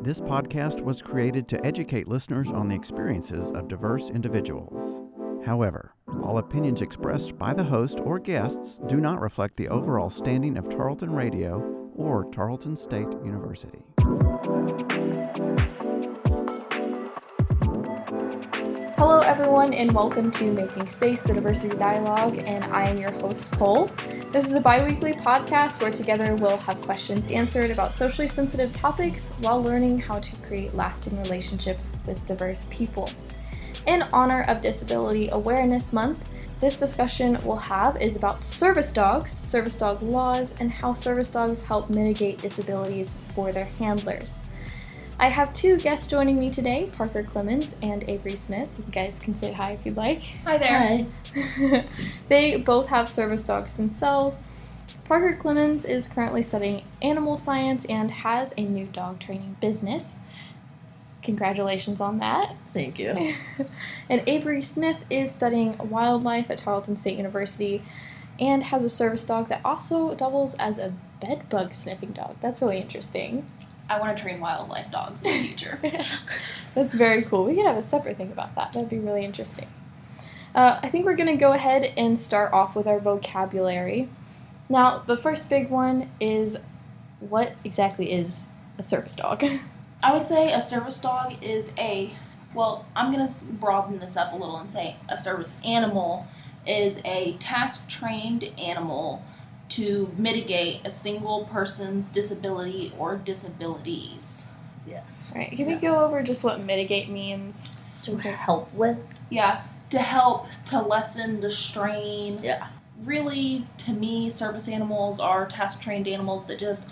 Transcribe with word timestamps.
This 0.00 0.20
podcast 0.20 0.80
was 0.80 1.02
created 1.02 1.48
to 1.48 1.66
educate 1.66 2.06
listeners 2.06 2.50
on 2.50 2.68
the 2.68 2.74
experiences 2.74 3.50
of 3.50 3.66
diverse 3.66 4.10
individuals. 4.10 5.00
However, 5.44 5.92
all 6.22 6.38
opinions 6.38 6.82
expressed 6.82 7.36
by 7.36 7.52
the 7.52 7.64
host 7.64 7.98
or 8.00 8.18
guests 8.18 8.80
do 8.86 8.98
not 8.98 9.20
reflect 9.20 9.56
the 9.56 9.68
overall 9.68 10.08
standing 10.08 10.56
of 10.56 10.68
Tarleton 10.68 11.12
Radio 11.12 11.90
or 11.96 12.30
Tarleton 12.30 12.76
State 12.76 13.08
University. 13.24 13.84
Hello, 18.98 19.20
everyone, 19.20 19.72
and 19.74 19.92
welcome 19.92 20.32
to 20.32 20.50
Making 20.50 20.88
Space, 20.88 21.22
the 21.22 21.32
Diversity 21.32 21.76
Dialogue, 21.76 22.38
and 22.38 22.64
I 22.64 22.88
am 22.88 22.98
your 22.98 23.12
host, 23.12 23.52
Cole. 23.52 23.88
This 24.32 24.44
is 24.44 24.56
a 24.56 24.60
bi 24.60 24.84
weekly 24.84 25.12
podcast 25.12 25.80
where 25.80 25.92
together 25.92 26.34
we'll 26.34 26.56
have 26.56 26.80
questions 26.80 27.30
answered 27.30 27.70
about 27.70 27.94
socially 27.94 28.26
sensitive 28.26 28.72
topics 28.72 29.32
while 29.38 29.62
learning 29.62 30.00
how 30.00 30.18
to 30.18 30.36
create 30.40 30.74
lasting 30.74 31.16
relationships 31.22 31.92
with 32.08 32.26
diverse 32.26 32.66
people. 32.72 33.08
In 33.86 34.02
honor 34.12 34.42
of 34.48 34.60
Disability 34.60 35.28
Awareness 35.30 35.92
Month, 35.92 36.58
this 36.58 36.80
discussion 36.80 37.38
we'll 37.44 37.54
have 37.54 38.02
is 38.02 38.16
about 38.16 38.44
service 38.44 38.92
dogs, 38.92 39.30
service 39.30 39.78
dog 39.78 40.02
laws, 40.02 40.56
and 40.58 40.72
how 40.72 40.92
service 40.92 41.30
dogs 41.30 41.62
help 41.62 41.88
mitigate 41.88 42.42
disabilities 42.42 43.22
for 43.32 43.52
their 43.52 43.66
handlers. 43.78 44.42
I 45.20 45.30
have 45.30 45.52
two 45.52 45.78
guests 45.78 46.06
joining 46.06 46.38
me 46.38 46.48
today, 46.48 46.88
Parker 46.92 47.24
Clemens 47.24 47.74
and 47.82 48.08
Avery 48.08 48.36
Smith. 48.36 48.68
You 48.78 48.92
guys 48.92 49.18
can 49.18 49.34
say 49.34 49.52
hi 49.52 49.72
if 49.72 49.84
you'd 49.84 49.96
like. 49.96 50.22
Hi 50.44 50.56
there. 50.56 51.06
Hi. 51.34 51.84
they 52.28 52.58
both 52.60 52.86
have 52.86 53.08
service 53.08 53.44
dogs 53.44 53.76
themselves. 53.76 54.44
Parker 55.06 55.34
Clemens 55.34 55.84
is 55.84 56.06
currently 56.06 56.40
studying 56.40 56.84
animal 57.02 57.36
science 57.36 57.84
and 57.86 58.12
has 58.12 58.54
a 58.56 58.62
new 58.62 58.86
dog 58.86 59.18
training 59.18 59.56
business. 59.60 60.18
Congratulations 61.24 62.00
on 62.00 62.20
that. 62.20 62.54
Thank 62.72 63.00
you. 63.00 63.34
and 64.08 64.22
Avery 64.28 64.62
Smith 64.62 64.98
is 65.10 65.32
studying 65.32 65.76
wildlife 65.78 66.48
at 66.48 66.58
Tarleton 66.58 66.94
State 66.94 67.16
University 67.16 67.82
and 68.38 68.62
has 68.62 68.84
a 68.84 68.88
service 68.88 69.24
dog 69.24 69.48
that 69.48 69.62
also 69.64 70.14
doubles 70.14 70.54
as 70.60 70.78
a 70.78 70.94
bed 71.20 71.48
bug 71.48 71.74
sniffing 71.74 72.12
dog. 72.12 72.36
That's 72.40 72.62
really 72.62 72.78
interesting. 72.78 73.50
I 73.88 73.98
want 73.98 74.16
to 74.16 74.22
train 74.22 74.40
wildlife 74.40 74.90
dogs 74.90 75.22
in 75.22 75.32
the 75.32 75.48
future. 75.48 75.78
That's 76.74 76.94
very 76.94 77.22
cool. 77.22 77.44
We 77.44 77.54
could 77.54 77.66
have 77.66 77.76
a 77.76 77.82
separate 77.82 78.16
thing 78.16 78.30
about 78.30 78.54
that. 78.54 78.72
That'd 78.72 78.90
be 78.90 78.98
really 78.98 79.24
interesting. 79.24 79.66
Uh, 80.54 80.78
I 80.82 80.88
think 80.88 81.06
we're 81.06 81.16
going 81.16 81.28
to 81.28 81.36
go 81.36 81.52
ahead 81.52 81.92
and 81.96 82.18
start 82.18 82.52
off 82.52 82.76
with 82.76 82.86
our 82.86 83.00
vocabulary. 83.00 84.08
Now, 84.68 84.98
the 84.98 85.16
first 85.16 85.48
big 85.48 85.70
one 85.70 86.10
is 86.20 86.58
what 87.20 87.54
exactly 87.64 88.12
is 88.12 88.44
a 88.76 88.82
service 88.82 89.16
dog? 89.16 89.44
I 90.02 90.12
would 90.12 90.26
say 90.26 90.52
a 90.52 90.60
service 90.60 91.00
dog 91.00 91.42
is 91.42 91.72
a, 91.78 92.12
well, 92.54 92.86
I'm 92.94 93.12
going 93.12 93.26
to 93.26 93.52
broaden 93.52 93.98
this 93.98 94.16
up 94.16 94.32
a 94.32 94.36
little 94.36 94.56
and 94.56 94.70
say 94.70 94.96
a 95.08 95.18
service 95.18 95.60
animal 95.64 96.26
is 96.66 97.00
a 97.04 97.32
task 97.38 97.88
trained 97.88 98.44
animal 98.58 99.22
to 99.70 100.12
mitigate 100.16 100.80
a 100.84 100.90
single 100.90 101.44
person's 101.44 102.10
disability 102.12 102.92
or 102.98 103.16
disabilities. 103.16 104.52
Yes. 104.86 105.32
All 105.34 105.40
right, 105.40 105.50
can 105.50 105.68
Yeah. 105.68 105.74
we 105.74 105.80
go 105.80 106.00
over 106.04 106.22
just 106.22 106.42
what 106.42 106.60
mitigate 106.60 107.08
means? 107.08 107.70
To 108.02 108.16
help 108.16 108.72
with. 108.72 109.18
Yeah, 109.28 109.62
to 109.90 109.98
help 109.98 110.46
to 110.66 110.80
lessen 110.80 111.40
the 111.40 111.50
strain. 111.50 112.40
Yeah. 112.42 112.68
Really, 113.02 113.66
to 113.78 113.92
me, 113.92 114.30
service 114.30 114.68
animals 114.68 115.20
are 115.20 115.46
task 115.46 115.82
trained 115.82 116.08
animals 116.08 116.46
that 116.46 116.58
just 116.58 116.88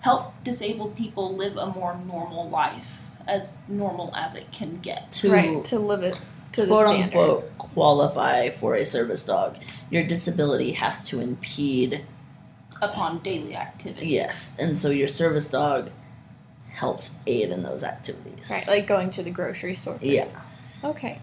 help 0.00 0.32
disabled 0.44 0.96
people 0.96 1.34
live 1.36 1.56
a 1.56 1.66
more 1.66 1.96
normal 2.06 2.48
life, 2.48 3.00
as 3.26 3.58
normal 3.68 4.14
as 4.14 4.34
it 4.34 4.50
can 4.52 4.80
get. 4.80 5.12
To 5.12 5.32
right, 5.32 5.64
to 5.66 5.78
live 5.78 6.02
it 6.02 6.16
to 6.52 6.62
the 6.62 6.68
quote 6.68 6.86
unquote 6.86 7.58
qualify 7.58 8.50
for 8.50 8.74
a 8.74 8.84
service 8.84 9.24
dog, 9.24 9.58
your 9.90 10.02
disability 10.02 10.72
has 10.72 11.06
to 11.10 11.20
impede. 11.20 12.04
Upon 12.82 13.18
daily 13.20 13.56
activity. 13.56 14.08
Yes. 14.08 14.58
And 14.58 14.76
so 14.76 14.90
your 14.90 15.08
service 15.08 15.48
dog 15.48 15.90
helps 16.70 17.16
aid 17.26 17.50
in 17.50 17.62
those 17.62 17.82
activities. 17.82 18.50
Right, 18.50 18.78
like 18.78 18.86
going 18.86 19.10
to 19.10 19.22
the 19.22 19.30
grocery 19.30 19.74
store. 19.74 19.98
for 19.98 20.04
Yeah. 20.04 20.28
Okay. 20.84 21.20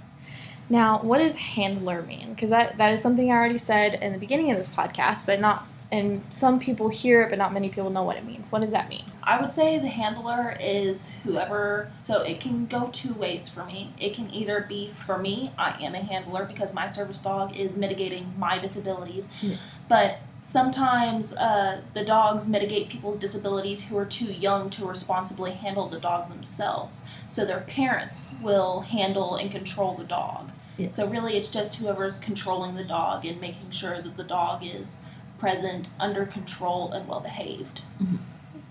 Now, 0.69 0.99
what 1.01 1.19
does 1.19 1.35
handler 1.35 2.01
mean? 2.01 2.33
Because 2.33 2.49
that, 2.49 2.77
that 2.77 2.91
is 2.93 3.01
something 3.01 3.29
I 3.31 3.35
already 3.35 3.57
said 3.57 3.95
in 3.95 4.13
the 4.13 4.17
beginning 4.17 4.49
of 4.49 4.57
this 4.57 4.67
podcast, 4.67 5.25
but 5.25 5.39
not, 5.39 5.67
and 5.91 6.23
some 6.31 6.57
people 6.57 6.89
hear 6.89 7.21
it, 7.21 7.29
but 7.29 7.37
not 7.37 7.53
many 7.53 7.69
people 7.69 7.89
know 7.91 8.01
what 8.01 8.15
it 8.17 8.25
means. 8.25 8.51
What 8.51 8.61
does 8.61 8.71
that 8.71 8.89
mean? 8.89 9.03
I 9.21 9.39
would 9.39 9.51
say 9.51 9.77
the 9.77 9.89
handler 9.89 10.57
is 10.59 11.11
whoever, 11.23 11.91
so 11.99 12.21
it 12.23 12.39
can 12.39 12.65
go 12.65 12.89
two 12.91 13.13
ways 13.13 13.47
for 13.49 13.63
me. 13.65 13.93
It 13.99 14.15
can 14.15 14.33
either 14.33 14.65
be 14.67 14.89
for 14.89 15.19
me, 15.19 15.51
I 15.57 15.77
am 15.83 15.93
a 15.93 15.99
handler 15.99 16.45
because 16.45 16.73
my 16.73 16.87
service 16.87 17.21
dog 17.21 17.55
is 17.55 17.77
mitigating 17.77 18.33
my 18.39 18.57
disabilities, 18.57 19.33
Yeah. 19.41 19.57
but 19.87 20.19
sometimes 20.43 21.35
uh, 21.37 21.81
the 21.93 22.03
dogs 22.03 22.47
mitigate 22.47 22.89
people's 22.89 23.17
disabilities 23.17 23.85
who 23.85 23.97
are 23.97 24.05
too 24.05 24.31
young 24.31 24.69
to 24.71 24.85
responsibly 24.85 25.51
handle 25.51 25.87
the 25.89 25.99
dog 25.99 26.29
themselves. 26.29 27.05
So 27.27 27.45
their 27.45 27.61
parents 27.61 28.35
will 28.41 28.81
handle 28.81 29.35
and 29.35 29.51
control 29.51 29.95
the 29.95 30.03
dog. 30.03 30.51
Yes. 30.77 30.95
So 30.95 31.09
really, 31.09 31.37
it's 31.37 31.49
just 31.49 31.75
whoever's 31.75 32.17
controlling 32.17 32.75
the 32.75 32.83
dog 32.83 33.25
and 33.25 33.39
making 33.39 33.71
sure 33.71 34.01
that 34.01 34.17
the 34.17 34.23
dog 34.23 34.63
is 34.65 35.05
present, 35.39 35.89
under 35.99 36.25
control, 36.25 36.91
and 36.91 37.07
well 37.07 37.19
behaved. 37.19 37.81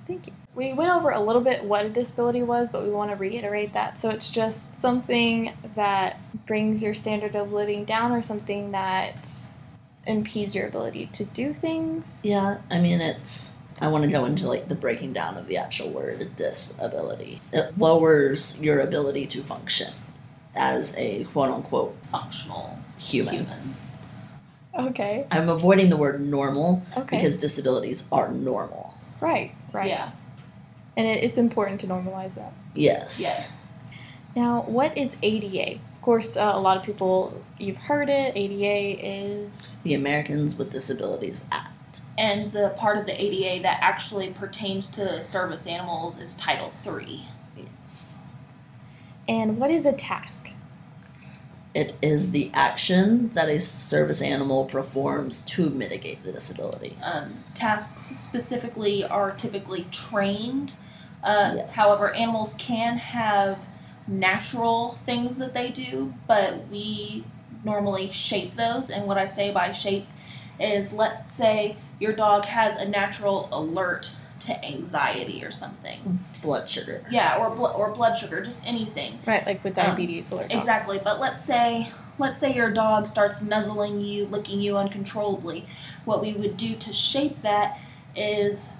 Thank 0.06 0.26
you. 0.26 0.32
We 0.54 0.72
went 0.72 0.90
over 0.90 1.10
a 1.10 1.20
little 1.20 1.42
bit 1.42 1.64
what 1.64 1.86
a 1.86 1.88
disability 1.88 2.42
was, 2.42 2.68
but 2.68 2.82
we 2.82 2.90
want 2.90 3.10
to 3.10 3.16
reiterate 3.16 3.72
that. 3.72 3.98
So 3.98 4.10
it's 4.10 4.30
just 4.30 4.82
something 4.82 5.52
that 5.74 6.20
brings 6.46 6.82
your 6.82 6.92
standard 6.92 7.36
of 7.36 7.52
living 7.52 7.84
down 7.84 8.12
or 8.12 8.20
something 8.20 8.72
that 8.72 9.28
impedes 10.06 10.54
your 10.54 10.66
ability 10.66 11.06
to 11.12 11.24
do 11.24 11.52
things. 11.54 12.20
Yeah, 12.24 12.58
I 12.70 12.80
mean 12.80 13.00
it's 13.00 13.54
I 13.80 13.88
want 13.88 14.04
to 14.04 14.10
go 14.10 14.24
into 14.24 14.46
like 14.48 14.68
the 14.68 14.74
breaking 14.74 15.12
down 15.12 15.36
of 15.36 15.46
the 15.48 15.56
actual 15.56 15.90
word 15.90 16.36
disability. 16.36 17.40
It 17.52 17.76
lowers 17.78 18.60
your 18.60 18.80
ability 18.80 19.26
to 19.26 19.42
function 19.42 19.92
as 20.54 20.94
a 20.96 21.24
quote 21.24 21.50
unquote 21.50 21.96
Functional 22.02 22.78
human. 22.98 23.34
human. 23.34 23.74
Okay. 24.78 25.26
I'm 25.30 25.48
avoiding 25.48 25.90
the 25.90 25.96
word 25.96 26.20
normal 26.20 26.82
Okay. 26.96 27.16
because 27.16 27.36
disabilities 27.36 28.08
are 28.12 28.30
normal. 28.32 28.94
right, 29.20 29.52
right. 29.72 29.88
Yeah. 29.88 30.12
And 30.96 31.06
it, 31.06 31.24
it's 31.24 31.38
important 31.38 31.80
to 31.80 31.86
normalize 31.86 32.34
that. 32.34 32.52
Yes. 32.74 33.20
Yes. 33.20 33.66
Now, 34.36 34.62
what 34.62 34.96
is 34.96 35.16
ADA? 35.22 35.78
Of 36.02 36.06
course, 36.06 36.36
uh, 36.36 36.50
a 36.52 36.58
lot 36.58 36.76
of 36.76 36.82
people, 36.82 37.44
you've 37.60 37.76
heard 37.76 38.08
it. 38.08 38.32
ADA 38.34 39.06
is. 39.06 39.78
The 39.84 39.94
Americans 39.94 40.56
with 40.56 40.68
Disabilities 40.68 41.46
Act. 41.52 42.00
And 42.18 42.50
the 42.50 42.70
part 42.76 42.98
of 42.98 43.06
the 43.06 43.12
ADA 43.12 43.62
that 43.62 43.78
actually 43.80 44.30
pertains 44.30 44.90
to 44.96 45.22
service 45.22 45.64
animals 45.64 46.20
is 46.20 46.36
Title 46.36 46.70
Three. 46.70 47.28
Yes. 47.56 48.16
And 49.28 49.58
what 49.58 49.70
is 49.70 49.86
a 49.86 49.92
task? 49.92 50.50
It 51.72 51.94
is 52.02 52.32
the 52.32 52.50
action 52.52 53.28
that 53.34 53.48
a 53.48 53.60
service 53.60 54.20
animal 54.20 54.64
performs 54.64 55.40
to 55.42 55.70
mitigate 55.70 56.24
the 56.24 56.32
disability. 56.32 56.98
Um, 57.00 57.44
tasks 57.54 58.02
specifically 58.18 59.04
are 59.04 59.30
typically 59.30 59.86
trained. 59.92 60.74
Uh, 61.22 61.52
Yes. 61.54 61.76
However, 61.76 62.12
animals 62.12 62.56
can 62.58 62.98
have 62.98 63.60
natural 64.06 64.98
things 65.06 65.36
that 65.38 65.54
they 65.54 65.70
do, 65.70 66.12
but 66.26 66.68
we 66.68 67.24
normally 67.64 68.10
shape 68.10 68.56
those. 68.56 68.90
And 68.90 69.06
what 69.06 69.18
I 69.18 69.26
say 69.26 69.52
by 69.52 69.72
shape 69.72 70.06
is 70.58 70.92
let's 70.92 71.32
say 71.32 71.76
your 72.00 72.12
dog 72.12 72.44
has 72.46 72.76
a 72.76 72.88
natural 72.88 73.48
alert 73.52 74.12
to 74.40 74.64
anxiety 74.64 75.44
or 75.44 75.52
something. 75.52 76.18
Blood 76.40 76.68
sugar. 76.68 77.04
Yeah, 77.10 77.36
or, 77.36 77.54
bl- 77.54 77.66
or 77.66 77.92
blood 77.92 78.18
sugar, 78.18 78.42
just 78.42 78.66
anything. 78.66 79.20
Right, 79.24 79.46
like 79.46 79.62
with 79.62 79.78
Um, 79.78 79.86
diabetes 79.86 80.32
alert 80.32 80.48
dogs. 80.48 80.54
Exactly, 80.54 81.00
but 81.02 81.20
let's 81.20 81.44
say 81.44 81.92
let's 82.18 82.38
say 82.38 82.54
your 82.54 82.70
dog 82.70 83.08
starts 83.08 83.42
nuzzling 83.42 84.00
you, 84.00 84.26
licking 84.26 84.60
you 84.60 84.76
uncontrollably. 84.76 85.66
What 86.04 86.20
we 86.20 86.32
would 86.32 86.56
do 86.56 86.74
to 86.76 86.92
shape 86.92 87.40
that 87.42 87.78
is 88.14 88.74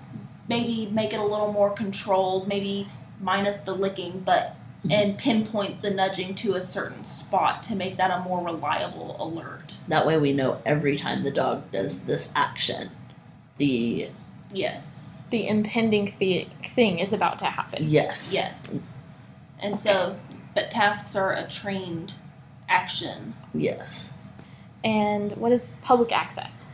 maybe 0.49 0.87
make 0.93 1.13
it 1.13 1.19
a 1.19 1.25
little 1.25 1.53
more 1.53 1.71
controlled, 1.71 2.47
maybe 2.47 2.89
minus 3.21 3.61
the 3.61 3.73
licking, 3.73 4.21
but 4.25 4.55
and 4.90 5.17
pinpoint 5.17 5.81
the 5.82 5.90
nudging 5.90 6.34
to 6.34 6.55
a 6.56 6.62
certain 6.62 7.05
spot 7.05 7.62
to 7.64 7.76
make 7.76 7.96
that 7.99 8.11
a 8.11 8.20
more 8.20 8.44
reliable 8.44 9.17
alert. 9.20 9.76
That 9.88 10.06
way 10.06 10.19
we 10.19 10.32
know 10.32 10.61
every 10.67 10.96
time 10.96 11.23
the 11.23 11.31
dog 11.31 11.70
does 11.70 12.05
this 12.05 12.32
action, 12.34 12.90
the 13.56 14.08
Yes. 14.52 15.11
The 15.31 15.46
impending 15.49 16.06
thi- 16.08 16.49
thing 16.64 16.99
is 16.99 17.12
about 17.12 17.38
to 17.38 17.46
happen. 17.46 17.84
yes. 17.88 18.32
Yes. 18.34 18.96
And 19.58 19.79
so 19.79 20.19
but 20.55 20.70
tasks 20.70 21.17
are 21.17 21.32
a 21.32 21.49
trained 21.49 22.12
action. 22.69 23.34
Yes. 23.55 24.12
And 24.84 25.32
what 25.37 25.52
is 25.52 25.75
public 25.82 26.12
access? 26.12 26.67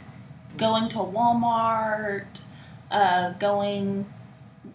Going 0.57 0.89
to 0.89 0.97
Walmart, 0.99 2.45
uh, 2.91 3.33
going 3.35 4.07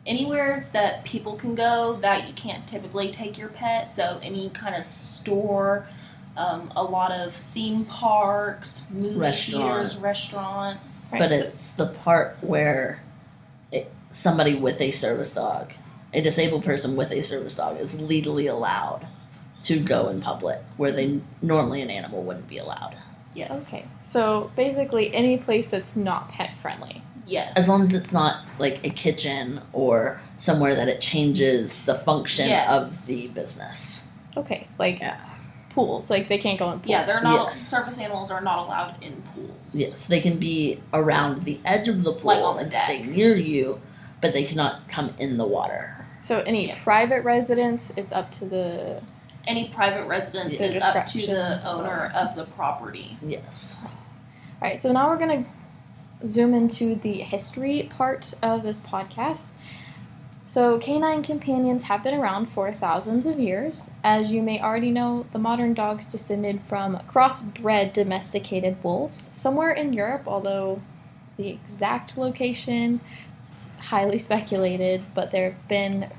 anywhere 0.05 0.67
that 0.73 1.03
people 1.05 1.35
can 1.35 1.55
go 1.55 1.97
that 2.01 2.27
you 2.27 2.33
can't 2.33 2.67
typically 2.67 3.11
take 3.11 3.37
your 3.37 3.49
pet. 3.49 3.89
So 3.89 4.19
any 4.21 4.49
kind 4.49 4.75
of 4.75 4.91
store, 4.93 5.87
um, 6.35 6.71
a 6.75 6.83
lot 6.83 7.11
of 7.11 7.33
theme 7.33 7.85
parks, 7.85 8.89
movie 8.91 9.15
Restaurants. 9.15 9.93
theaters, 9.93 9.97
restaurants. 10.01 11.11
But 11.17 11.29
So- 11.29 11.35
it's 11.35 11.69
the 11.71 11.85
part 11.87 12.37
where 12.41 13.01
it, 13.71 13.91
somebody 14.09 14.55
with 14.55 14.81
a 14.81 14.91
service 14.91 15.33
dog, 15.33 15.73
a 16.13 16.21
disabled 16.21 16.63
person 16.65 16.95
with 16.95 17.11
a 17.11 17.21
service 17.21 17.55
dog, 17.55 17.79
is 17.79 17.99
legally 17.99 18.47
allowed 18.47 19.07
to 19.63 19.79
go 19.79 20.09
in 20.09 20.19
public 20.19 20.61
where 20.75 20.91
they 20.91 21.21
normally 21.41 21.81
an 21.81 21.89
animal 21.89 22.21
wouldn't 22.23 22.47
be 22.47 22.57
allowed. 22.57 22.95
yes, 23.33 23.67
Okay. 23.67 23.85
So 24.01 24.51
basically, 24.55 25.13
any 25.15 25.37
place 25.37 25.67
that's 25.67 25.95
not 25.95 26.29
pet 26.29 26.51
friendly. 26.61 27.01
Yes, 27.25 27.51
As 27.55 27.67
long 27.69 27.81
as 27.81 27.93
it's 27.93 28.13
not 28.13 28.43
like 28.59 28.85
a 28.85 28.89
kitchen 28.89 29.59
or 29.71 30.21
somewhere 30.35 30.75
that 30.75 30.87
it 30.87 31.01
changes 31.01 31.77
the 31.85 31.95
function 31.95 32.49
Yes. 32.49 32.69
of 33.01 33.07
the 33.07 33.27
business. 33.29 34.09
Okay, 34.37 34.67
like 34.79 34.99
Yeah. 34.99 35.19
pools. 35.69 36.09
Like 36.09 36.29
they 36.29 36.37
can't 36.37 36.59
go 36.59 36.71
in 36.71 36.79
pools. 36.79 36.89
yeah, 36.89 37.05
they're 37.05 37.21
not 37.21 37.45
Yes. 37.45 37.57
service 37.57 37.97
animals 37.99 38.29
are 38.31 38.41
not 38.41 38.59
allowed 38.59 38.95
in 39.01 39.21
pools. 39.33 39.49
Yes, 39.73 40.05
they 40.05 40.19
can 40.19 40.37
be 40.37 40.81
around 40.93 41.43
the 41.43 41.59
edge 41.65 41.87
of 41.87 42.03
the 42.03 42.13
pool 42.13 42.27
Like 42.41 42.55
the 42.57 42.61
and 42.63 42.71
deck. 42.71 42.83
stay 42.85 43.03
near 43.03 43.35
you, 43.35 43.81
but 44.21 44.33
they 44.33 44.43
cannot 44.43 44.87
come 44.87 45.13
in 45.17 45.37
the 45.37 45.45
water. 45.47 46.05
So 46.19 46.39
any 46.41 46.67
Yeah. 46.67 46.75
private 46.83 47.23
residence 47.23 47.91
is 47.97 48.11
up 48.11 48.31
to 48.33 48.45
the. 48.45 49.01
Any 49.45 49.67
private 49.69 50.05
residence 50.07 50.53
Yeah. 50.59 50.67
is 50.67 50.81
up 50.83 51.05
to 51.07 51.17
the 51.25 51.67
owner 51.67 52.11
of 52.15 52.35
the 52.35 52.45
property. 52.45 53.17
Yes. 53.21 53.75
All 53.83 53.89
right. 54.61 54.79
So 54.79 54.91
now 54.93 55.09
we're 55.09 55.17
gonna 55.17 55.43
zoom 56.25 56.53
into 56.53 56.95
the 56.95 57.19
history 57.19 57.89
part 57.95 58.33
of 58.41 58.63
this 58.63 58.79
podcast. 58.79 59.51
So, 60.45 60.77
canine 60.77 61.23
companions 61.23 61.85
have 61.85 62.03
been 62.03 62.19
around 62.19 62.47
for 62.47 62.71
thousands 62.71 63.25
of 63.25 63.39
years. 63.39 63.91
As 64.03 64.31
you 64.31 64.43
may 64.43 64.61
already 64.61 64.91
know, 64.91 65.25
the 65.31 65.39
modern 65.39 65.73
dogs 65.73 66.05
descended 66.11 66.61
from 66.67 66.97
crossbred 67.09 67.93
domesticated 67.93 68.83
wolves 68.83 69.31
somewhere 69.33 69.71
in 69.71 69.93
Europe, 69.93 70.23
although 70.27 70.81
the 71.37 71.47
exact 71.47 72.17
location 72.17 73.01
is 73.47 73.67
highly 73.79 74.19
speculated, 74.19 75.03
but 75.15 75.31
there 75.31 75.51
have 75.51 75.67
been 75.67 76.11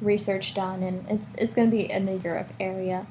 research 0.00 0.54
done 0.54 0.82
and 0.82 1.06
it's, 1.08 1.32
it's 1.36 1.54
going 1.54 1.70
to 1.70 1.76
be 1.76 1.90
in 1.90 2.06
the 2.06 2.16
Europe 2.16 2.52
area. 2.58 3.06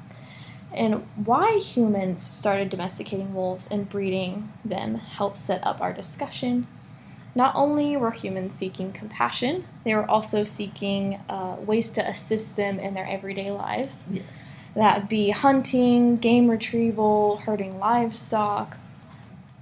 And 0.73 1.07
why 1.15 1.57
humans 1.57 2.21
started 2.21 2.69
domesticating 2.69 3.33
wolves 3.33 3.67
and 3.67 3.89
breeding 3.89 4.51
them 4.65 4.95
helps 4.95 5.39
set 5.41 5.65
up 5.65 5.81
our 5.81 5.93
discussion. 5.93 6.67
Not 7.35 7.55
only 7.55 7.95
were 7.95 8.11
humans 8.11 8.55
seeking 8.55 8.91
compassion, 8.91 9.65
they 9.83 9.93
were 9.93 10.09
also 10.09 10.43
seeking 10.43 11.19
uh, 11.29 11.55
ways 11.59 11.91
to 11.91 12.07
assist 12.07 12.55
them 12.55 12.79
in 12.79 12.95
their 12.95 13.05
everyday 13.07 13.51
lives. 13.51 14.07
Yes. 14.11 14.57
That 14.75 15.07
be 15.07 15.29
hunting, 15.29 16.17
game 16.17 16.49
retrieval, 16.49 17.37
herding 17.37 17.79
livestock. 17.79 18.77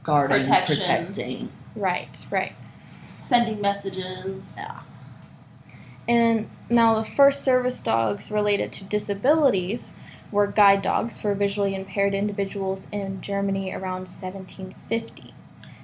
Guarding, 0.04 0.40
Protection. 0.44 0.78
protecting. 0.78 1.52
Right, 1.76 2.26
right. 2.32 2.54
Sending 3.20 3.60
messages. 3.60 4.56
Yeah. 4.58 4.82
And 6.08 6.50
now 6.70 6.96
the 6.96 7.04
first 7.04 7.44
service 7.44 7.82
dogs 7.84 8.32
related 8.32 8.72
to 8.74 8.84
disabilities 8.84 10.00
were 10.36 10.48
guide 10.48 10.82
dogs 10.82 11.22
for 11.22 11.34
visually 11.34 11.74
impaired 11.74 12.14
individuals 12.14 12.90
in 12.92 13.22
Germany 13.22 13.72
around 13.72 14.06
1750. 14.06 15.34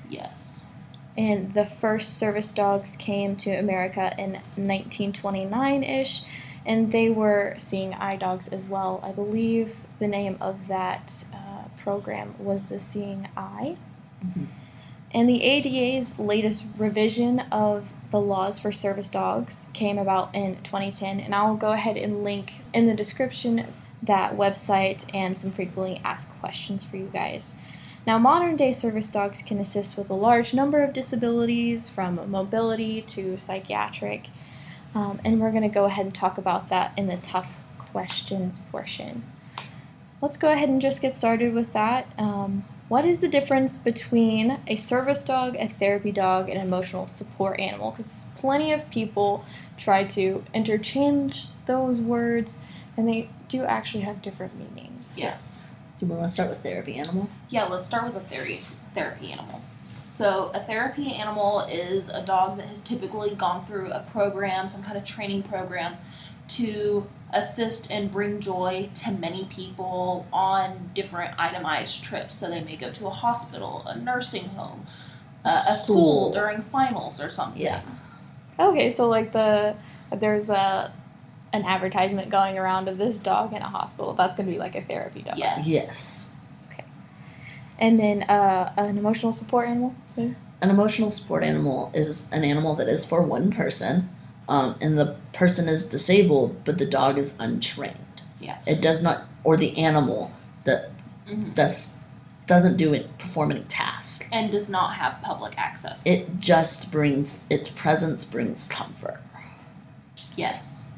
Yes. 0.09 0.71
And 1.17 1.53
the 1.53 1.65
first 1.65 2.17
service 2.17 2.51
dogs 2.51 2.97
came 2.97 3.37
to 3.37 3.51
America 3.51 4.13
in 4.17 4.33
1929 4.57 5.83
ish, 5.83 6.25
and 6.65 6.91
they 6.91 7.09
were 7.09 7.55
seeing 7.57 7.93
eye 7.93 8.17
dogs 8.17 8.49
as 8.49 8.67
well. 8.67 8.99
I 9.01 9.13
believe 9.13 9.77
the 9.99 10.07
name 10.09 10.37
of 10.41 10.67
that 10.67 11.23
uh, 11.33 11.69
program 11.77 12.35
was 12.37 12.65
the 12.65 12.77
Seeing 12.77 13.29
Eye. 13.37 13.77
Mhm. 14.21 14.47
And 15.13 15.29
the 15.29 15.43
ADA's 15.43 16.19
latest 16.19 16.65
revision 16.77 17.39
of 17.53 17.93
the 18.09 18.19
laws 18.19 18.59
for 18.59 18.73
service 18.73 19.09
dogs 19.09 19.69
came 19.71 19.97
about 19.97 20.35
in 20.35 20.57
2010, 20.63 21.21
and 21.21 21.33
I'll 21.33 21.55
go 21.55 21.71
ahead 21.71 21.95
and 21.95 22.25
link 22.25 22.55
in 22.73 22.87
the 22.87 22.93
description 22.93 23.65
that 24.03 24.35
website 24.35 25.05
and 25.13 25.39
some 25.39 25.51
frequently 25.51 26.01
asked 26.03 26.29
questions 26.39 26.83
for 26.83 26.97
you 26.97 27.09
guys. 27.13 27.55
Now, 28.07 28.17
modern 28.17 28.55
day 28.55 28.71
service 28.71 29.11
dogs 29.11 29.43
can 29.43 29.59
assist 29.59 29.97
with 29.97 30.09
a 30.09 30.15
large 30.15 30.53
number 30.53 30.83
of 30.83 30.93
disabilities 30.93 31.87
from 31.87 32.31
mobility 32.31 33.01
to 33.03 33.37
psychiatric, 33.37 34.29
um, 34.95 35.21
and 35.23 35.39
we're 35.39 35.51
going 35.51 35.61
to 35.63 35.69
go 35.69 35.85
ahead 35.85 36.05
and 36.05 36.13
talk 36.13 36.37
about 36.37 36.69
that 36.69 36.97
in 36.97 37.07
the 37.07 37.17
tough 37.17 37.51
questions 37.77 38.59
portion. 38.71 39.23
Let's 40.19 40.37
go 40.37 40.51
ahead 40.51 40.69
and 40.69 40.81
just 40.81 41.01
get 41.01 41.13
started 41.13 41.53
with 41.53 41.73
that. 41.73 42.11
Um, 42.17 42.63
what 42.89 43.05
is 43.05 43.19
the 43.19 43.27
difference 43.27 43.79
between 43.79 44.57
a 44.67 44.75
service 44.75 45.23
dog, 45.23 45.55
a 45.55 45.67
therapy 45.67 46.11
dog, 46.11 46.49
and 46.49 46.57
an 46.57 46.67
emotional 46.67 47.07
support 47.07 47.59
animal? 47.59 47.91
Because 47.91 48.25
plenty 48.35 48.73
of 48.73 48.89
people 48.89 49.45
try 49.77 50.03
to 50.05 50.43
interchange 50.53 51.47
those 51.65 52.01
words, 52.01 52.59
and 53.01 53.09
they 53.09 53.29
do 53.47 53.63
actually 53.63 54.01
have 54.01 54.21
different 54.21 54.57
meanings. 54.59 55.17
Yes. 55.17 55.51
Do 55.99 56.05
we 56.05 56.15
want 56.15 56.27
to 56.27 56.31
start 56.31 56.49
with 56.49 56.59
therapy 56.59 56.97
animal? 56.97 57.29
Yeah, 57.49 57.65
let's 57.65 57.87
start 57.87 58.05
with 58.05 58.15
a 58.15 58.19
therapy 58.27 58.61
therapy 58.93 59.31
animal. 59.31 59.61
So 60.11 60.51
a 60.53 60.59
therapy 60.59 61.13
animal 61.13 61.61
is 61.61 62.09
a 62.09 62.21
dog 62.21 62.57
that 62.57 62.67
has 62.67 62.79
typically 62.79 63.33
gone 63.33 63.65
through 63.65 63.91
a 63.91 64.01
program, 64.11 64.69
some 64.69 64.83
kind 64.83 64.97
of 64.97 65.03
training 65.03 65.43
program, 65.43 65.97
to 66.49 67.07
assist 67.33 67.89
and 67.89 68.11
bring 68.11 68.39
joy 68.39 68.89
to 68.95 69.11
many 69.11 69.45
people 69.45 70.27
on 70.31 70.91
different 70.93 71.39
itemized 71.39 72.03
trips. 72.03 72.35
So 72.35 72.49
they 72.49 72.61
may 72.61 72.75
go 72.75 72.91
to 72.91 73.07
a 73.07 73.09
hospital, 73.09 73.83
a 73.87 73.97
nursing 73.97 74.49
home, 74.49 74.85
a, 75.43 75.49
a 75.49 75.51
school 75.51 76.29
School. 76.29 76.33
during 76.33 76.61
finals 76.61 77.19
or 77.19 77.31
something. 77.31 77.61
Yeah. 77.61 77.81
Okay, 78.59 78.91
so 78.91 79.07
like 79.07 79.31
the 79.31 79.75
there's 80.11 80.51
a 80.51 80.93
an 81.53 81.63
advertisement 81.65 82.29
going 82.29 82.57
around 82.57 82.87
of 82.87 82.97
this 82.97 83.17
dog 83.19 83.53
in 83.53 83.61
a 83.61 83.67
hospital. 83.67 84.13
That's 84.13 84.35
gonna 84.35 84.49
be 84.51 84.57
like 84.57 84.75
a 84.75 84.81
therapy 84.81 85.21
dog. 85.21 85.37
Yes. 85.37 85.67
Yes. 85.67 86.27
And 87.79 87.99
then 87.99 88.23
uh, 88.23 88.71
an 88.77 88.97
emotional 88.99 89.33
support 89.33 89.67
animal. 89.67 89.95
too? 90.15 90.35
An 90.61 90.69
emotional 90.69 91.09
support 91.09 91.43
animal 91.43 91.89
is 91.95 92.27
an 92.31 92.43
animal 92.43 92.75
that 92.75 92.87
is 92.87 93.03
for 93.03 93.23
one 93.23 93.51
person, 93.51 94.07
um, 94.47 94.75
and 94.79 94.97
the 94.99 95.15
person 95.33 95.67
is 95.67 95.83
disabled, 95.85 96.63
but 96.63 96.77
the 96.77 96.85
dog 96.85 97.17
is 97.17 97.35
untrained. 97.39 98.21
Yeah. 98.39 98.59
It 98.67 98.81
does 98.83 99.01
not, 99.01 99.23
or 99.43 99.57
the 99.57 99.75
animal 99.79 100.31
that 100.65 100.91
Mhm. 101.27 101.55
does 101.55 101.95
doesn't 102.45 102.75
do 102.77 102.93
it 102.93 103.17
perform 103.17 103.49
any 103.51 103.61
task. 103.61 104.27
And 104.31 104.51
does 104.51 104.69
not 104.69 104.95
have 104.95 105.19
public 105.23 105.53
access. 105.57 106.05
It 106.05 106.39
just 106.39 106.91
brings 106.91 107.45
its 107.49 107.69
presence 107.69 108.25
brings 108.25 108.67
comfort. 108.67 109.21
Yes. 110.35 110.90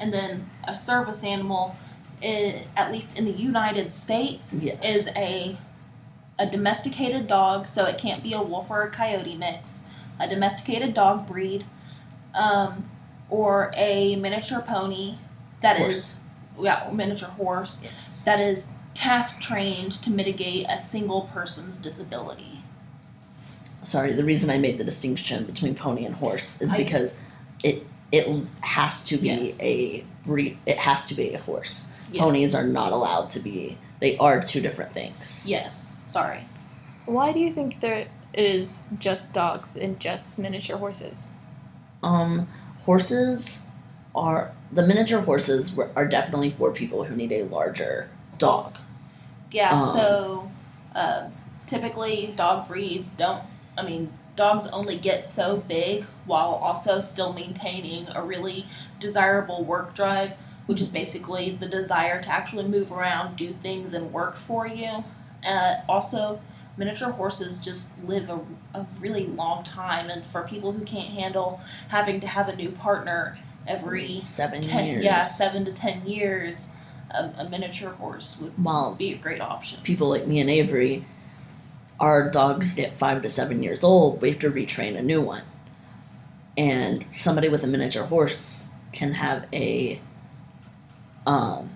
And 0.00 0.12
then 0.12 0.48
a 0.64 0.76
service 0.76 1.24
animal, 1.24 1.76
at 2.22 2.92
least 2.92 3.18
in 3.18 3.24
the 3.24 3.32
United 3.32 3.92
States, 3.92 4.58
Yes. 4.62 4.78
is 4.84 5.08
a 5.16 5.58
a 6.40 6.46
domesticated 6.48 7.26
dog, 7.26 7.66
so 7.66 7.84
it 7.86 7.98
can't 7.98 8.22
be 8.22 8.32
a 8.32 8.40
wolf 8.40 8.70
or 8.70 8.82
a 8.84 8.90
coyote 8.90 9.34
mix. 9.34 9.90
A 10.20 10.28
domesticated 10.28 10.94
dog 10.94 11.26
breed, 11.26 11.64
um, 12.32 12.88
or 13.28 13.72
a 13.76 14.14
miniature 14.16 14.60
pony 14.62 15.16
that 15.62 15.80
is 15.80 16.20
yeah, 16.60 16.88
miniature 16.92 17.28
horse 17.30 17.80
Yes. 17.82 18.22
that 18.24 18.38
is 18.40 18.70
task 18.94 19.40
trained 19.40 19.92
to 19.92 20.10
mitigate 20.10 20.66
a 20.68 20.80
single 20.80 21.22
person's 21.32 21.78
disability. 21.78 22.62
Sorry, 23.82 24.12
the 24.12 24.24
reason 24.24 24.50
I 24.50 24.58
made 24.58 24.78
the 24.78 24.84
distinction 24.84 25.44
between 25.44 25.74
pony 25.74 26.04
and 26.04 26.14
horse 26.16 26.60
is 26.60 26.72
I- 26.72 26.76
because 26.76 27.16
it 27.64 27.84
it 28.12 28.26
has 28.62 29.04
to 29.04 29.16
be 29.18 29.28
Yes. 29.28 29.62
a 29.62 30.04
breed. 30.24 30.58
It 30.66 30.78
has 30.78 31.04
to 31.06 31.14
be 31.14 31.34
a 31.34 31.38
horse. 31.38 31.92
Yes. 32.12 32.22
Ponies 32.22 32.54
are 32.54 32.66
not 32.66 32.92
allowed 32.92 33.30
to 33.30 33.40
be. 33.40 33.78
They 34.00 34.16
are 34.18 34.40
two 34.40 34.60
different 34.60 34.92
things. 34.92 35.44
Yes. 35.48 35.98
Sorry. 36.06 36.40
Why 37.06 37.32
do 37.32 37.40
you 37.40 37.52
think 37.52 37.80
there 37.80 38.08
is 38.34 38.88
just 38.98 39.34
dogs 39.34 39.76
and 39.76 39.98
just 40.00 40.38
miniature 40.38 40.76
horses? 40.78 41.32
Um, 42.02 42.48
horses 42.80 43.66
are 44.14 44.52
the 44.72 44.82
miniature 44.86 45.20
horses 45.20 45.74
were, 45.74 45.90
are 45.96 46.06
definitely 46.06 46.50
for 46.50 46.72
people 46.72 47.04
who 47.04 47.16
need 47.16 47.32
a 47.32 47.44
larger 47.44 48.10
dog. 48.38 48.78
Yeah, 49.50 49.70
Um, 49.72 49.88
so 49.96 50.50
uh, 50.94 51.28
typically 51.66 52.32
dog 52.36 52.68
breeds 52.68 53.12
don't, 53.12 53.42
I 53.76 53.82
mean, 53.82 54.12
dogs 54.38 54.66
only 54.68 54.96
get 54.98 55.22
so 55.24 55.58
big 55.58 56.04
while 56.24 56.50
also 56.62 57.00
still 57.00 57.32
maintaining 57.32 58.08
a 58.14 58.22
really 58.22 58.64
desirable 59.00 59.64
work 59.64 59.94
drive, 59.94 60.32
which 60.66 60.80
is 60.80 60.88
basically 60.90 61.50
the 61.50 61.66
desire 61.66 62.20
to 62.22 62.30
actually 62.32 62.66
move 62.66 62.90
around, 62.92 63.36
do 63.36 63.52
things, 63.52 63.92
and 63.94 64.12
work 64.12 64.36
for 64.36 64.66
you. 64.66 65.04
Uh, 65.44 65.74
also, 65.88 66.40
miniature 66.76 67.10
horses 67.10 67.60
just 67.60 67.92
live 68.04 68.30
a, 68.30 68.40
a 68.74 68.86
really 69.00 69.26
long 69.26 69.64
time, 69.64 70.08
and 70.10 70.26
for 70.26 70.42
people 70.42 70.72
who 70.72 70.84
can't 70.84 71.10
handle 71.10 71.60
having 71.88 72.20
to 72.20 72.26
have 72.26 72.48
a 72.48 72.56
new 72.56 72.70
partner 72.70 73.38
every 73.66 74.18
Seven 74.18 74.62
ten, 74.62 74.86
years. 74.86 75.04
yeah, 75.04 75.22
seven 75.22 75.64
to 75.66 75.72
ten 75.72 76.06
years, 76.06 76.72
a, 77.10 77.30
a 77.38 77.48
miniature 77.48 77.90
horse 77.90 78.38
would 78.40 78.52
While 78.62 78.94
be 78.94 79.12
a 79.12 79.16
great 79.18 79.40
option. 79.40 79.80
people 79.82 80.08
like 80.08 80.26
me 80.26 80.40
and 80.40 80.48
Avery, 80.50 81.04
our 82.00 82.30
dogs 82.30 82.74
get 82.74 82.94
five 82.94 83.22
to 83.22 83.28
seven 83.28 83.62
years 83.62 83.82
old, 83.82 84.20
we 84.22 84.30
have 84.30 84.38
to 84.40 84.50
retrain 84.50 84.96
a 84.96 85.02
new 85.02 85.20
one. 85.22 85.42
And 86.56 87.04
somebody 87.10 87.48
with 87.48 87.62
a 87.64 87.66
miniature 87.66 88.04
horse 88.04 88.70
can 88.92 89.12
have 89.14 89.46
a 89.52 90.00
um 91.26 91.70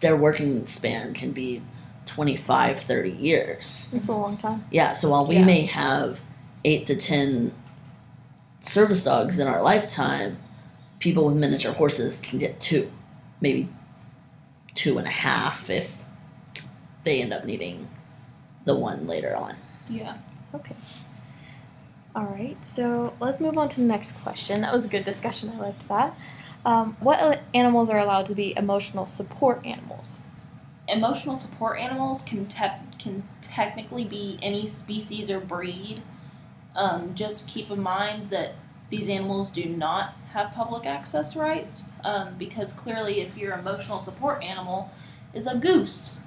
their 0.00 0.16
working 0.16 0.66
span 0.66 1.14
can 1.14 1.30
be 1.32 1.62
25 2.06 2.78
30 2.78 3.10
years 3.10 3.92
It's 3.94 4.08
a 4.08 4.12
long 4.12 4.36
time. 4.36 4.64
yeah 4.70 4.92
so 4.92 5.10
while 5.10 5.26
we 5.26 5.36
Yeah. 5.36 5.44
may 5.44 5.60
have 5.66 6.20
8 6.64 6.86
to 6.86 6.96
10 6.96 7.52
service 8.60 9.04
dogs 9.04 9.38
in 9.38 9.46
our 9.46 9.62
lifetime 9.62 10.38
people 10.98 11.24
with 11.24 11.36
miniature 11.36 11.72
horses 11.72 12.20
can 12.20 12.38
get 12.38 12.58
two 12.60 12.90
maybe 13.40 13.68
two 14.74 14.98
and 14.98 15.06
a 15.06 15.10
half 15.10 15.70
if 15.70 16.04
they 17.04 17.22
end 17.22 17.32
up 17.32 17.44
needing 17.44 17.88
the 18.66 18.74
one 18.74 19.06
later 19.06 19.34
on 19.34 19.54
Yeah. 19.88 20.18
Okay. 20.54 20.76
All 22.14 22.24
right, 22.24 22.56
so 22.64 23.12
let's 23.20 23.40
move 23.40 23.58
on 23.58 23.68
to 23.68 23.80
the 23.80 23.86
next 23.86 24.12
question. 24.22 24.62
That 24.62 24.72
was 24.72 24.86
a 24.86 24.88
good 24.88 25.04
discussion. 25.04 25.50
I 25.50 25.58
liked 25.58 25.86
that. 25.88 26.16
Um, 26.64 26.96
what 26.98 27.20
uh, 27.20 27.36
animals 27.52 27.90
are 27.90 27.98
allowed 27.98 28.24
to 28.26 28.34
be 28.34 28.56
emotional 28.56 29.06
support 29.06 29.64
animals? 29.66 30.24
Emotional 30.88 31.36
support 31.36 31.78
animals 31.78 32.22
can 32.22 32.46
te- 32.46 32.82
can 32.98 33.22
technically 33.42 34.04
be 34.04 34.38
any 34.42 34.66
species 34.66 35.30
or 35.30 35.40
breed. 35.40 36.02
Um, 36.74 37.14
just 37.14 37.48
keep 37.50 37.70
in 37.70 37.82
mind 37.82 38.30
that 38.30 38.54
these 38.88 39.10
animals 39.10 39.50
do 39.50 39.66
not 39.66 40.14
have 40.32 40.52
public 40.52 40.86
access 40.86 41.36
rights 41.36 41.90
um, 42.02 42.34
because 42.38 42.72
clearly, 42.72 43.20
if 43.20 43.36
your 43.36 43.52
emotional 43.58 43.98
support 43.98 44.42
animal 44.42 44.90
is 45.34 45.46
a 45.46 45.58
goose, 45.58 46.20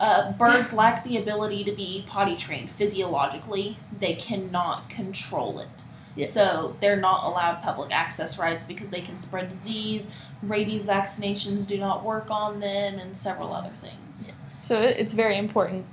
uh, 0.00 0.32
birds 0.32 0.72
lack 0.72 1.04
the 1.04 1.16
ability 1.18 1.62
to 1.64 1.72
be 1.72 2.04
potty 2.08 2.34
trained 2.36 2.70
physiologically. 2.70 3.76
They 3.98 4.14
cannot 4.14 4.88
control 4.88 5.60
it. 5.60 5.84
yes 6.16 6.32
So 6.32 6.76
they're 6.80 6.96
not 7.00 7.24
allowed 7.24 7.62
public 7.62 7.90
access 7.92 8.38
rights 8.38 8.64
because 8.64 8.90
they 8.90 9.00
can 9.02 9.16
spread 9.16 9.48
disease. 9.50 10.12
Rabies 10.42 10.86
vaccinations 10.86 11.66
do 11.66 11.76
not 11.76 12.02
work 12.02 12.30
on 12.30 12.60
them, 12.60 12.98
and 12.98 13.16
several 13.16 13.52
other 13.52 13.72
things. 13.82 14.32
yes 14.32 14.50
So 14.52 14.80
it's 14.80 15.12
very 15.12 15.36
important 15.36 15.84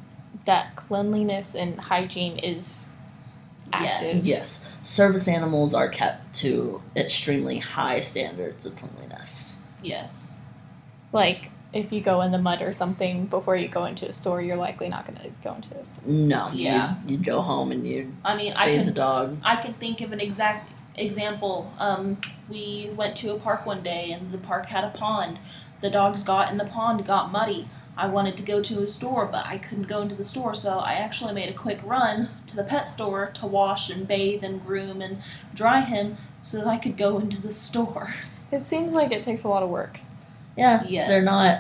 that 0.46 0.76
cleanliness 0.78 1.54
and 1.54 1.80
hygiene 1.80 2.38
is 2.40 2.94
active. 3.74 4.26
yes 4.26 4.78
service 4.82 5.28
animals 5.28 5.74
are 5.74 5.90
kept 5.90 6.34
to 6.34 6.82
extremely 6.96 7.58
high 7.60 8.00
standards 8.00 8.66
of 8.66 8.76
cleanliness 8.78 9.62
Yes. 9.84 10.38
Like 11.12 11.50
if 11.74 11.92
you 11.92 12.02
go 12.02 12.22
in 12.22 12.32
the 12.32 12.38
mud 12.38 12.62
or 12.62 12.72
something 12.72 13.26
before 13.26 13.56
you 13.56 13.68
go 13.68 13.86
into 13.86 14.08
a 14.08 14.14
store, 14.14 14.42
you're 14.42 14.58
likely 14.58 14.90
not 14.90 15.06
going 15.06 15.20
to 15.20 15.30
go 15.44 15.56
into 15.56 15.76
a 15.76 15.84
store. 15.84 16.04
no 16.08 16.50
Yeah. 16.54 16.96
you, 17.06 17.18
you 17.18 17.24
go 17.24 17.42
home 17.42 17.72
and 17.72 17.86
you 17.86 18.14
I 18.24 18.36
mean, 18.36 18.54
I 18.54 18.68
bathe 18.68 18.78
can 18.78 18.86
the 18.86 18.94
dog 18.94 19.38
I 19.44 19.58
can 19.58 19.74
think 19.74 20.02
of 20.02 20.12
an 20.12 20.20
exact 20.20 20.72
example. 20.98 21.72
Um, 21.78 22.20
we 22.50 22.90
went 22.96 23.16
to 23.18 23.34
a 23.34 23.40
park 23.40 23.66
one 23.66 23.84
day, 23.84 24.12
and 24.12 24.32
the 24.32 24.38
park 24.38 24.68
had 24.68 24.84
a 24.84 24.90
pond. 24.90 25.40
The 25.82 25.90
dogs 25.90 26.24
got 26.24 26.52
in 26.52 26.58
the 26.58 26.66
pond, 26.66 27.06
got 27.06 27.32
muddy. 27.32 27.70
I 27.96 28.08
wanted 28.08 28.38
to 28.38 28.44
go 28.44 28.62
to 28.62 28.84
a 28.84 28.88
store, 28.88 29.26
but 29.26 29.46
I 29.46 29.58
couldn't 29.58 29.88
go 29.88 30.02
into 30.02 30.16
the 30.16 30.24
store, 30.24 30.54
so 30.54 30.78
I 30.78 30.94
actually 30.94 31.34
made 31.34 31.50
a 31.50 31.54
quick 31.54 31.80
run 31.84 32.30
to 32.48 32.56
the 32.56 32.64
pet 32.64 32.88
store 32.88 33.32
to 33.36 33.48
wash 33.48 33.90
and 33.90 34.08
bathe 34.08 34.44
and 34.44 34.64
groom 34.64 35.02
and 35.02 35.22
dry 35.54 35.82
him 35.82 36.18
so 36.44 36.58
that 36.58 36.68
I 36.68 36.78
could 36.78 36.98
go 36.98 37.18
into 37.18 37.42
the 37.42 37.52
store. 37.68 38.14
It 38.52 38.68
seems 38.68 38.94
like 38.94 39.12
it 39.12 39.24
takes 39.24 39.44
a 39.44 39.50
lot 39.50 39.64
of 39.64 39.70
work. 39.70 40.00
Yeah, 40.58 40.84
Yes. 40.88 41.08
they're 41.08 41.22
not. 41.24 41.60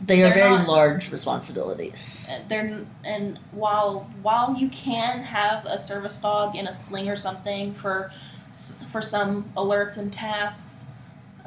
They 0.00 0.22
are 0.22 0.26
They're 0.26 0.34
very 0.34 0.56
not- 0.56 0.68
large 0.68 1.10
responsibilities. 1.10 2.30
And 2.32 2.48
they're 2.48 2.80
and 3.04 3.38
while 3.52 4.10
while 4.22 4.54
you 4.54 4.68
can 4.68 5.20
have 5.22 5.64
a 5.66 5.78
service 5.78 6.20
dog 6.20 6.54
in 6.54 6.66
a 6.66 6.72
sling 6.74 7.08
or 7.08 7.16
something 7.16 7.74
for 7.74 8.10
for 8.90 9.00
some 9.02 9.50
alerts 9.56 9.98
and 9.98 10.12
tasks, 10.12 10.92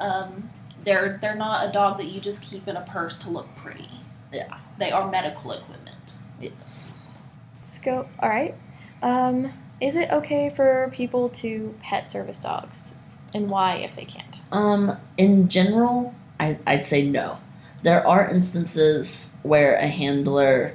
um, 0.00 0.50
they're 0.84 1.18
they're 1.20 1.36
not 1.36 1.68
a 1.68 1.72
dog 1.72 1.98
that 1.98 2.06
you 2.06 2.20
just 2.20 2.42
keep 2.42 2.66
in 2.66 2.76
a 2.76 2.80
purse 2.82 3.18
to 3.18 3.30
look 3.30 3.54
pretty. 3.56 3.90
Yeah. 4.32 4.56
They 4.78 4.90
are 4.90 5.08
medical 5.10 5.52
equipment. 5.52 6.18
Yes. 6.40 6.90
Let's 7.56 7.78
go. 7.78 8.08
All 8.20 8.28
right. 8.28 8.54
Um, 9.02 9.52
is 9.80 9.94
it 9.96 10.10
okay 10.10 10.50
for 10.50 10.90
people 10.92 11.28
to 11.30 11.74
pet 11.82 12.10
service 12.10 12.38
dogs, 12.40 12.96
and 13.32 13.48
why 13.48 13.76
if 13.76 13.94
they 13.96 14.04
can't? 14.04 14.40
Um, 14.52 14.96
in 15.16 15.48
general, 15.48 16.14
I, 16.40 16.58
I'd 16.66 16.86
say 16.86 17.06
no. 17.06 17.38
There 17.82 18.04
are 18.06 18.28
instances 18.28 19.32
where 19.42 19.74
a 19.74 19.86
handler 19.86 20.74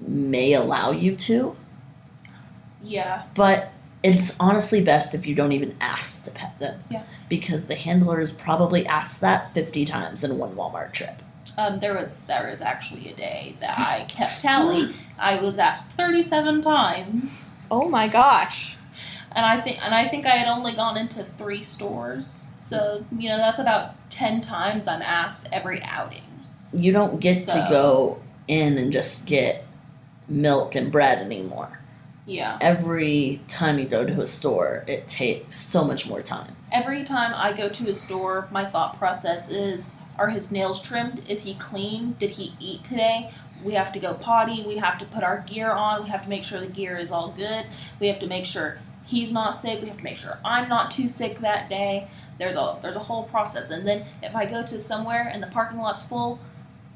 may 0.00 0.52
allow 0.54 0.90
you 0.92 1.16
to, 1.16 1.56
Yeah. 2.82 3.24
but 3.34 3.72
it's 4.02 4.36
honestly 4.40 4.80
best 4.82 5.14
if 5.14 5.26
you 5.26 5.34
don't 5.34 5.52
even 5.52 5.76
ask 5.80 6.24
to 6.24 6.30
pet 6.30 6.58
them. 6.58 6.82
Yeah. 6.90 7.02
Because 7.28 7.66
the 7.66 7.74
handler 7.74 8.18
has 8.18 8.32
probably 8.32 8.86
asked 8.86 9.20
that 9.20 9.52
50 9.52 9.84
times 9.84 10.24
in 10.24 10.38
one 10.38 10.54
Walmart 10.54 10.92
trip. 10.92 11.22
Um, 11.58 11.80
there 11.80 11.94
was 11.94 12.24
there 12.24 12.48
was 12.48 12.62
actually 12.62 13.10
a 13.10 13.14
day 13.14 13.54
that 13.60 13.78
I 13.78 14.04
kept 14.06 14.40
tally. 14.40 14.94
I 15.18 15.42
was 15.42 15.58
asked 15.58 15.92
thirty 15.92 16.22
seven 16.22 16.62
times. 16.62 17.54
Oh 17.70 17.88
my 17.88 18.08
gosh. 18.08 18.76
and 19.32 19.44
I 19.44 19.60
think 19.60 19.84
and 19.84 19.94
I 19.94 20.08
think 20.08 20.24
I 20.24 20.36
had 20.36 20.48
only 20.48 20.72
gone 20.72 20.96
into 20.96 21.22
three 21.22 21.62
stores. 21.62 22.49
So 22.62 23.04
you 23.16 23.28
know 23.28 23.38
that's 23.38 23.58
about 23.58 24.10
ten 24.10 24.40
times 24.40 24.86
I'm 24.86 25.02
asked 25.02 25.48
every 25.52 25.82
outing. 25.82 26.22
You 26.72 26.92
don't 26.92 27.20
get 27.20 27.48
to 27.48 27.66
go 27.68 28.20
in 28.46 28.78
and 28.78 28.92
just 28.92 29.26
get 29.26 29.66
milk 30.28 30.76
and 30.76 30.92
bread 30.92 31.18
anymore. 31.18 31.80
Yeah. 32.26 32.58
Every 32.60 33.40
time 33.48 33.78
you 33.78 33.86
go 33.86 34.04
to 34.04 34.20
a 34.20 34.26
store, 34.26 34.84
it 34.86 35.08
takes 35.08 35.56
so 35.56 35.84
much 35.84 36.08
more 36.08 36.20
time. 36.20 36.54
Every 36.70 37.02
time 37.02 37.32
I 37.34 37.52
go 37.52 37.68
to 37.68 37.90
a 37.90 37.94
store, 37.94 38.46
my 38.52 38.64
thought 38.64 38.98
process 38.98 39.50
is: 39.50 39.98
Are 40.16 40.28
his 40.28 40.52
nails 40.52 40.80
trimmed? 40.82 41.28
Is 41.28 41.44
he 41.44 41.54
clean? 41.54 42.14
Did 42.18 42.30
he 42.30 42.54
eat 42.60 42.84
today? 42.84 43.32
We 43.64 43.74
have 43.74 43.92
to 43.92 43.98
go 43.98 44.14
potty. 44.14 44.64
We 44.66 44.76
have 44.76 44.96
to 44.98 45.04
put 45.04 45.22
our 45.22 45.40
gear 45.40 45.70
on. 45.70 46.04
We 46.04 46.10
have 46.10 46.22
to 46.22 46.28
make 46.28 46.44
sure 46.44 46.60
the 46.60 46.66
gear 46.66 46.96
is 46.96 47.10
all 47.10 47.32
good. 47.32 47.66
We 47.98 48.06
have 48.06 48.20
to 48.20 48.26
make 48.26 48.46
sure 48.46 48.78
he's 49.04 49.32
not 49.32 49.56
sick. 49.56 49.82
We 49.82 49.88
have 49.88 49.98
to 49.98 50.04
make 50.04 50.18
sure 50.18 50.38
I'm 50.44 50.68
not 50.68 50.90
too 50.90 51.08
sick 51.08 51.40
that 51.40 51.68
day. 51.68 52.08
There's 52.40 52.56
a 52.56 52.78
there's 52.82 52.96
a 52.96 53.00
whole 53.00 53.24
process. 53.24 53.70
And 53.70 53.86
then 53.86 54.06
if 54.22 54.34
I 54.34 54.46
go 54.46 54.64
to 54.64 54.80
somewhere 54.80 55.30
and 55.32 55.42
the 55.42 55.46
parking 55.46 55.78
lot's 55.78 56.08
full, 56.08 56.40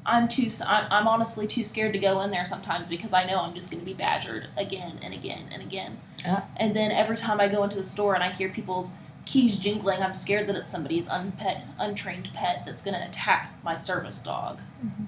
I'm 0.05 0.27
too 0.27 0.49
I'm, 0.65 0.91
I'm 0.91 1.07
honestly 1.07 1.47
too 1.47 1.63
scared 1.63 1.93
to 1.93 1.99
go 1.99 2.21
in 2.21 2.31
there 2.31 2.45
sometimes 2.45 2.89
because 2.89 3.13
I 3.13 3.25
know 3.25 3.39
I'm 3.39 3.53
just 3.53 3.71
going 3.71 3.79
to 3.79 3.85
be 3.85 3.93
badgered 3.93 4.47
again 4.57 4.99
and 5.01 5.13
again 5.13 5.49
and 5.53 5.61
again. 5.61 5.99
Yeah. 6.23 6.45
And 6.57 6.75
then 6.75 6.91
every 6.91 7.15
time 7.15 7.39
I 7.39 7.47
go 7.47 7.63
into 7.63 7.75
the 7.75 7.85
store 7.85 8.15
and 8.15 8.23
I 8.23 8.31
hear 8.31 8.49
people's 8.49 8.97
keys 9.25 9.59
jingling, 9.59 10.01
I'm 10.01 10.15
scared 10.15 10.47
that 10.47 10.55
it's 10.55 10.69
somebody's 10.69 11.07
unpet, 11.07 11.61
untrained 11.79 12.29
pet 12.33 12.63
that's 12.65 12.81
going 12.81 12.99
to 12.99 13.05
attack 13.05 13.53
my 13.63 13.75
service 13.75 14.21
dog. 14.23 14.59
Mm-hmm. 14.83 15.05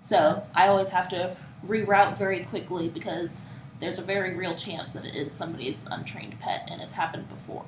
So 0.00 0.46
I 0.54 0.68
always 0.68 0.90
have 0.90 1.08
to 1.10 1.36
reroute 1.66 2.16
very 2.16 2.44
quickly 2.44 2.88
because 2.88 3.48
there's 3.78 3.98
a 3.98 4.02
very 4.02 4.34
real 4.34 4.54
chance 4.54 4.92
that 4.92 5.04
it 5.04 5.14
is 5.14 5.32
somebody's 5.32 5.86
untrained 5.90 6.38
pet, 6.40 6.68
and 6.70 6.80
it's 6.80 6.94
happened 6.94 7.28
before. 7.28 7.64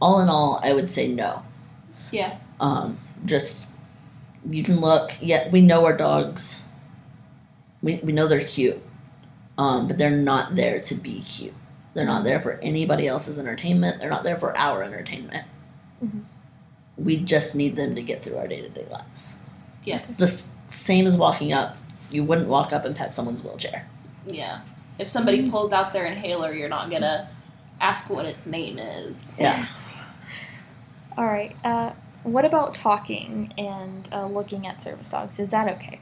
All 0.00 0.20
in 0.20 0.28
all, 0.28 0.60
I 0.62 0.72
would 0.72 0.90
say 0.90 1.08
no. 1.08 1.42
Yeah. 2.12 2.38
Um, 2.60 2.98
just 3.24 3.72
you 4.48 4.62
can 4.62 4.80
look. 4.80 5.12
Yeah, 5.20 5.48
we 5.50 5.60
know 5.60 5.84
our 5.84 5.96
dogs. 5.96 6.68
We 7.82 7.96
we 8.02 8.12
know 8.12 8.28
they're 8.28 8.44
cute, 8.44 8.80
um, 9.58 9.88
but 9.88 9.98
they're 9.98 10.16
not 10.16 10.54
there 10.54 10.80
to 10.80 10.94
be 10.94 11.20
cute. 11.20 11.54
They're 11.94 12.06
not 12.06 12.24
there 12.24 12.40
for 12.40 12.58
anybody 12.62 13.06
else's 13.06 13.38
entertainment. 13.38 14.00
They're 14.00 14.10
not 14.10 14.22
there 14.22 14.38
for 14.38 14.56
our 14.56 14.82
entertainment. 14.82 15.44
Mhm. 16.04 16.22
We 16.98 17.16
just 17.18 17.54
need 17.54 17.76
them 17.76 17.94
to 17.94 18.02
get 18.02 18.22
through 18.22 18.36
our 18.36 18.46
day 18.48 18.60
to 18.60 18.68
day 18.68 18.86
lives. 18.90 19.42
Yes. 19.84 20.16
The 20.16 20.24
s- 20.26 20.48
same 20.68 21.06
as 21.06 21.16
walking 21.16 21.52
up. 21.52 21.76
You 22.10 22.22
wouldn't 22.24 22.48
walk 22.48 22.72
up 22.72 22.84
and 22.84 22.94
pet 22.94 23.14
someone's 23.14 23.42
wheelchair. 23.42 23.86
Yeah. 24.26 24.60
If 24.98 25.08
somebody 25.08 25.50
pulls 25.50 25.72
out 25.72 25.92
their 25.92 26.06
inhaler, 26.06 26.52
you're 26.52 26.68
not 26.68 26.90
gonna 26.90 27.28
ask 27.80 28.08
what 28.10 28.24
its 28.24 28.46
name 28.46 28.78
is. 28.78 29.38
Yeah. 29.40 29.66
All 31.16 31.26
right. 31.26 31.56
Uh, 31.64 31.92
what 32.22 32.44
about 32.44 32.74
talking 32.74 33.52
and 33.56 34.08
uh, 34.12 34.26
looking 34.26 34.66
at 34.66 34.82
service 34.82 35.10
dogs? 35.10 35.38
Is 35.38 35.50
that 35.52 35.68
okay? 35.76 36.00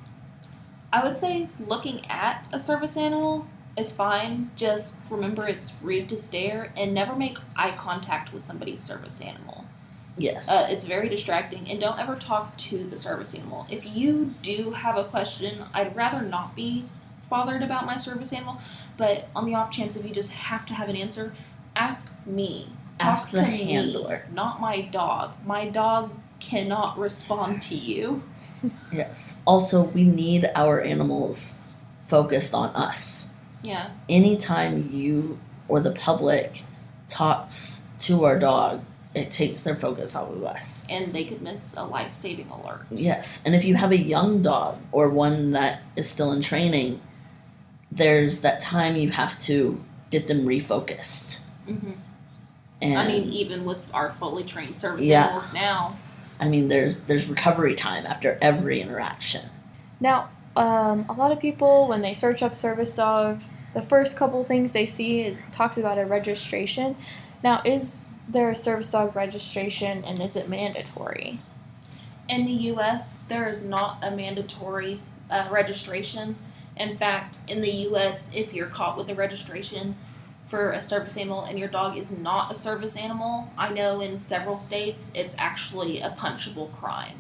I 0.93 1.05
would 1.05 1.17
say 1.17 1.49
looking 1.65 2.07
at 2.09 2.49
a 2.53 2.59
service 2.59 2.97
animal 2.97 3.47
is 3.77 3.95
fine. 3.95 4.51
Just 4.57 5.11
remember 5.11 5.47
it's 5.47 5.77
rude 5.83 6.09
to 6.09 6.17
stare 6.17 6.73
and 6.77 6.95
never 6.95 7.15
make 7.15 7.39
eye 7.57 7.75
contact 7.77 8.33
with 8.33 8.43
somebody's 8.43 8.83
service 8.83 9.21
animal. 9.21 9.65
Yes. 10.17 10.49
Uh, 10.49 10.69
it's 10.71 10.85
very 10.85 11.09
distracting, 11.09 11.69
and 11.69 11.81
don't 11.81 11.99
ever 11.99 12.15
talk 12.15 12.57
to 12.59 12.85
the 12.85 12.97
service 12.97 13.35
animal. 13.35 13.67
If 13.69 13.85
you 13.85 14.35
do 14.43 14.71
have 14.71 14.97
a 14.97 15.05
question, 15.05 15.65
I'd 15.75 15.97
rather 15.97 16.23
not 16.23 16.55
be 16.55 16.85
bothered 17.29 17.63
about 17.63 17.85
my 17.85 17.97
service 17.97 18.33
animal. 18.33 18.59
But 18.97 19.29
on 19.35 19.45
the 19.45 19.55
off 19.55 19.71
chance 19.71 19.97
if 19.97 20.05
you 20.05 20.13
just 20.13 20.33
have 20.33 20.65
to 20.67 20.75
have 20.75 20.89
an 20.89 20.97
answer, 20.97 21.35
ask 21.75 22.15
me. 22.25 22.69
Ask 23.01 23.31
the 23.31 23.43
to 23.43 23.47
me, 23.51 23.73
handler. 23.73 24.27
not 24.33 24.61
my 24.61 24.83
dog. 24.83 25.33
My 25.45 25.69
dog 25.69 26.11
cannot 26.41 26.99
respond 26.99 27.63
to 27.63 27.75
you. 27.75 28.23
Yes. 28.93 29.43
Also, 29.47 29.83
we 29.83 30.05
need 30.05 30.51
our 30.55 30.81
animals 30.81 31.59
focused 32.01 32.55
on 32.55 32.71
us. 32.71 33.31
Yeah. 33.63 33.91
Anytime 34.09 34.91
you 34.93 35.39
or 35.69 35.81
the 35.81 35.93
public 35.93 36.63
talks 37.09 37.87
to 38.01 38.25
our 38.25 38.39
dog, 38.39 38.85
it 39.15 39.31
takes 39.31 39.63
their 39.63 39.77
focus 39.77 40.15
off 40.17 40.31
of 40.31 40.43
us. 40.45 40.85
And 40.91 41.15
they 41.15 41.25
could 41.25 41.41
miss 41.41 41.77
a 41.77 41.85
life 41.85 42.15
saving 42.15 42.49
alert. 42.51 42.87
Yes. 42.91 43.43
And 43.47 43.55
if 43.55 43.65
you 43.65 43.75
have 43.77 43.93
a 43.93 43.99
young 43.99 44.43
dog 44.43 44.79
or 44.93 45.09
one 45.09 45.51
that 45.53 45.83
is 45.97 46.09
still 46.11 46.33
in 46.33 46.41
training, 46.41 47.01
there's 47.93 48.41
that 48.41 48.61
time 48.61 48.97
you 48.97 49.11
have 49.11 49.39
to 49.41 49.83
get 50.11 50.27
them 50.29 50.45
refocused. 50.45 51.41
hmm 51.67 51.93
And 52.85 52.99
I 52.99 53.07
mean, 53.09 53.33
even 53.33 53.65
with 53.65 53.81
our 53.93 54.13
fully 54.13 54.45
trained 54.45 54.77
service 54.77 55.07
Yeah. 55.07 55.25
animals 55.25 55.53
now, 55.55 55.99
I 56.39 56.49
mean, 56.49 56.69
there's 56.69 57.05
there's 57.05 57.29
recovery 57.29 57.75
time 57.75 58.05
after 58.07 58.39
every 58.43 58.81
interaction. 58.81 59.49
Now, 60.01 60.29
um, 60.57 61.07
a 61.09 61.13
lot 61.15 61.33
of 61.33 61.41
people, 61.41 61.89
when 61.89 62.03
they 62.03 62.13
search 62.13 62.43
up 62.43 62.55
service 62.55 62.95
dogs, 62.95 63.63
the 63.73 63.83
first 63.83 64.17
couple 64.17 64.45
things 64.45 64.73
they 64.73 64.87
see 64.87 65.23
is 65.23 65.41
talks 65.53 65.79
about 65.79 65.99
a 65.99 66.05
registration. 66.05 66.97
Now, 67.43 67.63
is 67.65 68.01
there 68.29 68.51
a 68.51 68.55
service 68.55 68.91
dog 68.91 69.17
registration, 69.17 70.05
and 70.05 70.21
is 70.21 70.37
it 70.37 70.49
mandatory? 70.49 71.41
in 72.29 72.47
the 72.47 72.53
U.S., 72.53 73.19
there 73.29 73.49
is 73.49 73.63
not 73.63 73.99
a 74.03 74.11
mandatory 74.11 75.01
uh, 75.31 75.47
registration. 75.51 76.37
In 76.77 76.97
fact, 76.97 77.39
in 77.49 77.61
the 77.61 77.71
U.S., 77.71 78.31
if 78.35 78.55
you're 78.55 78.67
caught 78.69 78.97
with 78.97 79.11
a 79.11 79.15
registration 79.15 79.95
for 80.55 80.71
a 80.71 80.81
service 80.81 81.17
animal 81.17 81.43
and 81.43 81.59
your 81.59 81.67
dog 81.67 81.99
is 81.99 82.17
not 82.17 82.53
a 82.53 82.55
service 82.55 82.97
animal, 82.97 83.51
I 83.59 83.71
know 83.71 84.01
in 84.01 84.21
several 84.21 84.57
states 84.57 85.11
it's 85.13 85.35
actually 85.37 86.01
a 86.01 86.11
punishable 86.11 86.69
crime. 86.69 87.19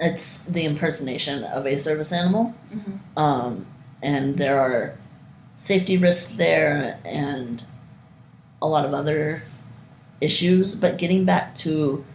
It's 0.00 0.44
the 0.44 0.64
impersonation 0.64 1.44
of 1.44 1.66
a 1.66 1.76
service 1.76 2.14
animal, 2.14 2.54
Mhm. 2.74 2.98
um, 3.14 3.66
and 4.02 4.38
there 4.38 4.58
are 4.58 4.94
safety 5.54 5.98
risks 5.98 6.32
there 6.36 6.98
and 7.04 7.62
a 8.62 8.66
lot 8.66 8.86
of 8.86 8.94
other 8.94 9.42
issues. 10.22 10.74
But 10.74 10.96
getting 10.96 11.26
back 11.26 11.54
to 11.56 12.06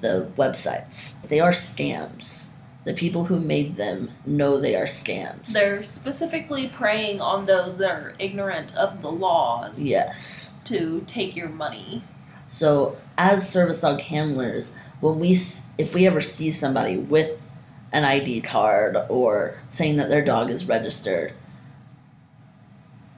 the 0.00 0.28
websites, 0.38 1.20
they 1.28 1.38
are 1.38 1.50
scams. 1.50 2.46
The 2.84 2.94
people 2.94 3.24
who 3.24 3.40
made 3.40 3.76
them 3.76 4.08
know 4.24 4.58
they 4.58 4.74
are 4.74 4.84
scams. 4.84 5.52
They're 5.52 5.82
specifically 5.82 6.68
preying 6.68 7.20
on 7.20 7.46
those 7.46 7.78
that 7.78 7.90
are 7.90 8.14
ignorant 8.18 8.74
of 8.76 9.02
the 9.02 9.10
laws 9.10 9.78
yes. 9.78 10.56
to 10.64 11.04
take 11.06 11.36
your 11.36 11.50
money. 11.50 12.02
So, 12.46 12.96
as 13.18 13.48
service 13.48 13.80
dog 13.80 14.00
handlers, 14.00 14.74
when 15.00 15.18
we 15.18 15.36
if 15.76 15.94
we 15.94 16.06
ever 16.06 16.20
see 16.20 16.50
somebody 16.50 16.96
with 16.96 17.52
an 17.92 18.04
ID 18.04 18.40
card 18.42 18.96
or 19.08 19.56
saying 19.68 19.96
that 19.96 20.08
their 20.08 20.24
dog 20.24 20.48
is 20.50 20.66
registered, 20.66 21.32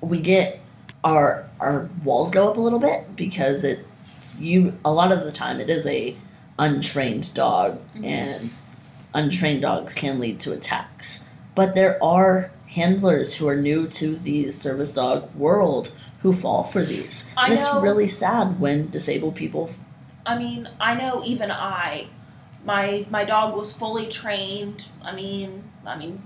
we 0.00 0.20
get 0.20 0.60
our 1.04 1.48
our 1.60 1.88
walls 2.04 2.30
go 2.30 2.50
up 2.50 2.56
a 2.56 2.60
little 2.60 2.78
bit 2.78 3.16
because 3.16 3.64
it 3.64 3.86
you 4.38 4.78
a 4.84 4.92
lot 4.92 5.12
of 5.12 5.24
the 5.24 5.32
time 5.32 5.60
it 5.60 5.70
is 5.70 5.86
a 5.86 6.16
untrained 6.58 7.32
dog 7.34 7.78
Mhm. 7.94 8.04
and 8.04 8.50
untrained 9.14 9.62
dogs 9.62 9.94
can 9.94 10.20
lead 10.20 10.40
to 10.40 10.52
attacks. 10.52 11.26
But 11.54 11.74
there 11.74 12.02
are 12.02 12.50
handlers 12.68 13.34
who 13.34 13.48
are 13.48 13.56
new 13.56 13.88
to 13.88 14.16
the 14.16 14.50
service 14.50 14.92
dog 14.92 15.34
world 15.34 15.92
who 16.20 16.32
fall 16.32 16.64
for 16.64 16.82
these. 16.82 17.28
I 17.36 17.46
and 17.46 17.54
it's 17.54 17.66
know- 17.66 17.80
really 17.80 18.06
sad 18.06 18.60
when 18.60 18.88
disabled 18.90 19.36
people 19.36 19.70
I 20.26 20.38
mean, 20.38 20.68
I 20.78 20.94
know 20.94 21.24
even 21.24 21.50
I, 21.50 22.06
my 22.64 23.06
my 23.10 23.24
dog 23.24 23.56
was 23.56 23.76
fully 23.76 24.06
trained. 24.06 24.86
I 25.02 25.14
mean, 25.14 25.64
I 25.84 25.96
mean, 25.96 26.22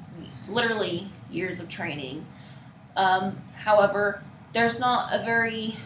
literally 0.49 1.09
years 1.31 1.61
of 1.61 1.69
training. 1.69 2.27
Um, 2.97 3.41
however, 3.55 4.23
there's 4.53 4.79
not 4.81 5.15
a 5.15 5.25
very 5.25 5.77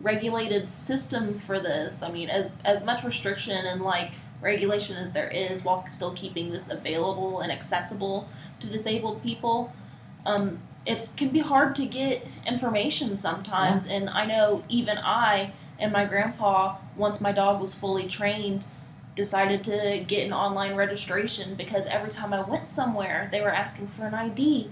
regulated 0.00 0.70
system 0.70 1.34
for 1.34 1.60
this. 1.60 2.02
I 2.02 2.10
mean, 2.10 2.28
as 2.28 2.50
as 2.64 2.84
much 2.84 3.04
restriction 3.04 3.64
and 3.64 3.80
like 3.82 4.12
regulation 4.42 4.96
as 4.96 5.12
there 5.12 5.28
is, 5.28 5.64
while 5.64 5.86
still 5.86 6.12
keeping 6.12 6.50
this 6.50 6.70
available 6.70 7.40
and 7.40 7.50
accessible 7.50 8.28
to 8.60 8.66
disabled 8.66 9.22
people, 9.22 9.72
um, 10.26 10.58
it 10.84 11.08
can 11.16 11.28
be 11.28 11.38
hard 11.38 11.74
to 11.76 11.86
get 11.86 12.26
information 12.46 13.16
sometimes. 13.16 13.86
And 13.86 14.10
I 14.10 14.26
know 14.26 14.62
even 14.68 14.98
I 14.98 15.52
and 15.78 15.92
my 15.92 16.04
grandpa, 16.04 16.76
once 16.96 17.20
my 17.20 17.32
dog 17.32 17.60
was 17.60 17.74
fully 17.74 18.06
trained, 18.06 18.64
decided 19.14 19.62
to 19.64 20.04
get 20.06 20.26
an 20.26 20.32
online 20.32 20.74
registration 20.74 21.54
because 21.54 21.86
every 21.86 22.10
time 22.10 22.32
I 22.32 22.40
went 22.42 22.66
somewhere, 22.66 23.28
they 23.30 23.40
were 23.40 23.50
asking 23.50 23.88
for 23.88 24.06
an 24.06 24.14
ID. 24.14 24.70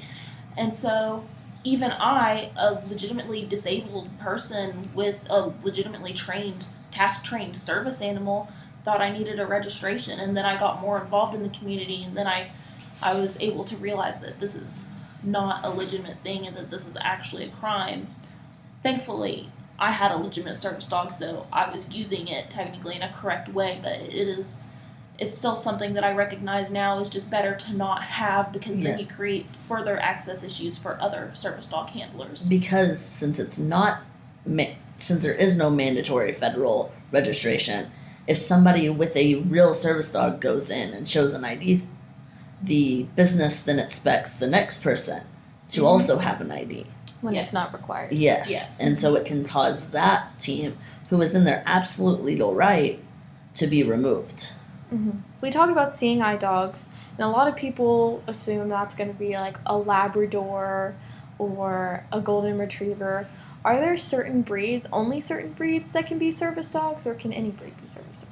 And 0.56 0.74
so, 0.74 1.24
even 1.62 1.90
I, 1.92 2.50
a 2.56 2.72
legitimately 2.88 3.42
disabled 3.42 4.08
person 4.18 4.88
with 4.94 5.20
a 5.28 5.52
legitimately 5.62 6.14
trained, 6.14 6.64
task 6.90 7.24
trained 7.24 7.60
service 7.60 8.00
animal, 8.00 8.48
thought 8.84 9.00
I 9.00 9.10
needed 9.10 9.38
a 9.38 9.46
registration. 9.46 10.18
And 10.20 10.36
then 10.36 10.44
I 10.44 10.58
got 10.58 10.80
more 10.80 11.00
involved 11.00 11.34
in 11.34 11.42
the 11.42 11.48
community, 11.50 12.02
and 12.02 12.16
then 12.16 12.26
I, 12.26 12.48
I 13.02 13.18
was 13.20 13.40
able 13.40 13.64
to 13.64 13.76
realize 13.76 14.20
that 14.22 14.40
this 14.40 14.54
is 14.54 14.88
not 15.22 15.64
a 15.64 15.70
legitimate 15.70 16.18
thing 16.22 16.46
and 16.46 16.56
that 16.56 16.70
this 16.70 16.86
is 16.88 16.96
actually 17.00 17.44
a 17.44 17.50
crime. 17.50 18.08
Thankfully, 18.82 19.50
I 19.78 19.90
had 19.92 20.10
a 20.12 20.16
legitimate 20.16 20.56
service 20.56 20.88
dog, 20.88 21.12
so 21.12 21.46
I 21.52 21.70
was 21.70 21.90
using 21.90 22.28
it 22.28 22.50
technically 22.50 22.96
in 22.96 23.02
a 23.02 23.12
correct 23.12 23.52
way, 23.52 23.80
but 23.82 23.92
it 24.00 24.14
is 24.28 24.64
it's 25.18 25.36
still 25.36 25.54
something 25.54 25.92
that 25.92 26.02
I 26.02 26.14
recognize 26.14 26.70
now 26.70 26.98
is 27.00 27.10
just 27.10 27.30
better 27.30 27.54
to 27.54 27.74
not 27.76 28.02
have 28.02 28.52
because 28.54 28.76
Yeah. 28.76 28.92
then 28.92 28.98
you 29.00 29.06
create 29.06 29.50
further 29.50 30.00
access 30.00 30.42
issues 30.42 30.78
for 30.78 30.98
other 30.98 31.30
service 31.34 31.68
dog 31.68 31.90
handlers. 31.90 32.48
because 32.48 33.00
since 33.00 33.38
it's 33.38 33.58
not 33.58 34.00
since 34.96 35.22
there 35.22 35.34
is 35.34 35.58
no 35.58 35.68
mandatory 35.68 36.32
federal 36.32 36.90
registration 37.12 37.90
if 38.26 38.38
somebody 38.38 38.88
with 38.88 39.16
a 39.16 39.36
real 39.36 39.74
service 39.74 40.10
dog 40.12 40.40
goes 40.40 40.70
in 40.70 40.92
and 40.94 41.08
shows 41.08 41.34
an 41.34 41.44
id 41.44 41.82
the 42.62 43.06
business 43.16 43.62
then 43.62 43.78
expects 43.78 44.34
the 44.34 44.46
next 44.46 44.82
person 44.82 45.22
to 45.68 45.82
Mhm. 45.82 45.86
also 45.86 46.18
have 46.18 46.40
an 46.40 46.50
id 46.52 46.86
When 47.22 47.34
Yes. 47.34 47.46
it's 47.46 47.52
not 47.52 47.72
required. 47.72 48.12
yes. 48.12 48.50
Yes. 48.50 48.80
and 48.80 48.96
so 48.98 49.14
it 49.16 49.24
can 49.24 49.44
cause 49.44 49.86
that 49.86 50.38
team 50.38 50.76
who 51.08 51.20
is 51.22 51.34
in 51.34 51.44
their 51.44 51.62
absolute 51.66 52.22
legal 52.24 52.54
right 52.54 53.02
to 53.54 53.66
be 53.66 53.82
removed 53.82 54.52
We 55.40 55.50
talk 55.50 55.70
about 55.70 55.94
seeing 55.94 56.20
eye 56.20 56.36
dogs, 56.36 56.90
and 57.16 57.24
a 57.24 57.28
lot 57.28 57.46
of 57.46 57.54
people 57.56 58.22
assume 58.26 58.68
that's 58.68 58.94
going 58.96 59.08
to 59.08 59.18
be 59.18 59.34
like 59.38 59.56
a 59.64 59.78
Labrador 59.78 60.94
or 61.38 62.04
a 62.12 62.20
Golden 62.20 62.58
Retriever. 62.58 63.28
Are 63.64 63.76
there 63.76 63.96
certain 63.96 64.42
breeds, 64.42 64.86
only 64.92 65.20
certain 65.20 65.52
breeds, 65.52 65.92
that 65.92 66.06
can 66.06 66.18
be 66.18 66.30
service 66.30 66.70
dogs, 66.72 67.06
or 67.06 67.14
can 67.14 67.32
any 67.32 67.50
breed 67.50 67.80
be 67.80 67.86
service 67.86 68.20
dog? 68.20 68.30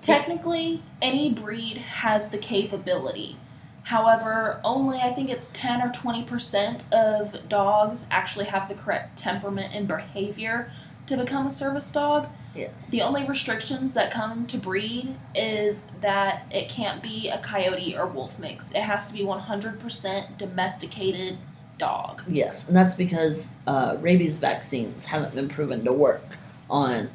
Technically, 0.00 0.82
any 1.02 1.30
breed 1.30 1.76
has 1.76 2.30
the 2.30 2.38
capability. 2.38 3.36
However, 3.84 4.60
only 4.64 4.98
I 4.98 5.12
think 5.12 5.30
it's 5.30 5.52
10 5.52 5.82
or 5.82 5.90
20% 5.90 6.90
of 6.92 7.48
dogs 7.48 8.06
actually 8.10 8.46
have 8.46 8.68
the 8.68 8.74
correct 8.74 9.18
temperament 9.18 9.74
and 9.74 9.86
behavior 9.86 10.72
to 11.06 11.16
become 11.16 11.46
a 11.46 11.50
service 11.50 11.90
dog. 11.90 12.28
yes 12.54 12.90
The 12.90 13.02
only 13.02 13.24
restrictions 13.24 13.92
that 13.92 14.10
come 14.10 14.46
to 14.46 14.58
breed 14.58 15.16
is 15.34 15.88
that 16.00 16.46
it 16.50 16.68
can't 16.68 17.02
be 17.02 17.28
a 17.28 17.38
coyote 17.38 17.96
or 17.96 18.06
wolf 18.06 18.38
mix. 18.38 18.72
It 18.72 18.82
has 18.82 19.08
to 19.08 19.14
be 19.14 19.24
100% 19.24 20.38
domesticated 20.38 21.38
dog. 21.80 22.22
yes 22.28 22.66
and 22.68 22.76
that's 22.76 22.94
because 22.94 23.48
uh, 23.66 23.96
rabies 24.00 24.38
vaccines 24.38 25.06
haven't 25.06 25.34
been 25.34 25.48
proven 25.48 25.84
to 25.84 25.92
work 25.92 26.36
on 26.68 27.08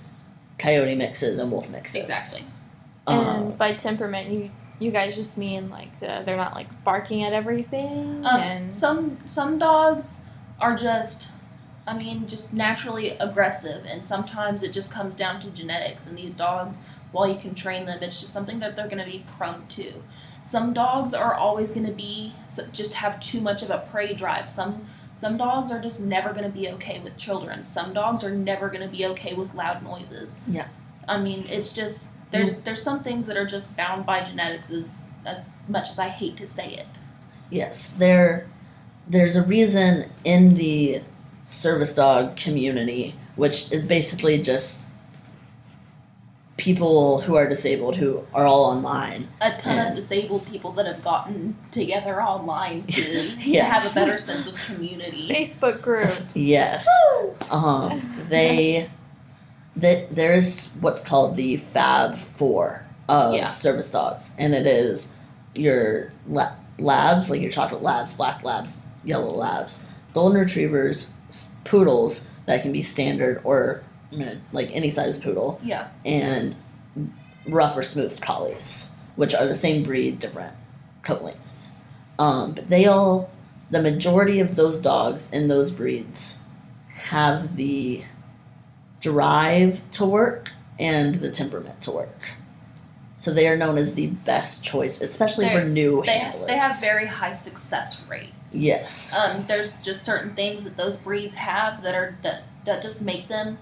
coyote 0.58 0.96
mixes 0.96 1.38
and 1.40 1.52
wolf 1.52 1.70
mixes 1.70 2.04
Exactly. 2.10 2.44
And 3.08 3.52
Um, 3.52 3.58
by 3.64 3.74
temperament, 3.76 4.26
you 4.32 4.50
you 4.80 4.92
guys 4.92 5.16
just 5.16 5.38
mean 5.38 5.70
like 5.70 5.92
the, 6.02 6.24
they're 6.26 6.36
not 6.46 6.54
like 6.60 6.68
barking 6.84 7.24
at 7.24 7.34
everything, 7.34 8.26
Um, 8.26 8.42
and 8.42 8.74
some 8.74 9.18
some 9.26 9.58
dogs 9.60 10.26
are 10.60 10.76
just, 10.76 11.32
I 11.88 11.94
mean, 11.98 12.28
just 12.28 12.54
naturally 12.54 13.12
aggressive, 13.28 13.86
and 13.86 14.04
sometimes 14.04 14.64
it 14.64 14.72
just 14.74 14.92
comes 14.92 15.16
down 15.16 15.40
to 15.42 15.50
genetics. 15.52 16.08
And 16.08 16.18
these 16.18 16.36
dogs, 16.36 16.84
while 17.14 17.28
you 17.28 17.40
can 17.40 17.54
train 17.56 17.86
them, 17.86 18.00
it's 18.02 18.20
just 18.20 18.34
something 18.34 18.60
that 18.60 18.76
they're 18.76 18.88
going 18.94 19.06
to 19.06 19.12
be 19.18 19.24
prone 19.38 19.64
to. 19.78 19.88
Some 20.46 20.74
dogs 20.74 21.14
are 21.14 21.34
always 21.34 21.72
going 21.72 21.88
to 21.88 21.92
be 21.92 22.34
just 22.72 22.94
have 22.94 23.20
too 23.20 23.42
much 23.42 23.64
of 23.64 23.72
a 23.72 23.80
prey 23.92 24.14
drive. 24.14 24.50
Some 24.50 24.88
some 25.16 25.38
dogs 25.38 25.72
are 25.72 25.82
just 25.82 26.06
never 26.06 26.32
going 26.34 26.44
to 26.44 26.50
be 26.50 26.70
okay 26.70 27.00
with 27.00 27.18
children. 27.18 27.64
Some 27.64 27.94
dogs 27.94 28.24
are 28.24 28.36
never 28.36 28.70
going 28.70 28.82
to 28.82 28.88
be 28.88 29.06
okay 29.08 29.34
with 29.34 29.56
loud 29.56 29.82
noises. 29.82 30.42
Yeah. 30.48 30.68
I 31.08 31.18
mean, 31.18 31.46
it's 31.48 31.74
just 31.74 32.14
there's 32.32 32.60
there's 32.60 32.84
some 32.84 33.02
things 33.02 33.26
that 33.26 33.38
are 33.38 33.46
just 33.46 33.76
bound 33.76 34.06
by 34.06 34.24
genetics 34.24 34.72
as 34.72 35.10
as 35.26 35.54
much 35.68 35.90
as 35.90 35.98
I 35.98 36.10
hate 36.10 36.38
to 36.38 36.48
say 36.48 36.74
it. 36.74 37.00
Yes, 37.50 37.88
there 37.88 38.48
there's 39.08 39.36
a 39.36 39.44
reason 39.44 40.12
in 40.24 40.54
the 40.54 41.02
service 41.48 41.94
dog 41.94 42.36
community, 42.36 43.16
which 43.36 43.72
is 43.72 43.86
basically 43.86 44.40
just 44.40 44.88
people 46.58 47.20
who 47.22 47.36
are 47.36 47.48
disabled 47.50 47.96
who 47.98 48.26
are 48.34 48.46
all 48.46 48.64
online. 48.66 49.28
A 49.42 49.58
ton 49.58 49.78
And- 49.78 49.90
of 49.90 49.96
disabled 49.96 50.46
people 50.48 50.72
that 50.74 50.86
have 50.86 51.04
gotten 51.04 51.58
together 51.72 52.22
online 52.22 52.84
to, 52.88 53.02
to 53.40 53.54
have 53.60 53.86
a 53.86 53.94
better 53.94 54.18
sense 54.20 54.48
of 54.48 54.56
community. 54.66 55.28
Facebook 55.30 55.82
groups. 55.82 56.24
Yes. 56.36 56.88
Um, 57.50 58.10
they 58.30 58.90
that 59.76 60.10
there's 60.16 60.74
what's 60.80 61.04
called 61.06 61.36
the 61.36 61.58
Fab 61.58 62.16
Four 62.16 62.86
of 63.10 63.34
Yeah. 63.34 63.50
service 63.50 63.92
dogs, 63.92 64.32
and 64.38 64.56
it 64.56 64.66
is 64.66 65.14
your 65.56 66.14
la- 66.30 66.54
labs, 66.80 67.30
like 67.30 67.42
your 67.42 67.52
chocolate 67.52 67.84
labs, 67.84 68.14
black 68.14 68.44
labs, 68.46 68.86
yellow 69.04 69.34
labs, 69.34 69.84
golden 70.14 70.40
retrievers, 70.40 71.14
poodles 71.66 72.26
that 72.46 72.62
can 72.62 72.72
be 72.72 72.82
standard 72.82 73.42
or 73.44 73.84
I 73.84 73.84
mean, 73.84 73.84
like 74.52 74.70
any 74.76 74.90
size 74.90 75.18
poodle, 75.18 75.60
Yeah. 75.64 75.88
and 76.06 76.56
rough 77.48 77.76
or 77.78 77.84
smooth 77.84 78.20
collies, 78.22 78.92
which 79.16 79.34
are 79.36 79.46
the 79.46 79.56
same 79.56 79.84
breed, 79.84 80.20
different 80.20 80.54
coat 81.04 81.22
length. 81.22 81.70
Um, 82.18 82.54
but 82.54 82.70
they 82.70 82.86
all, 82.86 83.30
the 83.72 83.82
majority 83.82 84.40
of 84.40 84.56
those 84.56 84.80
dogs 84.80 85.30
in 85.32 85.48
those 85.48 85.72
breeds 85.72 86.42
have 86.90 87.56
the 87.58 88.04
drive 89.02 89.88
to 89.92 90.06
work 90.06 90.52
and 90.80 91.16
the 91.16 91.32
temperament 91.32 91.82
to 91.82 91.92
work. 91.92 92.32
So 93.16 93.32
they 93.34 93.48
are 93.48 93.56
known 93.56 93.78
as 93.78 93.96
the 93.96 94.08
best 94.08 94.64
choice, 94.64 95.00
especially 95.02 95.48
for 95.50 95.60
They're- 95.62 95.70
new 95.70 96.04
They, 96.06 96.18
handlers. 96.20 96.48
they 96.48 96.58
have 96.58 96.80
very 96.82 97.06
high 97.08 97.34
success 97.34 98.02
rates. 98.10 98.32
yes, 98.52 99.16
Um, 99.16 99.46
there's 99.48 99.82
just 99.82 100.04
certain 100.04 100.36
things 100.36 100.64
that 100.64 100.76
those 100.78 100.98
breeds 100.98 101.36
have 101.36 101.82
that 101.84 101.96
are 101.96 102.18
that, 102.24 102.44
that 102.66 102.82
just 102.82 103.02
make 103.02 103.28
them 103.28 103.58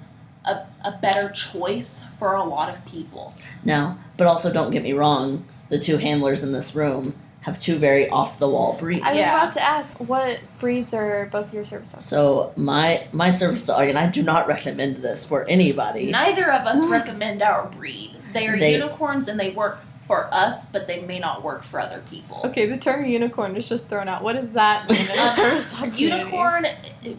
a, 0.45 0.65
a 0.83 0.97
better 1.01 1.29
choice 1.29 2.05
for 2.17 2.35
a 2.35 2.43
lot 2.43 2.69
of 2.69 2.83
people. 2.85 3.33
No, 3.63 3.97
but 4.17 4.27
also 4.27 4.51
don't 4.51 4.71
get 4.71 4.83
me 4.83 4.93
wrong, 4.93 5.45
the 5.69 5.79
two 5.79 5.97
handlers 5.97 6.43
in 6.43 6.51
this 6.51 6.75
room 6.75 7.15
have 7.41 7.59
two 7.59 7.75
very 7.77 8.07
off 8.09 8.39
the 8.39 8.47
wall 8.47 8.73
breeds. 8.79 9.05
I 9.05 9.13
was 9.13 9.21
Yeah. 9.21 9.41
about 9.43 9.53
to 9.53 9.61
ask, 9.63 9.97
what 9.97 10.39
breeds 10.59 10.93
are 10.93 11.25
both 11.31 11.53
your 11.53 11.65
service 11.65 11.91
dogs? 11.91 12.05
So 12.05 12.53
my 12.55 13.05
my 13.11 13.29
service 13.31 13.65
dog, 13.65 13.89
and 13.89 13.97
I 13.97 14.07
do 14.07 14.23
not 14.23 14.47
recommend 14.47 14.97
this 14.97 15.25
for 15.25 15.45
anybody. 15.49 16.09
Neither 16.11 16.49
of 16.51 16.65
us 16.65 16.87
recommend 16.89 17.41
our 17.41 17.67
breed. 17.67 18.15
They 18.31 18.47
are 18.47 18.57
They- 18.57 18.73
unicorns 18.75 19.27
and 19.27 19.37
they 19.39 19.51
work 19.51 19.79
for 20.07 20.27
us, 20.33 20.69
but 20.71 20.85
they 20.87 21.01
may 21.01 21.17
not 21.19 21.43
work 21.43 21.63
for 21.63 21.79
other 21.79 22.01
people. 22.09 22.41
Okay, 22.45 22.65
the 22.65 22.75
term 22.77 23.05
unicorn 23.05 23.55
is 23.55 23.67
just 23.69 23.87
thrown 23.89 24.07
out. 24.09 24.21
What 24.21 24.33
does 24.35 24.49
that 24.51 24.89
mean 24.89 24.99
in 24.99 25.07
the 25.07 25.35
service 25.35 25.73
dog? 25.73 25.97
Unicorn 25.97 26.65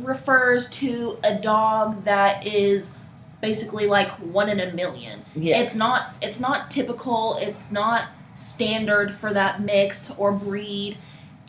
refers 0.02 0.70
to 0.70 1.18
a 1.22 1.34
dog 1.34 2.04
that 2.04 2.46
is 2.46 2.98
basically 3.44 3.86
like 3.86 4.10
one 4.20 4.48
in 4.48 4.60
a 4.60 4.72
million. 4.72 5.24
Yes, 5.34 5.66
It's 5.66 5.76
not 5.78 6.14
it's 6.22 6.40
not 6.40 6.70
typical, 6.70 7.36
it's 7.40 7.70
not 7.70 8.08
standard 8.34 9.12
for 9.14 9.32
that 9.32 9.60
mix 9.60 10.10
or 10.16 10.32
breed. 10.32 10.96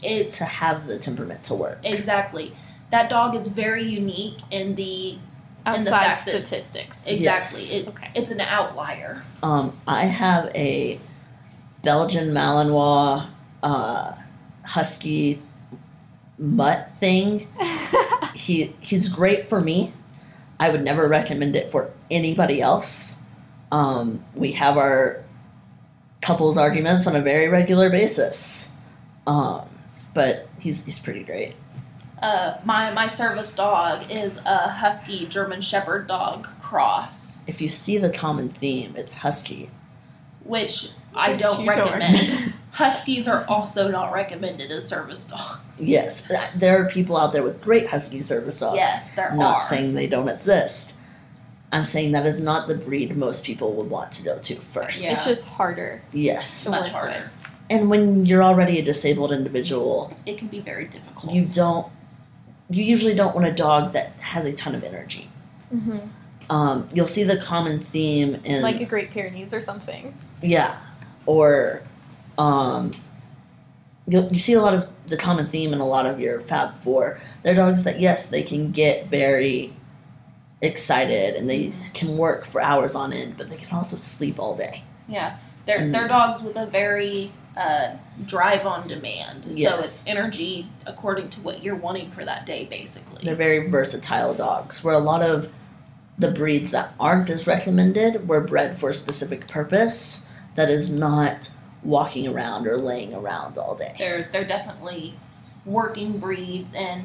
It's 0.04 0.38
to 0.40 0.44
have 0.46 0.88
the 0.88 1.00
temperament 1.00 1.44
to 1.46 1.56
work. 1.56 1.80
exactly. 1.84 2.54
That 2.92 3.10
dog 3.10 3.34
is 3.36 3.48
very 3.48 3.84
unique 3.84 4.40
in 4.52 4.76
the 4.76 5.18
and 5.66 5.84
the 5.84 5.90
Outside 5.92 6.08
that- 6.10 6.20
statistics. 6.20 7.08
exactly. 7.08 7.24
Yes. 7.24 7.74
It, 7.74 7.88
Okay. 7.88 8.12
It's 8.14 8.30
an 8.32 8.40
outlier. 8.42 9.24
Um, 9.42 9.76
I 9.88 10.06
have 10.06 10.52
a 10.54 11.00
Belgian 11.82 12.30
Malinois 12.34 13.28
uh, 13.64 14.12
husky 14.66 15.42
mutt 16.38 16.92
thing. 17.00 17.48
he 18.36 18.76
he's 18.80 19.08
great 19.10 19.48
for 19.48 19.60
me. 19.62 19.94
I 20.60 20.70
would 20.70 20.84
never 20.84 21.08
recommend 21.08 21.56
it 21.56 21.72
for 21.72 21.92
anybody 22.10 22.62
else. 22.62 23.22
Um, 23.72 24.24
we 24.36 24.54
have 24.54 24.78
our 24.78 25.24
couples 26.22 26.58
arguments 26.58 27.08
on 27.08 27.16
a 27.16 27.22
very 27.22 27.48
regular 27.48 27.90
basis. 27.90 28.74
Um, 29.28 29.68
but 30.14 30.48
he's 30.60 30.86
he's 30.86 31.00
pretty 31.00 31.24
great. 31.24 31.56
Uh, 32.22 32.58
my 32.64 32.92
my 32.92 33.08
service 33.08 33.56
dog 33.56 34.10
is 34.10 34.42
a 34.46 34.70
husky 34.70 35.26
German 35.28 35.62
Shepherd 35.62 36.08
dog 36.08 36.48
cross, 36.62 37.48
If 37.48 37.62
you 37.62 37.70
see 37.70 37.98
the 38.00 38.10
common 38.10 38.50
theme, 38.50 38.94
it's 38.96 39.16
husky. 39.16 39.70
which 40.44 40.90
I 41.14 41.34
don't 41.34 41.60
you 41.60 41.66
don't 41.72 41.78
recommend. 41.78 42.54
Huskies 42.76 43.28
are 43.28 43.46
also 43.48 43.90
not 43.90 44.12
recommended 44.12 44.70
as 44.70 44.88
service 44.88 45.28
dogs. 45.28 45.82
Yes, 45.82 46.28
there 46.56 46.82
are 46.82 46.90
people 46.90 47.16
out 47.16 47.32
there 47.32 47.42
with 47.44 47.62
great 47.62 47.88
husky 47.88 48.20
service 48.20 48.60
dogs. 48.60 48.76
Yes, 48.76 49.12
there 49.16 49.34
not 49.36 49.56
are. 49.56 49.62
saying 49.62 49.94
they 49.94 50.08
don't 50.08 50.28
exist. 50.28 50.96
I'm 51.72 51.86
saying 51.86 52.12
that 52.12 52.26
is 52.26 52.40
not 52.40 52.68
the 52.68 52.76
breed 52.76 53.16
most 53.18 53.44
people 53.46 53.74
would 53.76 53.90
want 53.90 54.12
to 54.14 54.24
go 54.24 54.40
to 54.40 54.56
first. 54.56 55.06
Yeah. 55.06 55.12
It's 55.14 55.26
just 55.26 55.48
harder. 55.48 56.02
Yes. 56.12 56.66
to 56.66 56.72
much 56.72 56.84
work 56.92 56.92
harder. 56.92 57.32
And 57.70 57.90
when 57.90 58.26
you're 58.26 58.44
already 58.44 58.78
a 58.80 58.84
disabled 58.84 59.32
individual, 59.32 60.14
It 60.26 60.38
can 60.38 60.48
be 60.50 60.60
very 60.60 60.86
difficult. 60.86 61.34
you 61.34 61.46
don't 61.46 61.92
you 62.70 62.84
usually 62.84 63.14
don't 63.14 63.36
want 63.36 63.48
a 63.48 63.54
dog 63.54 63.94
that 63.94 64.14
has 64.20 64.46
a 64.46 64.54
ton 64.54 64.76
of 64.76 64.84
energy. 64.84 65.30
hmm 65.70 66.00
Um, 66.50 66.88
you'll 66.94 67.08
see 67.08 67.24
the 67.24 67.38
common 67.38 67.80
theme 67.80 68.36
in 68.44 68.62
Like 68.62 68.82
a 68.82 68.86
Great 68.86 69.12
Pyrenees 69.12 69.54
or 69.54 69.62
something. 69.62 70.14
Yeah. 70.42 70.80
Or 71.26 71.82
um 72.38 72.92
you 74.08 74.28
you 74.32 74.40
see 74.40 74.54
a 74.54 74.62
lot 74.62 74.74
of 74.74 74.88
the 75.08 75.18
common 75.18 75.48
theme 75.48 75.74
in 75.74 75.80
a 75.80 75.86
lot 75.88 76.06
of 76.06 76.20
your 76.20 76.40
Fab 76.42 76.76
Four. 76.78 77.20
They're 77.44 77.56
dogs 77.56 77.84
that 77.84 78.00
yes, 78.00 78.28
they 78.28 78.44
can 78.44 78.72
get 78.72 79.08
very 79.08 79.74
excited 80.62 81.36
and 81.36 81.50
they 81.50 81.74
can 81.94 82.18
work 82.18 82.46
for 82.46 82.62
hours 82.62 82.96
on 82.96 83.14
end, 83.14 83.36
but 83.38 83.50
they 83.50 83.58
can 83.58 83.76
also 83.76 83.98
sleep 83.98 84.40
all 84.40 84.56
day. 84.56 84.84
Yeah, 85.08 85.38
they're 85.66 85.78
And- 85.80 85.94
they're 85.94 86.08
dogs 86.08 86.42
with 86.42 86.56
a 86.56 86.66
very 86.66 87.32
uh, 87.58 87.96
drive 88.26 88.66
on 88.66 88.86
demand. 88.88 89.46
So 89.46 89.52
Yes. 89.52 89.80
it's 89.80 90.08
energy 90.08 90.68
according 90.86 91.30
to 91.30 91.40
what 91.42 91.64
you're 91.64 91.78
wanting 91.78 92.12
for 92.12 92.26
that 92.26 92.46
day, 92.46 92.66
basically. 92.66 93.22
They're 93.24 93.34
very 93.36 93.70
versatile 93.70 94.34
dogs. 94.34 94.84
Where 94.84 94.94
a 94.94 95.00
lot 95.00 95.22
of 95.22 95.48
the 96.20 96.30
breeds 96.32 96.72
that 96.72 96.94
aren't 97.00 97.30
as 97.30 97.48
recommended 97.48 98.28
were 98.28 98.42
bred 98.42 98.78
for 98.78 98.90
a 98.90 98.94
specific 98.94 99.48
purpose 99.48 100.26
that 100.56 100.70
is 100.70 100.90
not 100.90 101.50
walking 101.86 102.28
around 102.28 102.68
or 102.68 102.78
laying 102.78 103.14
around 103.14 103.58
all 103.58 103.76
day. 103.76 103.94
They're 103.98 104.30
they're 104.34 104.44
definitely 104.48 105.14
working 105.66 106.18
breeds, 106.20 106.74
and 106.74 107.04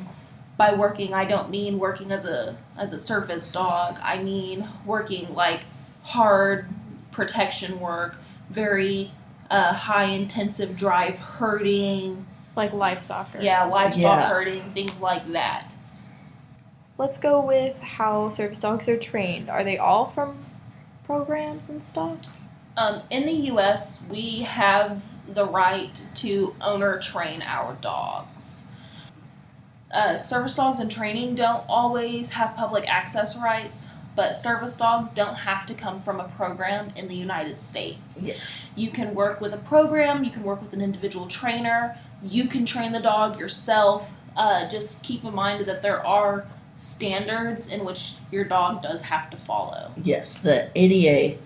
by 0.57 0.75
working, 0.75 1.15
I 1.15 1.25
don't 1.25 1.51
mean 1.51 1.79
working 1.79 2.11
as 2.11 2.25
a 2.25 2.57
as 2.77 2.93
a 2.93 2.99
service 2.99 3.51
dog. 3.53 3.99
I 4.03 4.23
mean 4.23 4.67
working 4.85 5.35
like 5.35 5.61
hard 6.03 6.69
protection 7.13 7.79
work, 7.81 8.17
very 8.49 9.13
uh, 9.51 9.73
high 9.75 10.05
intensive 10.05 10.77
drive 10.77 11.17
herding, 11.17 12.27
Like 12.57 12.73
livestock. 12.73 13.35
Or 13.35 13.41
yeah, 13.41 13.65
livestock 13.65 14.03
Yeah. 14.03 14.29
herding, 14.29 14.63
things 14.73 15.01
like 15.01 15.31
that. 15.33 15.73
Let's 16.99 17.19
go 17.19 17.41
with 17.41 17.81
how 17.81 18.29
service 18.29 18.61
dogs 18.61 18.89
are 18.89 18.97
trained. 18.99 19.49
Are 19.49 19.65
they 19.65 19.79
all 19.79 20.07
from 20.07 20.37
programs 21.05 21.69
and 21.69 21.83
stuff? 21.83 22.19
Um, 22.81 23.03
in 23.11 23.27
the 23.27 23.33
U.S., 23.53 24.07
we 24.09 24.39
have 24.39 25.03
the 25.29 25.45
right 25.45 26.01
to 26.15 26.57
owner 26.63 26.99
train 26.99 27.43
our 27.43 27.77
dogs. 27.83 28.71
Uh, 29.93 30.17
service 30.17 30.55
dogs 30.55 30.81
in 30.81 30.89
training 30.89 31.35
don't 31.35 31.63
always 31.69 32.33
have 32.33 32.57
public 32.57 32.89
access 32.89 33.39
rights, 33.39 33.93
but 34.17 34.35
service 34.35 34.79
dogs 34.79 35.11
don't 35.11 35.35
have 35.35 35.67
to 35.67 35.75
come 35.75 35.99
from 35.99 36.21
a 36.21 36.29
program 36.29 36.91
in 36.97 37.07
the 37.07 37.15
United 37.15 37.61
States. 37.61 38.25
Yes. 38.25 38.71
You 38.75 38.91
can 38.91 39.15
work 39.15 39.43
with 39.43 39.53
a 39.53 39.59
program, 39.59 40.25
you 40.25 40.31
can 40.31 40.43
work 40.43 40.63
with 40.63 40.73
an 40.73 40.81
individual 40.81 41.27
trainer, 41.27 41.99
you 42.23 42.49
can 42.49 42.65
train 42.65 42.93
the 42.93 43.01
dog 43.01 43.39
yourself. 43.39 44.11
Uh, 44.35 44.67
just 44.71 45.03
keep 45.03 45.23
in 45.23 45.35
mind 45.35 45.67
that 45.67 45.83
there 45.83 46.07
are 46.07 46.47
standards 46.77 47.69
in 47.69 47.85
which 47.85 48.15
your 48.33 48.45
dog 48.45 48.83
does 48.83 49.03
have 49.03 49.29
to 49.29 49.37
follow. 49.37 49.93
Yes, 50.03 50.37
the 50.37 50.71
ADA, 50.75 51.37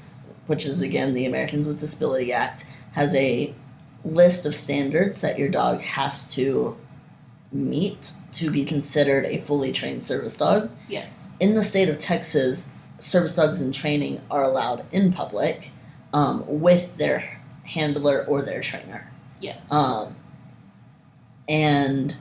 which 0.47 0.67
is 0.67 0.83
again 0.83 1.13
the 1.13 1.27
Americans 1.27 1.67
with 1.67 1.81
Disability 1.81 2.33
Act, 2.33 2.65
has 2.93 3.15
a 3.15 3.55
list 4.05 4.45
of 4.45 4.55
standards 4.55 5.21
that 5.21 5.39
your 5.39 5.49
dog 5.49 5.81
has 5.81 6.33
to 6.35 6.77
meet 7.51 8.13
to 8.33 8.51
be 8.51 8.65
considered 8.65 9.25
a 9.27 9.39
fully 9.39 9.73
trained 9.73 10.05
service 10.05 10.37
dog. 10.37 10.71
Yes. 10.89 11.33
In 11.41 11.55
the 11.55 11.63
state 11.63 11.89
of 11.89 11.99
Texas, 11.99 12.69
service 12.99 13.37
dogs 13.37 13.61
in 13.61 13.73
training 13.73 14.21
are 14.31 14.43
allowed 14.43 14.85
in 14.93 15.13
public 15.13 15.71
um, 16.13 16.45
with 16.47 16.97
their 16.97 17.41
handler 17.65 18.25
or 18.27 18.43
their 18.43 18.61
trainer. 18.61 19.11
Yes. 19.41 19.73
Um, 19.73 20.17
and 21.49 22.17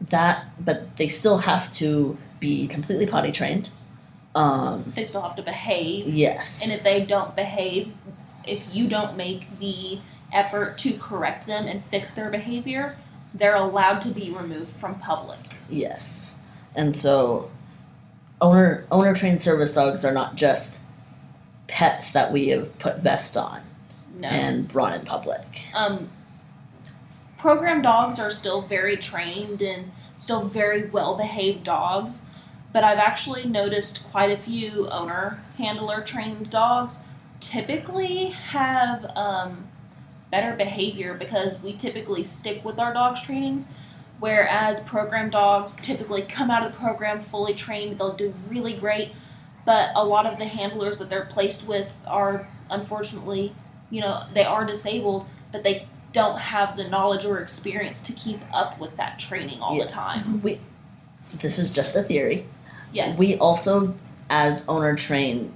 that, 0.00 0.46
but 0.58 0.96
they 0.96 1.08
still 1.08 1.38
have 1.38 1.70
to 1.72 2.16
be 2.38 2.66
completely 2.66 3.06
potty 3.06 3.32
trained. 3.32 3.70
Um, 4.34 4.92
they 4.94 5.04
still 5.04 5.22
have 5.22 5.36
to 5.36 5.42
behave. 5.42 6.06
yes. 6.06 6.62
And 6.62 6.72
if 6.72 6.82
they 6.82 7.04
don't 7.04 7.34
behave, 7.34 7.92
if 8.46 8.62
you 8.74 8.88
don't 8.88 9.16
make 9.16 9.58
the 9.58 9.98
effort 10.32 10.78
to 10.78 10.92
correct 10.94 11.46
them 11.46 11.66
and 11.66 11.84
fix 11.84 12.14
their 12.14 12.30
behavior, 12.30 12.96
they're 13.34 13.56
allowed 13.56 14.00
to 14.02 14.10
be 14.10 14.30
removed 14.30 14.68
from 14.70 14.98
public. 15.00 15.38
Yes. 15.68 16.38
And 16.76 16.96
so 16.96 17.50
owner 18.40 18.86
owner 18.90 19.14
trained 19.14 19.42
service 19.42 19.74
dogs 19.74 20.04
are 20.04 20.12
not 20.12 20.36
just 20.36 20.80
pets 21.66 22.10
that 22.10 22.32
we 22.32 22.48
have 22.48 22.76
put 22.78 22.98
vests 23.00 23.36
on 23.36 23.60
No. 24.16 24.28
and 24.28 24.66
brought 24.68 24.94
in 24.98 25.04
public. 25.04 25.42
um, 25.74 26.08
program 27.38 27.82
dogs 27.82 28.18
are 28.20 28.30
still 28.30 28.62
very 28.62 28.96
trained 28.96 29.62
and 29.62 29.90
still 30.16 30.42
very 30.42 30.86
well 30.88 31.16
behaved 31.16 31.64
dogs, 31.64 32.26
but 32.72 32.84
I've 32.84 32.98
actually 32.98 33.46
noticed 33.46 34.04
quite 34.10 34.30
a 34.30 34.36
few 34.36 34.88
owner 34.90 35.42
handler 35.58 36.02
trained 36.02 36.50
dogs 36.50 37.02
typically 37.40 38.26
have 38.30 39.04
um, 39.16 39.66
better 40.30 40.54
behavior 40.54 41.14
because 41.14 41.60
we 41.60 41.72
typically 41.72 42.22
stick 42.22 42.64
with 42.64 42.78
our 42.78 42.92
dogs' 42.92 43.22
trainings. 43.22 43.74
Whereas 44.20 44.80
program 44.84 45.30
dogs 45.30 45.76
typically 45.76 46.22
come 46.22 46.50
out 46.50 46.64
of 46.64 46.72
the 46.72 46.78
program 46.78 47.20
fully 47.20 47.54
trained, 47.54 47.98
they'll 47.98 48.12
do 48.14 48.34
really 48.48 48.74
great. 48.74 49.12
But 49.64 49.90
a 49.94 50.04
lot 50.04 50.26
of 50.26 50.38
the 50.38 50.44
handlers 50.44 50.98
that 50.98 51.08
they're 51.08 51.24
placed 51.24 51.66
with 51.66 51.90
are 52.06 52.48
unfortunately, 52.70 53.54
you 53.88 54.00
know, 54.02 54.24
they 54.34 54.44
are 54.44 54.64
disabled, 54.66 55.26
but 55.52 55.62
they 55.62 55.88
don't 56.12 56.38
have 56.38 56.76
the 56.76 56.88
knowledge 56.88 57.24
or 57.24 57.38
experience 57.40 58.02
to 58.02 58.12
keep 58.12 58.40
up 58.52 58.78
with 58.78 58.96
that 58.96 59.18
training 59.18 59.60
all 59.60 59.76
Yes. 59.76 59.90
the 59.90 59.96
time. 59.96 60.42
We 60.42 60.60
this 61.38 61.58
is 61.58 61.70
just 61.72 61.94
a 61.96 62.02
theory. 62.02 62.46
Yes. 62.92 63.18
We 63.18 63.36
also, 63.36 63.94
as 64.28 64.64
owner 64.68 64.94
trained 64.96 65.52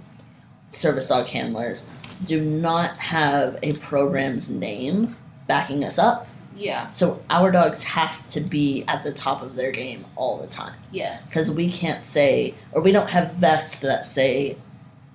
service 0.68 1.06
dog 1.06 1.26
handlers, 1.28 1.90
do 2.24 2.40
not 2.40 2.96
have 2.98 3.58
a 3.62 3.72
program's 3.74 4.48
name 4.50 5.16
backing 5.46 5.84
us 5.84 5.98
up. 5.98 6.26
yeah. 6.56 6.90
So 6.90 7.22
our 7.28 7.50
dogs 7.50 7.82
have 7.84 8.26
to 8.28 8.40
be 8.40 8.84
at 8.88 9.02
the 9.02 9.12
top 9.12 9.42
of 9.42 9.56
their 9.56 9.72
game 9.72 10.04
all 10.16 10.38
the 10.38 10.46
time. 10.46 10.76
Yes. 10.92 11.28
Because 11.28 11.50
we 11.50 11.70
can't 11.70 12.02
say, 12.02 12.54
or 12.72 12.80
we 12.82 12.92
don't 12.92 13.10
have 13.10 13.32
vests 13.34 13.80
that 13.80 14.04
say, 14.06 14.56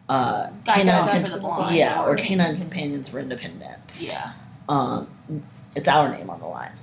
uh, 0.09 0.47
canine, 0.65 0.85
dogs 0.87 1.13
com- 1.13 1.23
for 1.23 1.29
the 1.31 1.37
blind. 1.39 1.75
yeah, 1.75 2.03
or 2.03 2.15
canine 2.15 2.57
companions 2.57 3.07
for 3.09 3.19
independence. 3.19 4.11
Yeah. 4.11 4.33
Um, 4.67 5.07
it's 5.75 5.87
our 5.87 6.09
name 6.09 6.29
on 6.29 6.39
the 6.39 6.47
line. 6.47 6.73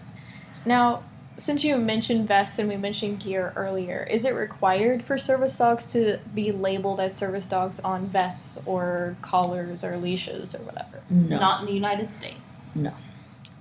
Now, 0.65 1.03
since 1.39 1.65
you 1.65 1.77
mentioned 1.77 2.27
vests 2.29 2.59
and 2.59 2.69
we 2.69 2.77
mentioned 2.77 3.21
gear 3.21 3.53
earlier, 3.57 4.07
is 4.11 4.25
it 4.25 4.35
required 4.35 5.05
for 5.05 5.19
service 5.19 5.57
dogs 5.59 5.93
to 5.93 6.19
be 6.35 6.51
labeled 6.53 6.99
as 7.01 7.15
service 7.17 7.47
dogs 7.47 7.79
on 7.81 8.07
vests 8.07 8.59
or 8.67 9.17
collars 9.23 9.85
or 9.85 9.97
leashes 9.99 10.55
or 10.55 10.59
whatever? 10.59 11.03
No. 11.11 11.39
Not 11.39 11.61
in 11.61 11.67
the 11.67 11.73
United 11.75 12.15
States. 12.15 12.75
No. 12.75 12.93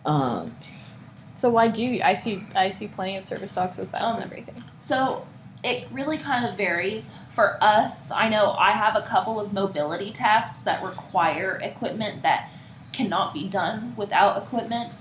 Um, 0.05 0.55
So 1.35 1.49
why 1.49 1.67
do 1.67 1.83
you? 1.83 2.01
I 2.01 2.13
see 2.13 2.43
I 2.55 2.69
see 2.69 2.87
plenty 2.87 3.17
of 3.17 3.23
service 3.25 3.53
dogs 3.53 3.77
with 3.77 3.91
vests 3.91 4.15
Um, 4.15 4.21
and 4.21 4.31
everything. 4.31 4.63
So 4.79 5.25
it 5.63 5.87
really 5.91 6.17
kind 6.17 6.45
of 6.45 6.55
varies. 6.55 7.17
For 7.31 7.57
us, 7.61 8.09
I 8.11 8.29
know 8.29 8.51
I 8.51 8.71
have 8.71 8.95
a 8.95 9.01
couple 9.01 9.39
of 9.39 9.51
mobility 9.51 10.11
tasks 10.11 10.61
that 10.61 10.81
require 10.83 11.59
equipment 11.61 12.21
that 12.21 12.49
cannot 12.93 13.33
be 13.33 13.49
done 13.49 13.93
without 13.97 14.37
equipment. 14.41 14.93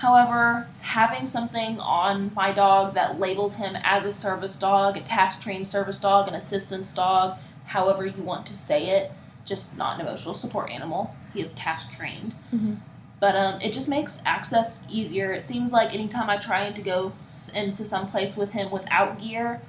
However, 0.00 0.66
having 0.80 1.26
something 1.26 1.78
on 1.78 2.32
my 2.34 2.52
dog 2.52 2.94
that 2.94 3.20
labels 3.20 3.56
him 3.56 3.76
as 3.84 4.06
a 4.06 4.14
service 4.14 4.58
dog, 4.58 4.96
a 4.96 5.02
task 5.02 5.42
trained 5.42 5.68
service 5.68 6.00
dog, 6.00 6.26
an 6.26 6.34
assistance 6.34 6.94
dog, 6.94 7.36
however 7.66 8.06
you 8.06 8.22
want 8.22 8.46
to 8.46 8.56
say 8.56 8.86
it, 8.86 9.12
just 9.44 9.76
not 9.76 10.00
an 10.00 10.06
emotional 10.06 10.34
support 10.34 10.70
animal. 10.70 11.14
He 11.34 11.42
is 11.42 11.52
task 11.52 11.92
trained. 11.92 12.34
Mhm. 12.50 12.78
But 13.20 13.36
um, 13.36 13.60
it 13.60 13.74
just 13.74 13.90
makes 13.90 14.22
access 14.24 14.86
easier. 14.88 15.32
It 15.32 15.42
seems 15.42 15.70
like 15.70 15.92
anytime 15.92 16.30
I 16.30 16.38
try 16.38 16.70
to 16.70 16.82
go 16.82 17.12
into 17.54 17.84
some 17.84 18.06
place 18.06 18.38
with 18.38 18.52
him 18.52 18.70
without 18.70 19.20
gear, 19.20 19.60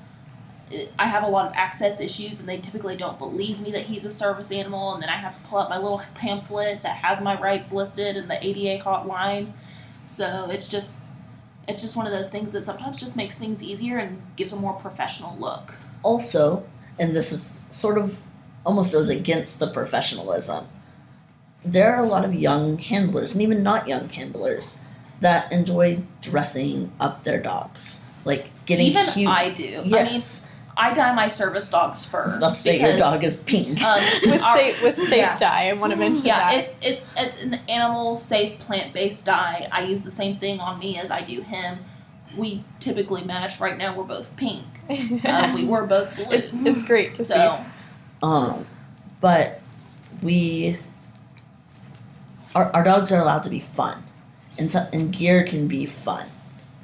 I 0.98 1.08
have 1.08 1.24
a 1.24 1.28
lot 1.28 1.48
of 1.48 1.54
access 1.56 2.00
issues, 2.00 2.40
and 2.40 2.48
they 2.48 2.60
typically 2.60 2.96
don't 2.96 3.20
believe 3.20 3.60
me 3.60 3.70
that 3.74 3.88
he's 3.88 4.06
a 4.06 4.12
service 4.12 4.50
animal. 4.54 4.94
And 4.94 5.04
then 5.04 5.10
I 5.10 5.18
have 5.18 5.36
to 5.36 5.44
pull 5.50 5.60
out 5.60 5.70
my 5.70 5.78
little 5.78 6.02
pamphlet 6.16 6.84
that 6.84 6.96
has 6.96 7.20
my 7.22 7.38
rights 7.38 7.74
listed 7.74 8.16
and 8.16 8.30
the 8.30 8.42
ADA 8.42 8.82
hotline. 8.82 9.52
So 10.12 10.50
it's 10.52 10.68
just 10.70 11.06
it's 11.68 11.82
just 11.82 11.96
one 11.96 12.06
of 12.06 12.12
those 12.12 12.30
things 12.30 12.52
that 12.52 12.64
sometimes 12.64 13.00
just 13.00 13.16
makes 13.16 13.40
things 13.40 13.64
easier 13.64 13.98
and 13.98 14.22
gives 14.36 14.52
a 14.52 14.58
more 14.58 14.74
professional 14.74 15.38
look. 15.40 15.74
also, 16.04 16.66
and 17.00 17.16
this 17.16 17.32
is 17.32 17.68
sort 17.72 17.98
of 17.98 18.20
almost 18.66 18.92
goes 18.92 19.08
against 19.10 19.60
the 19.60 19.68
professionalism. 19.68 20.68
There 21.64 21.96
are 21.96 22.04
a 22.04 22.08
lot 22.08 22.26
of 22.26 22.34
young 22.34 22.78
handlers, 22.78 23.34
and 23.34 23.42
even 23.42 23.64
not 23.64 23.88
young 23.88 24.10
handlers, 24.10 24.84
that 25.22 25.52
enjoy 25.52 26.04
dressing 26.22 26.92
up 27.00 27.24
their 27.24 27.40
dogs, 27.42 28.04
like 28.26 28.50
getting 28.66 28.88
Even 28.88 29.06
cute. 29.06 29.30
I 29.30 29.50
do. 29.50 29.78
I 29.78 29.82
mean, 29.82 29.92
yes, 29.92 30.48
I 30.78 30.94
dye 30.94 31.14
my 31.14 31.28
service 31.28 31.70
dog's 31.70 32.06
fur. 32.10 32.22
I 32.22 32.24
was 32.24 32.38
about 32.38 32.50
to 32.56 32.56
say 32.56 32.80
your 32.80 32.96
dog 32.98 33.24
is 33.24 33.36
pink. 33.38 33.82
Um, 33.84 34.00
With 34.24 34.42
our- 34.42 34.58
safe 34.58 34.82
with 34.82 34.98
safe 35.00 35.18
yeah. 35.18 35.38
dye, 35.38 35.70
I 35.70 35.74
want 35.74 35.92
to 35.94 36.00
mention 36.00 36.26
yeah, 36.26 36.40
that. 36.40 36.56
it, 36.66 36.76
it's 36.82 37.12
it's 37.18 37.42
an 37.42 37.56
animal 37.68 38.18
safe 38.20 38.58
plant 38.60 38.94
based 38.94 39.26
dye. 39.26 39.68
I 39.72 39.84
use 39.84 40.04
the 40.04 40.12
same 40.12 40.38
thing 40.38 40.60
on 40.60 40.80
me 40.80 40.98
as 40.98 41.12
I 41.12 41.24
do 41.26 41.42
him. 41.42 41.80
We 42.38 42.64
typically 42.80 43.24
match. 43.24 43.60
Right 43.60 43.78
now, 43.78 43.96
we're 43.96 44.04
both 44.06 44.36
pink. 44.38 44.66
Uh, 45.24 45.52
we 45.56 45.64
were 45.66 45.86
both 45.86 46.16
blue. 46.16 46.26
it's 46.32 46.52
it's 46.54 46.84
great 46.86 47.16
to 47.16 47.24
see. 47.24 47.34
so 47.34 47.64
Um, 48.24 48.66
but 49.22 49.62
we, 50.22 50.78
our, 52.56 52.70
our 52.76 52.84
dogs 52.84 53.12
are 53.12 53.22
allowed 53.22 53.44
to 53.44 53.50
be 53.50 53.60
fun, 53.60 54.04
and 54.58 54.72
so, 54.72 54.88
and 54.92 55.12
gear 55.14 55.44
can 55.44 55.68
be 55.68 55.86
fun, 55.86 56.28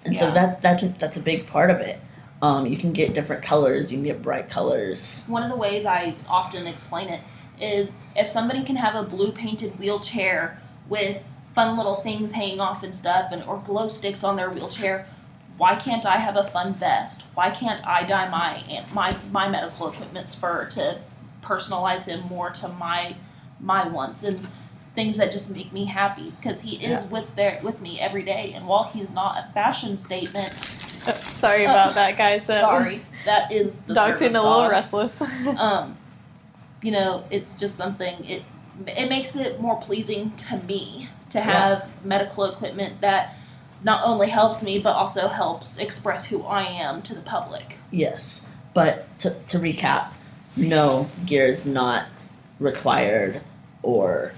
and 0.06 0.18
so 0.18 0.28
Yeah. 0.28 0.32
that 0.34 0.62
that's 0.62 0.84
that's 0.98 1.18
a 1.18 1.22
big 1.22 1.48
part 1.48 1.70
of 1.70 1.80
it. 1.80 2.00
Um, 2.42 2.68
you 2.68 2.78
can 2.78 2.94
get 2.94 3.14
different 3.14 3.42
colors. 3.42 3.92
You 3.92 3.98
can 3.98 4.04
get 4.04 4.22
bright 4.22 4.50
colors. 4.50 5.26
one 5.28 5.44
of 5.44 5.50
the 5.50 5.56
ways 5.56 5.86
I 5.86 6.16
often 6.28 6.68
explain 6.68 7.10
it 7.10 7.22
is 7.60 7.98
if 8.16 8.28
somebody 8.28 8.64
can 8.64 8.76
have 8.76 8.96
a 8.96 9.08
blue 9.08 9.32
painted 9.32 9.80
wheelchair 9.80 10.62
with 10.88 11.28
fun 11.58 11.76
little 11.76 11.96
things 11.96 12.34
hanging 12.34 12.60
off 12.60 12.84
and 12.84 12.96
stuff, 12.96 13.32
and 13.32 13.44
or 13.44 13.58
glow 13.66 13.88
sticks 13.88 14.24
on 14.24 14.36
their 14.36 14.50
wheelchair. 14.52 15.08
Why 15.58 15.76
can't 15.76 16.06
I 16.06 16.18
have 16.18 16.36
a 16.36 16.44
fun 16.44 16.76
vest? 16.76 17.26
Why 17.34 17.50
can't 17.50 17.86
I 17.86 18.04
dye 18.04 18.30
my 18.30 18.84
my 18.94 19.18
my 19.32 19.50
medical 19.50 19.88
equipment's 19.88 20.36
fur 20.36 20.66
to 20.66 21.00
personalize 21.42 22.06
him 22.06 22.20
more 22.28 22.52
to 22.52 22.68
my 22.68 23.16
my 23.60 23.88
wants 23.88 24.24
and 24.24 24.48
things 24.94 25.18
that 25.18 25.32
just 25.32 25.52
make 25.52 25.74
me 25.74 25.86
happy 25.86 26.32
because 26.40 26.62
he 26.62 26.76
is 26.76 27.06
with 27.10 27.36
there 27.36 27.60
with 27.64 27.82
me 27.82 28.00
every 28.00 28.24
day 28.24 28.52
and 28.54 28.68
while 28.68 28.84
he's 28.84 29.10
not 29.10 29.38
a 29.38 29.52
fashion 29.54 29.98
statement 29.98 30.48
Sorry 31.38 31.66
about 31.66 31.96
that, 31.96 32.18
guys. 32.18 32.46
That 32.48 32.62
sorry 32.62 33.02
that 33.26 33.52
is 33.52 33.82
the 33.82 33.94
dog's 33.94 34.20
service 34.20 34.20
getting 34.20 34.38
a 34.38 34.42
little 34.42 34.62
dog. 34.62 34.72
restless. 34.72 35.22
um, 35.58 35.98
you 36.82 36.92
know, 36.92 37.24
it's 37.30 37.60
just 37.60 37.76
something. 37.76 38.24
It 38.26 38.44
it 38.86 39.10
makes 39.10 39.36
it 39.36 39.60
more 39.60 39.80
pleasing 39.80 40.36
to 40.36 40.58
me 40.58 41.10
to 41.30 41.42
have 41.42 41.90
medical 42.04 42.46
equipment 42.46 43.02
that 43.02 43.36
not 43.84 44.02
only 44.06 44.30
helps 44.30 44.64
me 44.64 44.80
but 44.80 44.94
also 44.94 45.28
helps 45.28 45.78
express 45.78 46.26
who 46.26 46.44
I 46.44 46.64
am 46.64 47.02
to 47.04 47.14
the 47.14 47.22
public. 47.22 47.78
Yes, 47.92 48.48
but 48.74 49.18
to 49.20 49.32
to 49.48 49.60
recap, 49.60 50.12
no 50.56 51.10
gear 51.26 51.46
is 51.46 51.66
not 51.66 52.08
required 52.60 53.42
or 53.84 54.34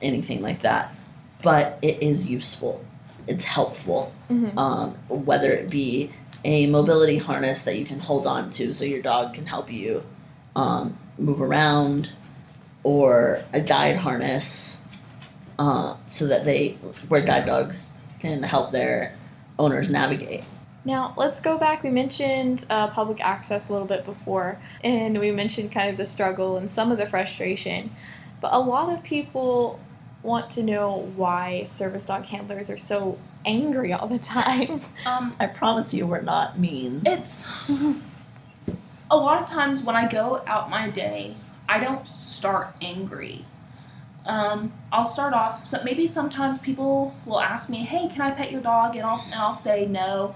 anything 0.00 0.42
like 0.42 0.62
that, 0.62 0.94
but 1.42 1.78
it 1.82 2.02
is 2.02 2.30
useful. 2.30 2.84
It's 3.26 3.44
helpful. 3.44 4.12
Mhm. 4.30 4.56
um, 4.58 4.94
whether 5.08 5.52
it 5.52 5.70
be 5.70 6.10
a 6.44 6.66
mobility 6.66 7.18
harness 7.18 7.62
that 7.62 7.78
you 7.78 7.84
can 7.84 8.00
hold 8.00 8.26
on 8.26 8.50
to 8.50 8.74
so 8.74 8.84
your 8.84 9.00
dog 9.00 9.34
can 9.34 9.46
help 9.46 9.72
you 9.72 10.02
um, 10.56 10.96
move 11.18 11.40
around, 11.40 12.12
or 12.82 13.42
a 13.52 13.60
guide 13.60 13.96
harness 13.96 14.80
uh, 15.58 15.94
so 16.06 16.26
that 16.26 16.44
they, 16.44 16.70
where 17.08 17.20
guide 17.22 17.46
dogs 17.46 17.94
can 18.20 18.42
help 18.42 18.70
their 18.70 19.16
owners 19.58 19.88
navigate. 19.88 20.44
Now, 20.84 21.14
let's 21.16 21.40
go 21.40 21.56
back. 21.56 21.82
We 21.82 21.90
mentioned 21.90 22.66
uh, 22.68 22.88
public 22.88 23.20
access 23.20 23.70
a 23.70 23.72
little 23.72 23.86
bit 23.86 24.04
before, 24.04 24.60
and 24.82 25.18
we 25.18 25.30
mentioned 25.30 25.72
kind 25.72 25.88
of 25.88 25.96
the 25.96 26.04
struggle 26.04 26.58
and 26.58 26.70
some 26.70 26.92
of 26.92 26.98
the 26.98 27.06
frustration. 27.06 27.90
But 28.42 28.52
a 28.52 28.60
lot 28.60 28.92
of 28.92 29.02
people 29.02 29.80
want 30.24 30.50
to 30.50 30.62
know 30.62 31.10
why 31.16 31.62
service 31.62 32.06
dog 32.06 32.24
handlers 32.24 32.70
are 32.70 32.78
so 32.78 33.18
angry 33.44 33.92
all 33.92 34.08
the 34.08 34.18
time. 34.18 34.80
Um, 35.06 35.36
I 35.38 35.46
promise 35.46 35.92
you, 35.92 36.06
we're 36.06 36.22
not 36.22 36.58
mean. 36.58 37.02
it's 37.04 37.46
a 39.10 39.16
lot 39.16 39.42
of 39.42 39.48
times 39.48 39.82
when 39.82 39.96
I 39.96 40.08
go 40.08 40.42
out 40.46 40.70
my 40.70 40.88
day, 40.88 41.36
I 41.68 41.78
don't 41.78 42.08
start 42.08 42.74
angry. 42.80 43.44
Um, 44.24 44.72
I'll 44.90 45.04
start 45.04 45.34
off. 45.34 45.66
So 45.66 45.82
maybe 45.84 46.06
sometimes 46.06 46.60
people 46.60 47.14
will 47.26 47.40
ask 47.40 47.68
me, 47.68 47.84
"Hey, 47.84 48.08
can 48.08 48.22
I 48.22 48.30
pet 48.30 48.50
your 48.50 48.62
dog?" 48.62 48.96
and 48.96 49.04
I'll 49.04 49.20
and 49.20 49.34
I'll 49.34 49.52
say 49.52 49.84
no. 49.84 50.34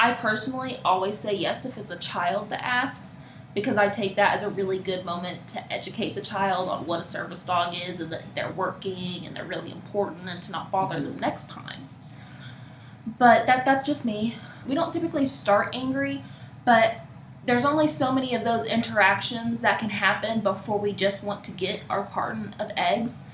I 0.00 0.14
personally 0.14 0.80
always 0.84 1.16
say 1.16 1.34
yes 1.34 1.64
if 1.64 1.78
it's 1.78 1.90
a 1.90 1.98
child 1.98 2.50
that 2.50 2.64
asks 2.64 3.22
because 3.54 3.76
I 3.76 3.88
take 3.88 4.16
that 4.16 4.34
as 4.34 4.42
a 4.44 4.50
really 4.50 4.78
good 4.78 5.04
moment 5.04 5.48
to 5.48 5.72
educate 5.72 6.14
the 6.14 6.20
child 6.20 6.68
on 6.68 6.86
what 6.86 7.00
a 7.00 7.04
service 7.04 7.44
dog 7.44 7.74
is 7.74 8.00
and 8.00 8.10
that 8.12 8.24
they're 8.34 8.52
working 8.52 9.26
and 9.26 9.34
they're 9.36 9.44
really 9.44 9.70
important 9.72 10.28
and 10.28 10.42
to 10.42 10.52
not 10.52 10.70
bother 10.70 11.00
them 11.00 11.18
next 11.18 11.50
time. 11.50 11.88
but 13.18 13.46
that 13.46 13.64
that's 13.64 13.84
just 13.84 14.04
me. 14.04 14.36
We 14.66 14.74
don't 14.74 14.92
typically 14.92 15.26
start 15.26 15.70
angry, 15.74 16.22
but 16.64 17.00
there's 17.46 17.64
only 17.64 17.86
so 17.86 18.12
many 18.12 18.34
of 18.34 18.44
those 18.44 18.66
interactions 18.66 19.62
that 19.62 19.78
can 19.78 19.90
happen 19.90 20.40
before 20.40 20.78
we 20.78 20.92
just 20.92 21.24
want 21.24 21.42
to 21.44 21.50
get 21.50 21.80
our 21.88 22.04
carton 22.04 22.54
of 22.58 22.70
eggs. 22.76 23.30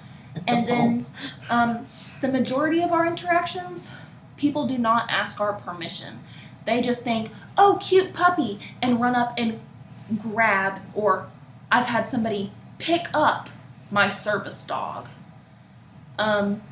And 0.47 0.67
then 0.67 1.07
um, 1.51 1.89
the 2.21 2.29
majority 2.29 2.81
of 2.83 2.93
our 2.93 3.07
interactions, 3.07 3.93
people 4.37 4.67
do 4.69 4.79
not 4.79 5.11
ask 5.11 5.41
our 5.41 5.53
permission. 5.55 6.21
They 6.65 6.81
just 6.81 7.03
think, 7.03 7.31
oh, 7.59 7.79
cute 7.83 8.13
puppy, 8.15 8.61
and 8.81 9.01
run 9.01 9.17
up 9.17 9.35
and 9.37 9.61
grab, 10.21 10.81
or 10.95 11.29
I've 11.71 11.87
had 11.87 12.07
somebody 12.07 12.53
pick 12.79 13.09
up 13.15 13.49
my 13.91 14.11
service 14.11 14.67
dog. 14.67 15.09
Um, 16.19 16.63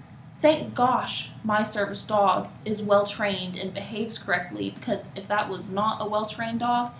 thank 0.40 0.74
gosh 0.74 1.30
my 1.44 1.62
service 1.62 2.06
dog 2.06 2.48
is 2.64 2.82
well 2.82 3.06
trained 3.06 3.56
and 3.56 3.72
behaves 3.72 4.18
correctly 4.18 4.70
because 4.70 5.12
if 5.16 5.28
that 5.28 5.48
was 5.48 5.72
not 5.72 6.00
a 6.00 6.06
well 6.06 6.26
trained 6.26 6.60
dog, 6.60 6.92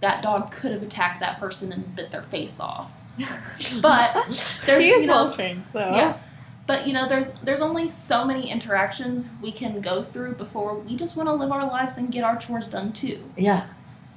that 0.00 0.22
dog 0.22 0.50
could 0.50 0.72
have 0.72 0.82
attacked 0.82 1.20
that 1.20 1.38
person 1.38 1.72
and 1.72 1.94
bit 1.94 2.10
their 2.10 2.22
face 2.22 2.60
off. 2.60 2.90
But 3.82 4.12
there's 4.14 4.58
he 4.66 4.90
is 4.90 5.02
you 5.02 5.06
know, 5.06 5.24
well 5.24 5.34
trained, 5.34 5.64
though. 5.72 5.94
yeah. 5.94 6.18
But 6.66 6.86
you 6.86 6.92
know, 6.92 7.08
there's 7.08 7.34
there's 7.40 7.60
only 7.60 7.90
so 7.90 8.24
many 8.24 8.50
interactions 8.50 9.32
we 9.42 9.50
can 9.52 9.80
go 9.80 10.02
through 10.02 10.34
before 10.34 10.78
we 10.78 10.96
just 10.96 11.16
want 11.16 11.28
to 11.28 11.32
live 11.32 11.50
our 11.50 11.66
lives 11.66 11.98
and 11.98 12.12
get 12.12 12.24
our 12.24 12.36
chores 12.36 12.68
done 12.68 12.92
too. 12.92 13.24
Yeah, 13.36 13.68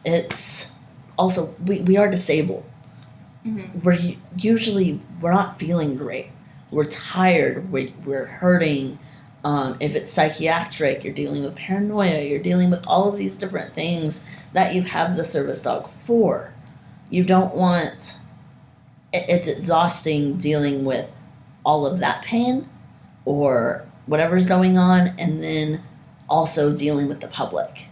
it's 0.06 0.74
also 1.22 1.54
we, 1.66 1.82
we 1.82 1.96
are 1.98 2.10
disabled. 2.10 2.66
Mm-hmm. 3.46 3.80
We're 3.86 4.00
usually 4.38 5.00
we're 5.22 5.34
not 5.34 5.58
feeling 5.60 5.96
great. 5.96 6.30
We're 6.72 6.86
tired. 6.86 7.72
We're, 7.72 7.92
we're 8.06 8.26
hurting. 8.26 8.98
Um, 9.44 9.78
if 9.80 9.96
it's 9.96 10.12
psychiatric, 10.12 11.04
you're 11.04 11.14
dealing 11.14 11.44
with 11.44 11.56
paranoia. 11.56 12.22
You're 12.24 12.42
dealing 12.52 12.70
with 12.70 12.84
all 12.88 13.10
of 13.10 13.18
these 13.18 13.36
different 13.36 13.72
things 13.74 14.24
that 14.54 14.74
you 14.76 14.82
have 14.84 15.18
the 15.18 15.24
service 15.24 15.62
dog 15.62 15.90
for. 16.06 16.54
You 17.10 17.24
don't 17.24 17.54
want. 17.56 18.20
it- 19.14 19.26
It's 19.28 19.48
exhausting 19.48 20.38
dealing 20.38 20.86
with 20.86 21.14
all 21.66 21.86
of 21.86 22.00
that 22.00 22.24
pain, 22.24 22.68
or 23.26 23.86
whatever's 24.06 24.48
going 24.48 24.78
on, 24.78 25.10
and 25.20 25.42
then 25.44 25.84
also 26.30 26.76
dealing 26.76 27.08
with 27.08 27.20
the 27.20 27.28
public. 27.28 27.88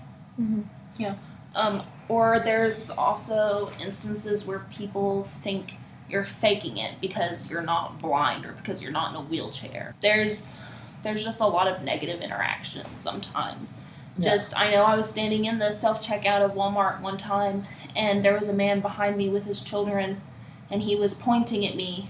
Um, 1.55 1.83
or 2.09 2.39
there's 2.39 2.89
also 2.89 3.71
instances 3.79 4.45
where 4.45 4.59
people 4.75 5.23
think 5.23 5.75
you're 6.09 6.25
faking 6.25 6.77
it 6.77 6.99
because 6.99 7.49
you're 7.49 7.61
not 7.61 7.99
blind 7.99 8.45
or 8.45 8.53
because 8.53 8.81
you're 8.81 8.91
not 8.91 9.11
in 9.11 9.15
a 9.15 9.21
wheelchair. 9.21 9.95
There's 10.01 10.59
there's 11.03 11.23
just 11.23 11.39
a 11.39 11.45
lot 11.45 11.67
of 11.67 11.83
negative 11.83 12.19
interactions 12.19 12.99
sometimes. 12.99 13.79
Yeah. 14.17 14.31
Just 14.31 14.59
I 14.59 14.71
know 14.71 14.83
I 14.83 14.97
was 14.97 15.09
standing 15.09 15.45
in 15.45 15.59
the 15.59 15.71
self 15.71 16.05
checkout 16.05 16.41
of 16.41 16.53
Walmart 16.53 16.99
one 16.99 17.17
time 17.17 17.65
and 17.95 18.25
there 18.25 18.37
was 18.37 18.49
a 18.49 18.53
man 18.53 18.81
behind 18.81 19.15
me 19.15 19.29
with 19.29 19.45
his 19.45 19.61
children 19.61 20.21
and 20.71 20.81
he 20.81 20.95
was 20.95 21.13
pointing 21.13 21.65
at 21.65 21.75
me. 21.75 22.09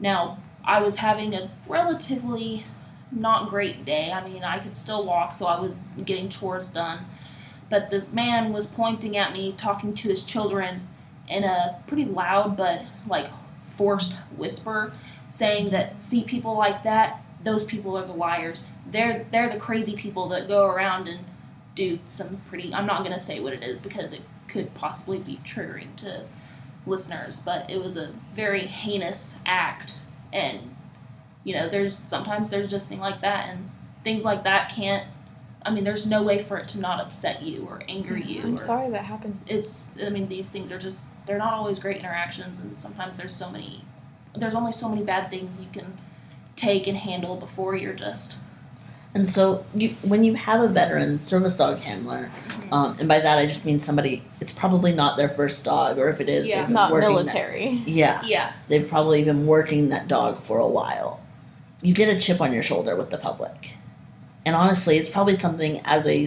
Now, 0.00 0.38
I 0.64 0.80
was 0.80 0.96
having 0.96 1.34
a 1.34 1.50
relatively 1.68 2.64
not 3.12 3.48
great 3.48 3.84
day. 3.84 4.10
I 4.10 4.26
mean, 4.26 4.42
I 4.42 4.58
could 4.58 4.76
still 4.76 5.04
walk, 5.04 5.34
so 5.34 5.46
I 5.46 5.60
was 5.60 5.88
getting 6.04 6.28
chores 6.28 6.68
done 6.68 7.04
but 7.72 7.88
this 7.88 8.12
man 8.12 8.52
was 8.52 8.66
pointing 8.66 9.16
at 9.16 9.32
me, 9.32 9.54
talking 9.56 9.94
to 9.94 10.10
his 10.10 10.26
children 10.26 10.86
in 11.26 11.42
a 11.42 11.82
pretty 11.86 12.04
loud 12.04 12.54
but 12.54 12.82
like 13.08 13.30
forced 13.64 14.12
whisper, 14.36 14.92
saying 15.30 15.70
that 15.70 16.02
see 16.02 16.22
people 16.22 16.54
like 16.54 16.82
that, 16.82 17.24
those 17.42 17.64
people 17.64 17.96
are 17.96 18.06
the 18.06 18.12
liars. 18.12 18.68
They're 18.86 19.24
they're 19.32 19.48
the 19.48 19.58
crazy 19.58 19.96
people 19.96 20.28
that 20.28 20.48
go 20.48 20.66
around 20.66 21.08
and 21.08 21.24
do 21.74 21.98
some 22.04 22.42
pretty. 22.50 22.74
I'm 22.74 22.84
not 22.84 23.04
gonna 23.04 23.18
say 23.18 23.40
what 23.40 23.54
it 23.54 23.62
is 23.62 23.80
because 23.80 24.12
it 24.12 24.20
could 24.48 24.74
possibly 24.74 25.18
be 25.18 25.40
triggering 25.42 25.96
to 25.96 26.26
listeners, 26.86 27.40
but 27.40 27.70
it 27.70 27.82
was 27.82 27.96
a 27.96 28.12
very 28.34 28.66
heinous 28.66 29.40
act, 29.46 29.94
and 30.30 30.76
you 31.42 31.54
know, 31.54 31.70
there's 31.70 31.96
sometimes 32.04 32.50
there's 32.50 32.68
just 32.68 32.90
things 32.90 33.00
like 33.00 33.22
that, 33.22 33.48
and 33.48 33.70
things 34.04 34.26
like 34.26 34.44
that 34.44 34.68
can't 34.68 35.08
I 35.64 35.70
mean, 35.70 35.84
there's 35.84 36.06
no 36.06 36.22
way 36.22 36.42
for 36.42 36.58
it 36.58 36.68
to 36.68 36.80
not 36.80 37.00
upset 37.00 37.42
you 37.42 37.66
or 37.68 37.82
anger 37.88 38.16
you. 38.16 38.42
I'm 38.42 38.54
or, 38.54 38.58
sorry 38.58 38.90
that 38.90 39.04
happened. 39.04 39.40
It's, 39.46 39.90
I 40.04 40.08
mean, 40.10 40.28
these 40.28 40.50
things 40.50 40.72
are 40.72 40.78
just, 40.78 41.14
they're 41.26 41.38
not 41.38 41.52
always 41.54 41.78
great 41.78 41.98
interactions, 41.98 42.60
and 42.60 42.80
sometimes 42.80 43.16
there's 43.16 43.34
so 43.34 43.50
many, 43.50 43.84
there's 44.34 44.54
only 44.54 44.72
so 44.72 44.88
many 44.88 45.02
bad 45.02 45.30
things 45.30 45.60
you 45.60 45.68
can 45.72 45.98
take 46.56 46.86
and 46.86 46.96
handle 46.96 47.36
before 47.36 47.76
you're 47.76 47.92
just, 47.94 48.38
And 49.14 49.28
so, 49.28 49.64
you, 49.74 49.90
when 50.02 50.24
you 50.24 50.34
have 50.34 50.60
a 50.62 50.68
veteran 50.68 51.18
service 51.18 51.56
dog 51.56 51.78
handler, 51.80 52.30
Mm-hmm. 52.48 52.72
um, 52.74 52.96
and 52.98 53.08
by 53.08 53.18
that 53.18 53.38
I 53.38 53.44
just 53.44 53.66
mean 53.66 53.78
somebody, 53.78 54.24
it's 54.40 54.52
probably 54.52 54.92
not 54.92 55.16
their 55.16 55.28
first 55.28 55.64
dog, 55.64 55.98
or 55.98 56.08
if 56.08 56.20
it 56.20 56.28
is, 56.28 56.48
Yeah. 56.48 56.66
Not 56.68 56.90
military. 56.92 57.76
That, 57.78 57.88
yeah, 57.88 58.22
yeah, 58.24 58.52
they've 58.68 58.88
probably 58.88 59.22
been 59.24 59.46
working 59.46 59.90
that 59.90 60.08
dog 60.08 60.40
for 60.40 60.58
a 60.58 60.66
while. 60.68 61.20
You 61.82 61.92
get 61.94 62.08
a 62.08 62.18
chip 62.18 62.40
on 62.40 62.52
your 62.52 62.62
shoulder 62.62 62.94
with 62.96 63.10
the 63.10 63.18
public, 63.18 63.76
and 64.44 64.56
honestly, 64.56 64.96
it's 64.96 65.08
probably 65.08 65.34
something 65.34 65.80
as 65.84 66.06
a 66.06 66.26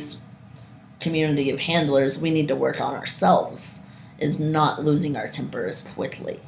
community 1.00 1.50
of 1.50 1.60
handlers 1.60 2.22
we 2.22 2.32
need 2.32 2.48
to 2.48 2.56
work 2.56 2.82
on 2.82 2.94
ourselves. 2.94 3.82
Is 4.18 4.40
not 4.40 4.84
losing 4.84 5.18
our 5.18 5.28
temper 5.28 5.66
as 5.66 5.92
quickly, 5.92 6.40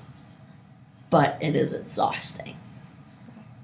but 1.10 1.38
it 1.41 1.53
is 1.53 1.73
exhausting, 1.73 2.56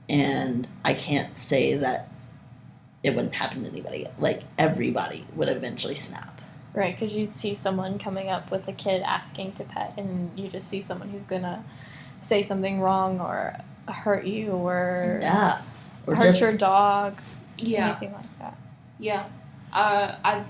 and 0.10 0.68
I 0.84 0.94
can't 0.94 1.38
say 1.38 1.78
that 1.78 2.10
it 3.02 3.16
wouldn't 3.16 3.36
happen 3.36 3.63
to 3.63 3.70
anybody. 3.70 4.06
Like 4.20 4.44
everybody 4.58 5.26
would 5.36 5.48
eventually 5.48 5.96
snap. 5.96 6.42
Right, 6.74 6.94
because 6.94 7.16
you 7.16 7.26
see 7.28 7.54
someone 7.56 8.00
coming 8.00 8.30
up 8.30 8.52
with 8.52 8.68
a 8.68 8.74
kid 8.74 9.04
asking 9.04 9.54
to 9.54 9.63
pet, 9.63 9.94
and 9.96 10.38
you 10.38 10.50
just 10.50 10.68
see 10.68 10.82
someone 10.82 11.10
who's 11.10 11.24
gonna 11.24 11.63
say 12.20 12.42
something 12.42 12.82
wrong 12.82 13.20
or 13.20 13.56
hurt 13.88 14.26
you 14.26 14.52
or 14.52 15.20
Yeah, 15.22 15.62
or 16.08 16.16
hurt 16.16 16.24
just 16.24 16.42
your 16.42 16.58
dog, 16.58 17.22
yeah, 17.58 17.89
anything 17.92 18.13
like 18.13 18.39
that. 18.39 18.58
yeah. 19.00 19.26
Uh, 19.72 20.16
I've, 20.24 20.48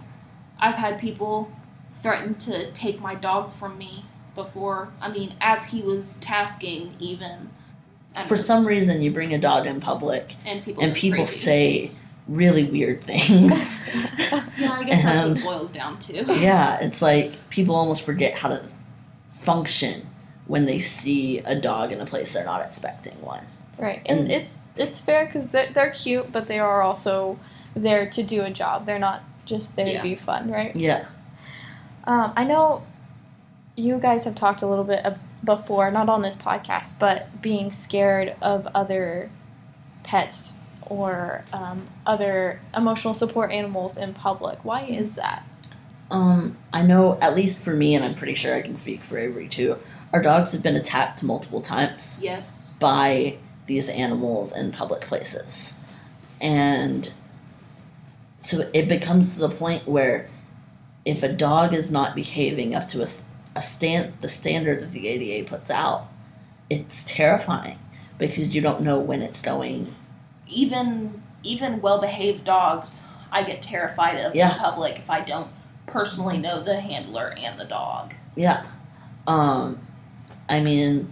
I've 0.59 0.75
had 0.75 0.99
people 0.99 1.51
threaten 1.95 2.35
to 2.35 2.71
take 2.73 2.99
my 2.99 3.15
dog 3.15 3.51
from 3.51 3.77
me 3.77 4.05
before. 4.35 4.89
I 4.99 5.09
mean, 5.09 5.35
as 5.39 5.67
he 5.67 5.81
was 5.81 6.17
tasking, 6.19 6.95
even. 6.99 7.49
I 8.15 8.23
for 8.23 8.33
mean, 8.35 8.43
some 8.43 8.65
reason 8.65 9.01
you 9.01 9.11
bring 9.11 9.33
a 9.33 9.37
dog 9.37 9.65
in 9.65 9.79
public 9.79 10.35
and 10.45 10.63
people 10.63 10.83
and 10.83 10.93
people 10.93 11.19
crazy. 11.25 11.37
say 11.37 11.91
really 12.27 12.63
weird 12.63 13.03
things. 13.03 13.89
Yeah, 14.57 14.71
I 14.71 14.83
guess 14.83 15.03
that's 15.03 15.29
what 15.29 15.37
it 15.37 15.43
boils 15.43 15.71
down 15.71 15.99
to. 15.99 16.23
yeah, 16.39 16.77
it's 16.81 17.01
like 17.01 17.49
people 17.49 17.75
almost 17.75 18.03
forget 18.03 18.33
how 18.35 18.49
to 18.49 18.63
function 19.29 20.07
when 20.47 20.65
they 20.65 20.79
see 20.79 21.39
a 21.39 21.55
dog 21.55 21.91
in 21.91 21.99
a 21.99 22.05
place 22.05 22.33
they're 22.33 22.45
not 22.45 22.61
expecting 22.61 23.19
one. 23.21 23.45
Right, 23.77 24.01
and 24.05 24.19
And- 24.21 24.31
it 24.31 24.47
it's 24.75 24.99
fair 24.99 25.25
because 25.25 25.49
they're, 25.51 25.71
they're 25.71 25.91
cute, 25.91 26.31
but 26.31 26.47
they 26.47 26.59
are 26.59 26.81
also 26.81 27.39
there 27.75 28.09
to 28.09 28.23
do 28.23 28.41
a 28.43 28.49
job. 28.49 28.85
They're 28.85 28.99
not 28.99 29.23
just 29.45 29.75
there 29.75 29.87
Yeah. 29.87 29.97
to 29.97 30.03
be 30.03 30.15
fun, 30.15 30.49
right? 30.51 30.75
Yeah. 30.75 31.07
Um, 32.05 32.33
I 32.35 32.43
know 32.43 32.83
you 33.75 33.97
guys 33.97 34.25
have 34.25 34.35
talked 34.35 34.61
a 34.61 34.67
little 34.67 34.83
bit 34.83 35.05
before, 35.43 35.89
not 35.91 36.09
on 36.09 36.21
this 36.21 36.35
podcast, 36.35 36.99
but 36.99 37.41
being 37.41 37.71
scared 37.71 38.35
of 38.41 38.67
other 38.75 39.29
pets 40.03 40.59
or 40.87 41.43
um, 41.53 41.87
other 42.05 42.59
emotional 42.75 43.13
support 43.13 43.51
animals 43.51 43.97
in 43.97 44.13
public. 44.13 44.63
Why 44.63 44.81
is 44.83 45.15
that? 45.15 45.43
Um, 46.11 46.57
I 46.71 46.83
know 46.83 47.17
at 47.21 47.35
least 47.35 47.63
for 47.63 47.73
me, 47.73 47.95
and 47.95 48.03
I'm 48.05 48.13
pretty 48.13 48.35
sure 48.35 48.53
I 48.53 48.61
can 48.61 48.75
speak 48.75 49.01
for 49.01 49.17
Avery 49.17 49.47
too. 49.47 49.79
Our 50.11 50.21
dogs 50.21 50.51
have 50.51 50.61
been 50.61 50.75
attacked 50.75 51.23
multiple 51.23 51.61
times 51.61 52.19
Yes. 52.21 52.75
by 52.79 53.37
these 53.65 53.89
animals 53.89 54.55
in 54.55 54.71
public 54.71 55.01
places, 55.01 55.75
and 56.41 57.13
so 58.37 58.69
it 58.73 58.89
becomes 58.89 59.33
to 59.33 59.39
the 59.39 59.49
point 59.49 59.87
where 59.87 60.29
if 61.05 61.23
a 61.23 61.29
dog 61.31 61.73
is 61.73 61.91
not 61.91 62.15
behaving 62.15 62.75
up 62.75 62.87
to 62.89 62.99
a, 62.99 63.07
a 63.55 63.61
stand 63.61 64.13
the 64.21 64.27
standard 64.27 64.81
that 64.81 64.91
the 64.91 65.07
ADA 65.07 65.49
puts 65.49 65.69
out, 65.71 66.07
it's 66.69 67.03
terrifying 67.03 67.77
because 68.17 68.53
you 68.55 68.61
don't 68.61 68.81
know 68.81 68.99
when 68.99 69.21
it's 69.21 69.41
going. 69.41 69.93
Even 70.47 71.21
even 71.43 71.81
well 71.81 71.99
behaved 71.99 72.43
dogs, 72.45 73.07
I 73.31 73.43
get 73.43 73.61
terrified 73.61 74.17
of 74.17 74.35
Yeah. 74.35 74.53
in 74.53 74.59
public 74.59 74.99
if 74.99 75.09
I 75.09 75.21
don't 75.21 75.49
personally 75.87 76.37
know 76.37 76.63
the 76.63 76.79
handler 76.79 77.33
and 77.37 77.59
the 77.59 77.65
dog. 77.65 78.13
Yeah. 78.35 78.65
Um, 79.27 79.79
I 80.49 80.61
mean, 80.61 81.11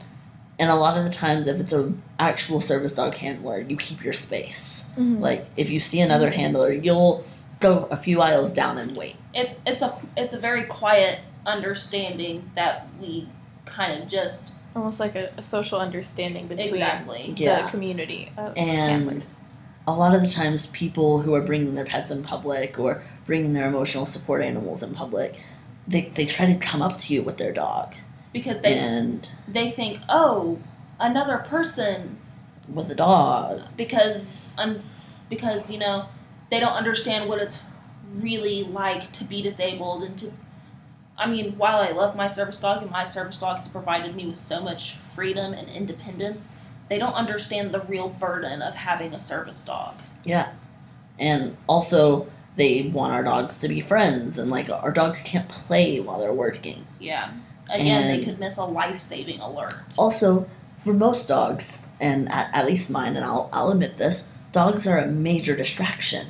and 0.59 0.69
a 0.69 0.75
lot 0.75 0.97
of 0.97 1.03
the 1.03 1.09
times, 1.09 1.47
if 1.47 1.59
it's 1.59 1.73
a 1.73 1.91
actual 2.21 2.61
service 2.61 2.93
dog 2.93 3.15
handler, 3.15 3.59
you 3.59 3.75
keep 3.75 4.03
your 4.03 4.13
space. 4.13 4.89
Mm-hmm. 4.91 5.19
Like 5.19 5.45
if 5.57 5.69
you 5.69 5.79
see 5.79 5.99
another 6.01 6.29
handler, 6.29 6.71
you'll 6.71 7.23
go 7.59 7.85
a 7.91 7.97
few 7.97 8.21
aisles 8.21 8.53
down 8.53 8.77
and 8.77 8.95
wait. 8.95 9.15
It 9.33 9.59
it's 9.65 9.81
a 9.81 9.97
it's 10.15 10.33
a 10.33 10.39
very 10.39 10.63
quiet 10.63 11.19
understanding 11.45 12.51
that 12.55 12.87
we 12.99 13.27
kind 13.65 14.01
of 14.01 14.09
just 14.09 14.53
Almost 14.75 15.01
like 15.01 15.15
a, 15.15 15.33
a 15.35 15.41
social 15.41 15.79
understanding 15.79 16.47
between 16.47 16.69
exactly. 16.69 17.33
Yeah. 17.35 17.63
the 17.63 17.69
community 17.71 18.31
of 18.37 18.53
And- 18.55 18.91
handlers. 18.91 19.39
a 19.85 19.93
lot 19.93 20.15
of 20.15 20.21
the 20.21 20.29
times 20.29 20.67
people 20.67 21.19
who 21.21 21.33
are 21.33 21.41
bringing 21.41 21.75
their 21.75 21.83
pets 21.83 22.09
in 22.09 22.23
public 22.23 22.79
or 22.79 23.03
bringing 23.25 23.51
their 23.51 23.67
emotional 23.67 24.05
support 24.05 24.41
animals 24.41 24.81
in 24.81 24.93
public, 24.93 25.43
they, 25.87 26.03
they 26.15 26.25
try 26.25 26.45
to 26.45 26.57
come 26.57 26.81
up 26.81 26.97
to 26.99 27.13
you 27.13 27.21
with 27.21 27.35
their 27.35 27.51
dog. 27.51 27.95
because 28.31 28.61
they 28.61 28.77
and 28.77 29.29
they 29.45 29.71
think, 29.71 29.99
oh, 30.07 30.57
another 31.01 31.39
person 31.39 32.17
with 32.71 32.89
a 32.91 32.95
dog. 32.95 33.61
because 33.75 34.47
un, 34.57 34.81
because 35.29 35.69
you 35.71 35.79
know 35.79 36.05
they 36.49 36.59
don't 36.59 36.73
understand 36.73 37.27
what 37.27 37.39
it's 37.39 37.63
really 38.15 38.63
like 38.63 39.11
to 39.13 39.23
be 39.23 39.41
disabled 39.41 40.03
and 40.03 40.17
to 40.17 40.31
I 41.17 41.27
mean, 41.27 41.55
while 41.57 41.77
I 41.77 41.91
love 41.91 42.15
my 42.15 42.27
service 42.27 42.59
dog 42.59 42.81
and 42.81 42.89
my 42.89 43.05
service 43.05 43.39
dog 43.39 43.57
has 43.57 43.67
provided 43.67 44.15
me 44.15 44.25
with 44.25 44.37
so 44.37 44.59
much 44.59 44.95
freedom 44.95 45.53
and 45.53 45.69
independence, 45.69 46.55
they 46.89 46.97
don't 46.97 47.13
understand 47.13 47.71
the 47.71 47.81
real 47.81 48.09
burden 48.19 48.63
of 48.63 48.73
having 48.73 49.13
a 49.13 49.19
service 49.19 49.63
dog. 49.63 49.95
Yeah. 50.23 50.51
And 51.19 51.55
also 51.69 52.27
they 52.55 52.87
want 52.87 53.13
our 53.13 53.23
dogs 53.23 53.59
to 53.59 53.67
be 53.67 53.81
friends 53.81 54.39
and 54.39 54.49
like 54.49 54.69
our 54.69 54.91
dogs 54.91 55.21
can't 55.21 55.47
play 55.47 55.99
while 55.99 56.19
they're 56.19 56.33
working. 56.33 56.87
Yeah. 56.99 57.31
Again, 57.69 58.07
they 58.07 58.25
could 58.25 58.39
miss 58.39 58.57
a 58.57 58.65
life-saving 58.65 59.39
alert. 59.39 59.75
Also, 59.97 60.49
for 60.81 60.93
most 60.93 61.27
dogs, 61.27 61.87
and 61.99 62.29
at, 62.31 62.49
at 62.55 62.65
least 62.65 62.89
mine, 62.89 63.15
and 63.15 63.23
I'll, 63.23 63.49
I'll 63.53 63.69
admit 63.69 63.97
this, 63.97 64.29
dogs 64.51 64.87
are 64.87 64.97
a 64.97 65.07
major 65.07 65.55
distraction. 65.55 66.27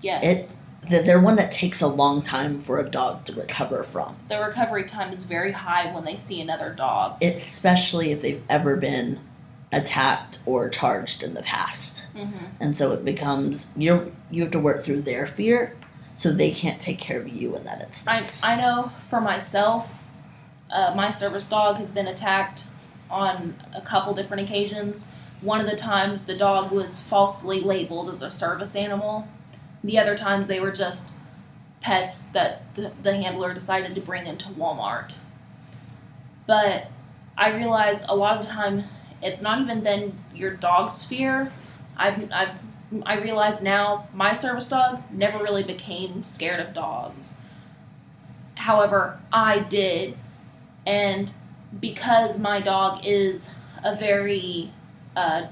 Yes. 0.00 0.60
They're 0.88 1.02
they're 1.02 1.20
one 1.20 1.36
that 1.36 1.50
takes 1.50 1.80
a 1.80 1.86
long 1.86 2.20
time 2.20 2.60
for 2.60 2.78
a 2.78 2.88
dog 2.88 3.24
to 3.24 3.32
recover 3.32 3.82
from, 3.84 4.16
the 4.28 4.38
recovery 4.38 4.84
time 4.84 5.14
is 5.14 5.24
very 5.24 5.52
high 5.52 5.92
when 5.94 6.04
they 6.04 6.16
see 6.16 6.40
another 6.42 6.74
dog. 6.74 7.22
especially 7.22 8.10
if 8.10 8.20
they've 8.20 8.42
ever 8.50 8.76
been 8.76 9.18
attacked 9.72 10.40
or 10.44 10.68
charged 10.68 11.22
in 11.22 11.32
the 11.32 11.42
past. 11.42 12.06
hmm 12.14 12.28
And 12.60 12.76
so 12.76 12.92
it 12.92 13.02
becomes 13.04 13.72
you 13.76 14.14
you 14.30 14.42
have 14.42 14.50
to 14.52 14.58
work 14.58 14.80
through 14.80 15.02
their 15.02 15.26
fear, 15.26 15.74
so 16.12 16.30
they 16.30 16.50
can't 16.50 16.80
take 16.80 16.98
care 16.98 17.18
of 17.18 17.28
you 17.28 17.56
in 17.56 17.64
that 17.64 17.78
I, 17.80 17.84
instance. 17.84 18.44
I 18.44 18.56
know 18.56 18.92
for 19.00 19.22
myself, 19.22 20.02
uh, 20.70 20.92
my 20.94 21.10
service 21.10 21.48
dog 21.48 21.76
has 21.76 21.90
been 21.90 22.06
attacked 22.06 22.64
on 23.14 23.54
a 23.74 23.80
couple 23.80 24.12
different 24.14 24.42
occasions. 24.42 25.12
One 25.40 25.60
of 25.60 25.70
the 25.70 25.76
times 25.76 26.26
the 26.26 26.36
dog 26.36 26.72
was 26.72 27.06
falsely 27.06 27.60
labeled 27.60 28.10
as 28.10 28.22
a 28.22 28.30
service 28.30 28.74
animal. 28.74 29.28
The 29.82 29.98
other 29.98 30.16
times 30.16 30.48
they 30.48 30.60
were 30.60 30.72
just 30.72 31.12
pets 31.80 32.24
that 32.30 32.74
the, 32.74 32.92
the 33.02 33.14
handler 33.14 33.54
decided 33.54 33.94
to 33.94 34.00
bring 34.00 34.26
into 34.26 34.48
Walmart. 34.50 35.16
But 36.46 36.90
I 37.36 37.54
realized 37.54 38.06
a 38.08 38.16
lot 38.16 38.38
of 38.38 38.46
the 38.46 38.52
time 38.52 38.84
it's 39.22 39.40
not 39.40 39.60
even 39.60 39.84
then 39.84 40.18
your 40.34 40.54
dog's 40.54 41.04
fear. 41.04 41.52
I've, 41.96 42.30
I've 42.32 42.58
I 43.04 43.18
realize 43.18 43.62
now 43.62 44.08
my 44.14 44.34
service 44.34 44.68
dog 44.68 45.02
never 45.10 45.38
really 45.42 45.62
became 45.62 46.24
scared 46.24 46.60
of 46.60 46.74
dogs. 46.74 47.40
However, 48.54 49.20
I 49.32 49.60
did. 49.60 50.16
And 50.86 51.32
because 51.80 52.38
my 52.38 52.60
dog 52.60 53.00
is 53.04 53.52
a 53.82 53.94
very 53.96 54.70
uh, 55.16 55.46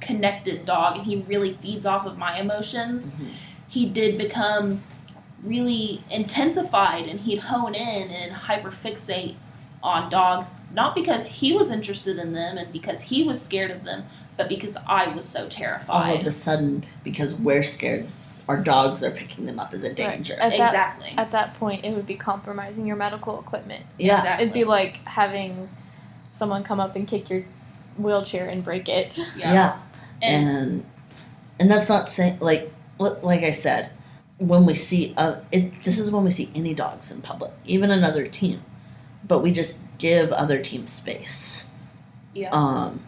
connected 0.00 0.64
dog 0.64 0.96
and 0.98 1.06
he 1.06 1.16
really 1.16 1.54
feeds 1.54 1.86
off 1.86 2.06
of 2.06 2.16
my 2.18 2.38
emotions, 2.38 3.16
Mhm. 3.16 3.30
he 3.68 3.86
did 3.88 4.16
become 4.18 4.82
really 5.42 6.02
intensified 6.10 7.06
and 7.08 7.20
he'd 7.20 7.38
hone 7.38 7.74
in 7.74 8.10
and 8.10 8.32
hyperfixate 8.32 9.34
on 9.82 10.08
dogs, 10.10 10.48
not 10.72 10.94
because 10.94 11.26
he 11.26 11.52
was 11.52 11.70
interested 11.70 12.18
in 12.18 12.32
them 12.32 12.58
and 12.58 12.72
because 12.72 13.02
he 13.02 13.22
was 13.22 13.40
scared 13.40 13.70
of 13.70 13.84
them, 13.84 14.04
but 14.36 14.48
because 14.48 14.76
I 14.88 15.08
was 15.08 15.24
so 15.28 15.48
terrified. 15.48 16.12
All 16.14 16.20
of 16.20 16.26
a 16.26 16.32
sudden, 16.32 16.84
because 17.04 17.34
we're 17.34 17.62
scared, 17.62 18.06
our 18.48 18.56
dogs 18.56 19.02
are 19.02 19.10
picking 19.10 19.44
them 19.44 19.58
up 19.58 19.72
as 19.72 19.82
a 19.82 19.92
danger. 19.92 20.34
At 20.34 20.50
that, 20.50 20.66
exactly. 20.68 21.14
at 21.16 21.30
that 21.32 21.54
point, 21.54 21.84
it 21.84 21.92
would 21.92 22.06
be 22.06 22.14
compromising 22.14 22.86
your 22.86 22.96
medical 22.96 23.40
equipment. 23.40 23.84
Yeah, 23.98 24.18
exactly. 24.18 24.44
It'd 24.44 24.54
be 24.54 24.64
like 24.64 24.98
having 25.06 25.68
someone 26.30 26.62
come 26.62 26.78
up 26.78 26.94
and 26.94 27.08
kick 27.08 27.28
your 27.28 27.44
wheelchair 27.96 28.48
and 28.48 28.64
break 28.64 28.88
it. 28.88 29.18
yeah. 29.36 29.52
yeah. 29.52 29.82
And, 30.22 30.46
and 30.46 30.84
and 31.58 31.70
that's 31.70 31.88
not 31.88 32.08
saying 32.08 32.38
like 32.40 32.72
like 32.98 33.42
I 33.42 33.50
said, 33.50 33.90
when 34.38 34.64
we 34.64 34.74
see 34.74 35.14
uh, 35.16 35.40
it, 35.52 35.82
this 35.82 35.98
is 35.98 36.10
when 36.10 36.24
we 36.24 36.30
see 36.30 36.50
any 36.54 36.74
dogs 36.74 37.10
in 37.10 37.22
public, 37.22 37.52
even 37.64 37.90
another 37.90 38.26
team, 38.26 38.62
but 39.26 39.40
we 39.40 39.52
just 39.52 39.80
give 39.98 40.32
other 40.32 40.60
teams 40.60 40.92
space. 40.92 41.66
Yeah. 42.34 42.50
Um, 42.52 43.00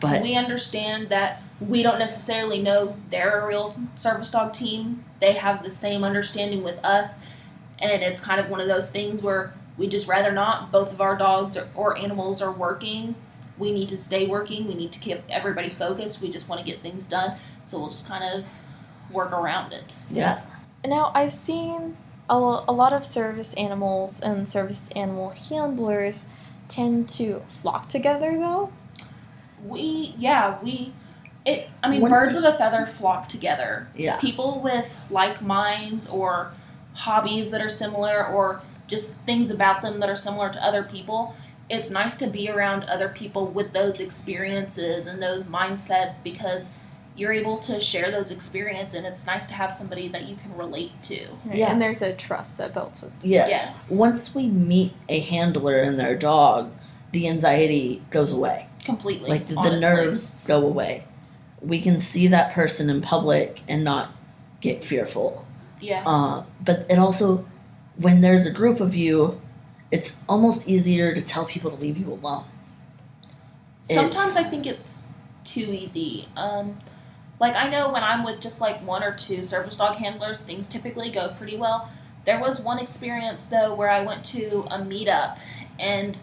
but 0.00 0.22
we 0.22 0.34
understand 0.34 1.08
that 1.08 1.42
we 1.60 1.82
don't 1.82 1.98
necessarily 1.98 2.62
know 2.62 2.96
they're 3.10 3.40
a 3.40 3.46
real 3.46 3.76
service 3.96 4.30
dog 4.30 4.52
team. 4.52 5.04
They 5.20 5.32
have 5.32 5.62
the 5.62 5.70
same 5.70 6.04
understanding 6.04 6.62
with 6.62 6.82
us, 6.84 7.22
and 7.78 8.02
it's 8.02 8.20
kind 8.20 8.40
of 8.40 8.48
one 8.48 8.60
of 8.60 8.68
those 8.68 8.90
things 8.90 9.22
where 9.22 9.54
we 9.76 9.88
just 9.88 10.08
rather 10.08 10.32
not. 10.32 10.70
Both 10.70 10.92
of 10.92 11.00
our 11.00 11.16
dogs 11.16 11.56
or, 11.56 11.68
or 11.74 11.96
animals 11.98 12.40
are 12.42 12.52
working. 12.52 13.14
We 13.56 13.72
need 13.72 13.88
to 13.88 13.98
stay 13.98 14.26
working. 14.26 14.68
We 14.68 14.74
need 14.74 14.92
to 14.92 15.00
keep 15.00 15.20
everybody 15.28 15.68
focused. 15.68 16.22
We 16.22 16.30
just 16.30 16.48
want 16.48 16.60
to 16.60 16.66
get 16.70 16.80
things 16.80 17.08
done. 17.08 17.38
So 17.64 17.78
we'll 17.78 17.90
just 17.90 18.08
kind 18.08 18.24
of 18.24 18.48
work 19.10 19.32
around 19.32 19.72
it. 19.72 19.96
yeah, 20.10 20.42
Now, 20.84 21.10
I've 21.14 21.32
seen 21.34 21.96
a, 22.30 22.34
a 22.34 22.72
lot 22.72 22.92
of 22.92 23.04
service 23.04 23.54
animals 23.54 24.20
and 24.20 24.48
service 24.48 24.90
animal 24.94 25.30
handlers 25.30 26.28
tend 26.68 27.08
to 27.10 27.42
flock 27.48 27.88
together, 27.88 28.36
though. 28.38 28.72
We, 29.64 30.14
yeah, 30.18 30.58
we, 30.62 30.92
it. 31.48 31.68
I 31.82 31.88
mean, 31.90 32.00
Once 32.00 32.12
birds 32.12 32.32
you- 32.32 32.38
of 32.46 32.54
a 32.54 32.56
feather 32.56 32.86
flock 32.86 33.28
together. 33.28 33.88
yeah, 33.96 34.16
people 34.18 34.60
with 34.62 35.06
like 35.10 35.40
minds 35.42 36.08
or 36.08 36.52
hobbies 36.94 37.50
that 37.52 37.60
are 37.60 37.68
similar 37.68 38.26
or 38.26 38.60
just 38.86 39.14
things 39.20 39.50
about 39.50 39.82
them 39.82 39.98
that 40.00 40.08
are 40.10 40.16
similar 40.16 40.50
to 40.52 40.64
other 40.64 40.82
people 40.82 41.34
it's 41.70 41.90
nice 41.90 42.16
to 42.16 42.26
be 42.26 42.48
around 42.48 42.82
other 42.84 43.10
people 43.10 43.46
with 43.46 43.72
those 43.74 44.00
experiences 44.00 45.06
and 45.06 45.22
those 45.22 45.42
mindsets 45.44 46.24
because 46.24 46.74
you're 47.14 47.32
able 47.32 47.58
to 47.58 47.78
share 47.78 48.10
those 48.10 48.30
experiences 48.30 48.94
and 48.94 49.06
it's 49.06 49.26
nice 49.26 49.46
to 49.46 49.52
have 49.52 49.72
somebody 49.74 50.08
that 50.08 50.26
you 50.26 50.34
can 50.36 50.56
relate 50.56 50.90
to 51.02 51.26
Right? 51.44 51.58
Yeah. 51.58 51.70
And 51.72 51.82
there's 51.82 52.00
a 52.00 52.14
trust 52.14 52.56
that 52.56 52.72
builds 52.72 53.02
with. 53.02 53.12
yes. 53.22 53.50
Yes. 53.50 53.90
Once 53.92 54.34
we 54.34 54.46
meet 54.48 54.94
a 55.10 55.20
handler 55.20 55.76
and 55.76 55.98
their 55.98 56.16
dog, 56.16 56.72
the 57.12 57.28
anxiety 57.28 58.02
goes 58.10 58.32
away. 58.32 58.66
completely 58.82 59.28
like 59.28 59.44
the, 59.46 59.54
the 59.56 59.78
nerves 59.78 60.40
go 60.46 60.64
away. 60.64 61.04
We 61.60 61.80
can 61.80 62.00
see 62.00 62.28
that 62.28 62.52
person 62.52 62.88
in 62.90 63.00
public 63.00 63.62
and 63.68 63.82
not 63.84 64.16
get 64.60 64.84
fearful. 64.84 65.46
yeah 65.80 66.02
Uh, 66.06 66.44
but 66.64 66.86
it 66.90 66.98
also, 66.98 67.46
when 67.96 68.20
there's 68.20 68.46
a 68.46 68.50
group 68.52 68.80
of 68.80 68.94
you, 68.94 69.40
it's 69.90 70.16
almost 70.28 70.68
easier 70.68 71.14
to 71.14 71.22
tell 71.22 71.44
people 71.46 71.70
to 71.70 71.76
leave 71.76 71.96
you 71.98 72.12
alone. 72.12 72.44
sometimes 73.82 74.32
it's- 74.32 74.36
i 74.36 74.42
think 74.42 74.66
it's 74.66 75.04
too 75.44 75.60
easy 75.72 76.28
um, 76.36 76.78
like 77.40 77.54
i 77.54 77.68
know 77.68 77.90
when 77.90 78.02
i'm 78.04 78.22
with 78.24 78.38
just 78.40 78.60
like 78.60 78.78
one 78.86 79.02
or 79.02 79.12
two 79.16 79.42
service 79.42 79.78
dog 79.78 79.96
handlers 79.96 80.44
things 80.44 80.68
typically 80.68 81.10
go 81.10 81.28
pretty 81.38 81.56
well 81.56 81.88
there 82.26 82.38
was 82.38 82.60
one 82.60 82.78
experience 82.78 83.46
though 83.46 83.74
where 83.74 83.88
i 83.90 84.04
went 84.04 84.22
to 84.24 84.66
a 84.70 84.78
meetup 84.78 85.38
and 85.78 86.18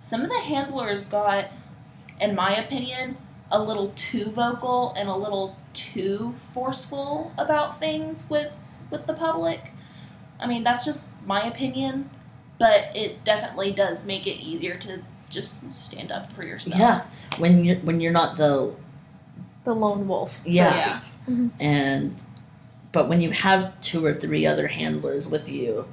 some 0.00 0.22
of 0.22 0.28
the 0.28 0.40
handlers 0.40 1.06
got 1.06 1.44
in 2.20 2.34
my 2.34 2.56
opinion 2.56 3.16
a 3.50 3.62
little 3.62 3.92
too 3.96 4.30
vocal 4.30 4.92
and 4.96 5.08
a 5.08 5.14
little 5.16 5.56
too 5.74 6.32
forceful 6.36 7.32
about 7.38 7.78
things 7.78 8.28
with 8.30 8.52
with 8.90 9.06
the 9.06 9.14
public 9.14 9.70
i 10.40 10.46
mean 10.46 10.62
that's 10.64 10.84
just 10.84 11.06
my 11.26 11.42
opinion 11.46 12.08
but 12.58 12.94
it 12.94 13.22
definitely 13.24 13.72
does 13.72 14.06
make 14.06 14.26
it 14.26 14.36
easier 14.40 14.76
to 14.76 15.02
just 15.30 15.72
stand 15.74 16.12
up 16.12 16.32
for 16.32 16.46
yourself 16.46 16.78
Yeah, 16.78 17.04
when 17.38 17.64
you're 17.64 17.76
when 17.78 18.00
you're 18.00 18.12
not 18.12 18.36
the 18.36 18.72
The 19.64 19.74
lone 19.74 20.06
wolf. 20.06 20.36
so 20.38 20.44
to 20.44 20.50
Yeah. 20.50 21.00
speak. 21.00 21.12
Mm-hmm. 21.28 21.48
and, 21.58 22.16
but 22.92 23.08
when 23.08 23.20
you 23.20 23.30
have 23.32 23.80
two 23.80 24.04
or 24.04 24.12
three 24.12 24.46
other 24.46 24.68
handlers 24.68 25.28
with 25.28 25.48
you, 25.48 25.86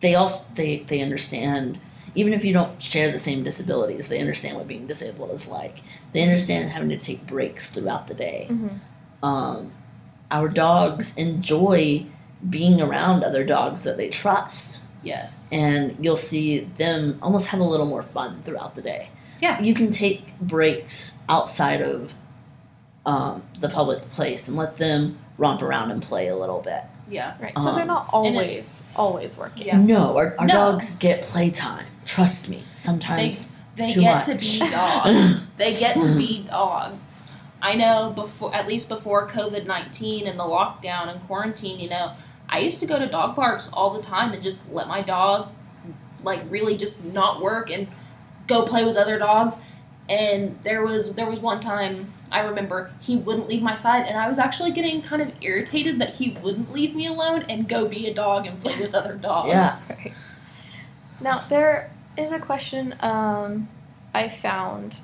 they 0.00 0.14
also 0.14 0.44
they 0.54 0.80
they 0.86 1.00
understand. 1.02 1.80
Even 2.16 2.32
if 2.32 2.44
you 2.44 2.52
don't 2.52 2.82
share 2.82 3.12
the 3.12 3.18
same 3.18 3.42
disabilities, 3.44 4.08
they 4.08 4.18
understand 4.20 4.56
what 4.56 4.66
being 4.66 4.86
disabled 4.86 5.30
is 5.30 5.46
like. 5.48 5.78
They 6.12 6.22
understand 6.22 6.70
having 6.70 6.88
to 6.88 6.96
take 6.96 7.26
breaks 7.26 7.68
throughout 7.70 8.06
the 8.08 8.14
day. 8.14 8.48
Mhm. 8.50 8.80
um, 9.22 9.72
our 10.30 10.48
dogs 10.48 11.14
enjoy 11.16 12.04
being 12.50 12.80
around 12.80 13.24
other 13.24 13.42
dogs 13.44 13.82
that 13.84 13.96
they 13.96 14.08
trust 14.08 14.82
Yes. 15.02 15.48
and 15.52 15.96
you'll 16.00 16.16
see 16.18 16.60
them 16.60 17.18
almost 17.22 17.46
have 17.48 17.60
a 17.60 17.64
little 17.64 17.86
more 17.86 18.02
fun 18.02 18.42
throughout 18.42 18.74
the 18.74 18.82
day 18.82 19.08
Yeah. 19.40 19.60
you 19.62 19.72
can 19.72 19.90
take 19.90 20.38
breaks 20.38 21.18
outside 21.28 21.80
of 21.80 22.14
um, 23.06 23.42
the 23.60 23.68
public 23.68 24.02
place 24.10 24.48
and 24.48 24.56
let 24.56 24.76
them 24.76 25.18
romp 25.38 25.62
around 25.62 25.90
and 25.90 26.02
play 26.02 26.26
a 26.28 26.36
little 26.36 26.60
bit 26.60 26.82
Yeah. 27.08 27.34
Right. 27.40 27.56
So 27.56 27.72
they're 27.72 27.82
Um, 27.82 27.86
not 27.88 28.08
always 28.12 28.84
always 28.96 29.38
working. 29.38 29.66
Yeah. 29.68 29.78
no 29.78 30.16
our, 30.16 30.34
our 30.38 30.46
No. 30.46 30.52
dogs 30.54 30.94
get 30.96 31.22
playtime 31.22 31.86
trust 32.06 32.48
me 32.48 32.64
sometimes 32.72 33.52
They 33.76 33.88
too 33.88 34.00
get 34.00 34.24
to 34.26 34.34
be 34.36 34.58
dogs. 34.70 35.40
they 35.58 35.78
get 35.78 35.94
to 35.94 36.16
be 36.16 36.44
dogs. 36.44 37.26
I 37.60 37.74
know 37.74 38.12
before, 38.14 38.54
at 38.54 38.66
least 38.68 38.88
before 38.88 39.28
COVID 39.28 39.66
nineteen 39.66 40.26
and 40.26 40.38
the 40.38 40.44
lockdown 40.44 41.08
and 41.08 41.20
quarantine, 41.26 41.78
you 41.80 41.88
know, 41.90 42.12
I 42.48 42.60
used 42.60 42.80
to 42.80 42.86
go 42.86 42.98
to 42.98 43.06
dog 43.06 43.34
parks 43.34 43.68
all 43.72 43.90
the 43.90 44.02
time 44.02 44.32
and 44.32 44.42
just 44.42 44.72
let 44.72 44.86
my 44.88 45.02
dog, 45.02 45.48
like, 46.22 46.40
really 46.48 46.76
just 46.76 47.04
not 47.04 47.42
work 47.42 47.70
and 47.70 47.88
go 48.46 48.64
play 48.64 48.84
with 48.84 48.96
other 48.96 49.18
dogs. 49.18 49.56
And 50.08 50.58
there 50.62 50.84
was 50.84 51.14
there 51.14 51.28
was 51.28 51.40
one 51.40 51.60
time 51.60 52.12
I 52.30 52.40
remember 52.40 52.92
he 53.00 53.16
wouldn't 53.16 53.48
leave 53.48 53.62
my 53.62 53.74
side, 53.74 54.06
and 54.06 54.16
I 54.16 54.28
was 54.28 54.38
actually 54.38 54.70
getting 54.72 55.02
kind 55.02 55.20
of 55.22 55.32
irritated 55.40 55.98
that 55.98 56.14
he 56.14 56.30
wouldn't 56.42 56.72
leave 56.72 56.94
me 56.94 57.06
alone 57.06 57.44
and 57.48 57.68
go 57.68 57.88
be 57.88 58.06
a 58.06 58.14
dog 58.14 58.46
and 58.46 58.60
play 58.62 58.78
with 58.80 58.94
other 58.94 59.14
dogs. 59.14 59.48
Yeah. 59.48 59.76
Right. 60.04 60.12
Now 61.20 61.44
there 61.48 61.90
is 62.16 62.32
a 62.32 62.38
question 62.38 62.94
um, 63.00 63.68
I 64.14 64.28
found 64.28 65.00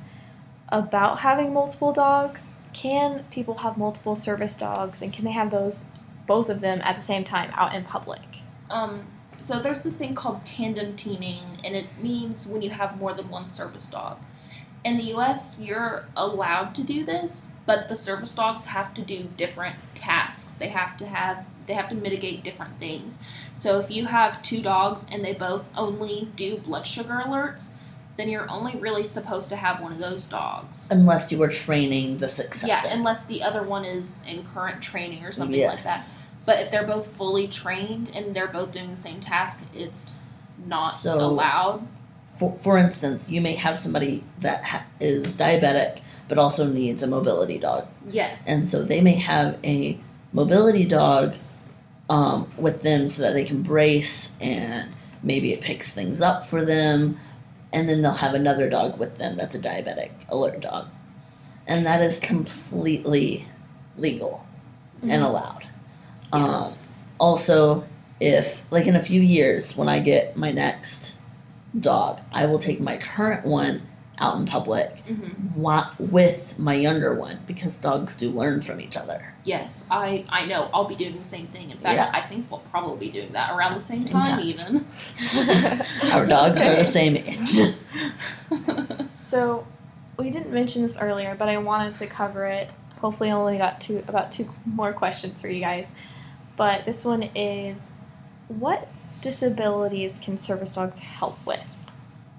about 0.69 1.21
having 1.21 1.53
multiple 1.53 1.93
dogs. 1.93 2.57
Can 2.73 3.25
people 3.31 3.59
have 3.59 3.77
multiple 3.77 4.17
service 4.17 4.57
dogs, 4.57 5.03
and 5.03 5.13
can 5.13 5.25
they 5.25 5.33
have 5.33 5.51
those 5.51 5.91
both 6.27 6.49
of 6.49 6.61
them 6.61 6.81
at 6.83 6.97
the 6.97 7.03
same 7.03 7.25
time 7.25 7.51
out 7.55 7.75
in 7.75 7.85
public? 7.85 8.23
Um, 8.71 9.07
so 9.41 9.59
there's 9.61 9.83
this 9.83 9.97
thing 9.97 10.15
called 10.15 10.45
tandem 10.47 10.97
teaming, 10.97 11.59
and 11.65 11.77
it 11.77 11.87
means 12.01 12.47
when 12.47 12.63
you 12.63 12.71
have 12.71 12.99
more 12.99 13.13
than 13.13 13.29
one 13.29 13.47
service 13.47 13.91
dog. 13.91 14.19
In 14.85 14.97
the 14.97 15.05
U.S., 15.05 15.61
you're 15.61 16.07
allowed 16.17 16.75
to 16.77 16.83
do 16.83 17.05
this, 17.05 17.57
but 17.67 17.89
the 17.89 17.97
service 17.97 18.35
dogs 18.35 18.65
have 18.67 18.95
to 18.95 19.03
do 19.03 19.29
different 19.37 19.77
tasks. 19.95 20.57
They 20.57 20.69
have 20.69 20.97
to 20.97 21.07
have 21.07 21.45
they 21.67 21.75
have 21.75 21.89
to 21.89 21.95
mitigate 21.95 22.45
different 22.45 22.79
things. 22.79 23.23
So 23.57 23.79
if 23.79 23.91
you 23.91 24.07
have 24.07 24.43
two 24.43 24.63
dogs 24.63 25.07
and 25.11 25.25
they 25.25 25.35
both 25.35 25.73
only 25.77 26.29
do 26.37 26.57
blood 26.59 26.87
sugar 26.87 27.23
alerts, 27.25 27.79
then 28.17 28.29
you're 28.29 28.51
only 28.51 28.77
really 28.77 29.05
supposed 29.05 29.49
to 29.49 29.57
have 29.57 29.81
one 29.81 29.93
of 29.93 29.99
those 29.99 30.29
dogs. 30.29 30.91
Unless 30.91 31.33
you 31.33 31.39
were 31.39 31.49
training 31.49 32.19
the 32.19 32.29
successor. 32.29 32.89
Yeah, 32.89 32.95
unless 32.95 33.25
the 33.25 33.43
other 33.43 33.63
one 33.63 33.85
is 33.85 34.23
in 34.27 34.45
current 34.45 34.83
training 34.83 35.25
or 35.25 35.33
something 35.33 35.59
yes. 35.59 35.69
like 35.69 35.83
that. 35.85 36.11
But 36.45 36.59
if 36.61 36.71
they're 36.71 36.87
both 36.87 37.07
fully 37.07 37.49
trained 37.49 38.11
and 38.15 38.35
they're 38.35 38.49
both 38.49 38.73
doing 38.73 38.91
the 38.91 38.97
same 38.97 39.21
task, 39.21 39.65
it's 39.75 40.21
not 40.67 40.91
So- 40.95 41.19
allowed. 41.21 41.87
For, 42.37 42.57
for 42.61 42.79
instance, 42.79 43.31
you 43.31 43.43
may 43.43 43.55
have 43.57 43.77
somebody 43.77 44.25
that 44.41 44.65
ha- 44.65 44.87
is 44.99 45.35
diabetic 45.35 46.01
but 46.33 46.39
also 46.39 46.67
needs 46.67 47.03
a 47.03 47.07
mobility 47.07 47.59
dog. 47.59 47.87
Yes. 48.07 48.49
And 48.49 48.67
so 48.67 48.85
they 48.85 49.03
may 49.03 49.17
have 49.17 49.59
a 49.65 49.99
mobility 50.33 50.87
dog 50.87 51.35
um, 52.13 52.53
with 52.59 52.83
them 52.83 53.09
so 53.09 53.23
that 53.23 53.33
they 53.33 53.43
can 53.43 53.63
brace 53.63 54.37
and 54.39 54.93
maybe 55.23 55.55
it 55.55 55.63
picks 55.63 55.93
things 55.93 56.21
up 56.21 56.45
for 56.45 56.63
them. 56.63 57.17
And 57.73 57.89
then 57.89 58.03
they'll 58.03 58.13
have 58.13 58.35
another 58.35 58.69
dog 58.69 58.99
with 58.99 59.15
them 59.15 59.39
that's 59.39 59.55
a 59.55 59.59
diabetic 59.59 60.11
alert 60.29 60.61
dog. 60.61 60.89
And 61.67 61.87
that 61.87 62.03
is 62.03 62.21
completely 62.21 63.47
legal 63.97 64.47
and 65.03 65.23
allowed. 65.23 65.67
Yes. 66.35 66.83
Um, 66.83 66.89
also, 67.19 67.85
if, 68.21 68.71
like 68.71 68.87
in 68.87 68.95
a 68.95 69.01
few 69.01 69.23
years, 69.23 69.75
when 69.75 69.89
I 69.89 70.01
get 70.01 70.37
my 70.37 70.53
next 70.53 71.19
dog, 71.81 72.21
I 72.31 72.45
will 72.45 72.59
take 72.59 72.79
my 72.79 72.99
current 72.99 73.47
one 73.47 73.89
out 74.19 74.37
in 74.39 74.45
public 74.47 75.01
hmm 75.01 75.31
with 75.99 76.59
my 76.59 76.75
younger 76.75 77.15
one 77.15 77.39
because 77.47 77.77
dogs 77.77 78.17
do 78.17 78.31
learn 78.31 78.61
from 78.63 78.81
each 78.81 78.97
other. 78.97 79.35
Yes, 79.45 79.87
I, 79.91 80.25
I 80.29 80.47
know. 80.47 80.71
I'll 80.73 80.87
be 80.89 80.95
doing 80.95 81.17
the 81.19 81.25
same 81.25 81.47
thing. 81.49 81.71
In 81.71 81.79
fact, 81.79 81.97
Yeah. 81.97 82.11
I 82.13 82.21
think 82.23 82.51
we'll 82.51 82.61
probably 82.71 83.07
be 83.09 83.13
doing 83.13 83.33
that 83.33 83.55
around 83.57 83.75
the 83.75 83.81
same, 83.81 83.99
Same 83.99 84.13
time, 84.13 84.25
time. 84.25 84.41
even. 84.47 84.77
Our 86.13 86.27
dogs 86.27 86.61
are 86.67 86.77
the 86.77 86.85
same 86.85 87.17
age. 87.17 87.75
So, 89.19 89.67
we 90.19 90.31
didn't 90.31 90.53
mention 90.53 90.83
this 90.83 91.01
earlier, 91.01 91.35
but 91.39 91.49
I 91.49 91.57
wanted 91.59 91.95
to 91.97 92.07
cover 92.07 92.45
it. 92.47 92.69
Hopefully, 93.01 93.31
I 93.31 93.33
only 93.35 93.57
got 93.59 93.81
two 93.81 94.05
about 94.07 94.31
two 94.31 94.49
more 94.67 94.93
questions 94.93 95.41
for 95.41 95.49
you 95.49 95.61
guys. 95.61 95.91
But 96.57 96.85
this 96.85 97.05
one 97.05 97.23
is, 97.35 97.89
what 98.49 98.89
disabilities 99.23 100.19
can 100.23 100.39
service 100.39 100.75
dogs 100.75 100.99
help 100.99 101.45
with? 101.47 101.82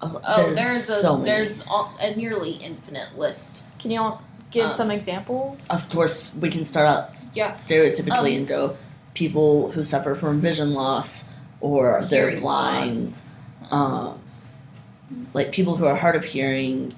Oh, 0.03 0.21
Oh, 0.25 0.43
there's, 0.43 0.55
there's, 0.57 0.89
a 0.89 0.93
so 0.93 1.17
many. 1.17 1.31
there's 1.31 1.65
a, 1.67 1.85
a 1.99 2.15
nearly 2.15 2.51
infinite 2.53 3.17
list. 3.17 3.63
Can 3.79 3.91
you 3.91 3.99
all 4.01 4.21
give 4.51 4.65
Um, 4.65 4.71
some 4.71 4.91
examples? 4.91 5.67
Of 5.69 5.89
course, 5.89 6.35
we 6.41 6.49
can 6.49 6.65
start 6.65 6.87
out 6.87 7.19
Yeah. 7.33 7.53
stereotypically 7.53 8.31
Um, 8.33 8.37
and 8.39 8.47
go 8.47 8.77
people 9.13 9.71
who 9.71 9.83
suffer 9.83 10.15
from 10.15 10.39
vision 10.41 10.73
loss 10.73 11.29
or 11.61 12.03
they're 12.09 12.39
blind, 12.39 12.91
loss. 12.95 13.37
um, 13.71 14.19
like 15.33 15.51
people 15.51 15.75
who 15.77 15.85
are 15.85 15.95
hard 15.95 16.15
of 16.15 16.25
hearing, 16.25 16.93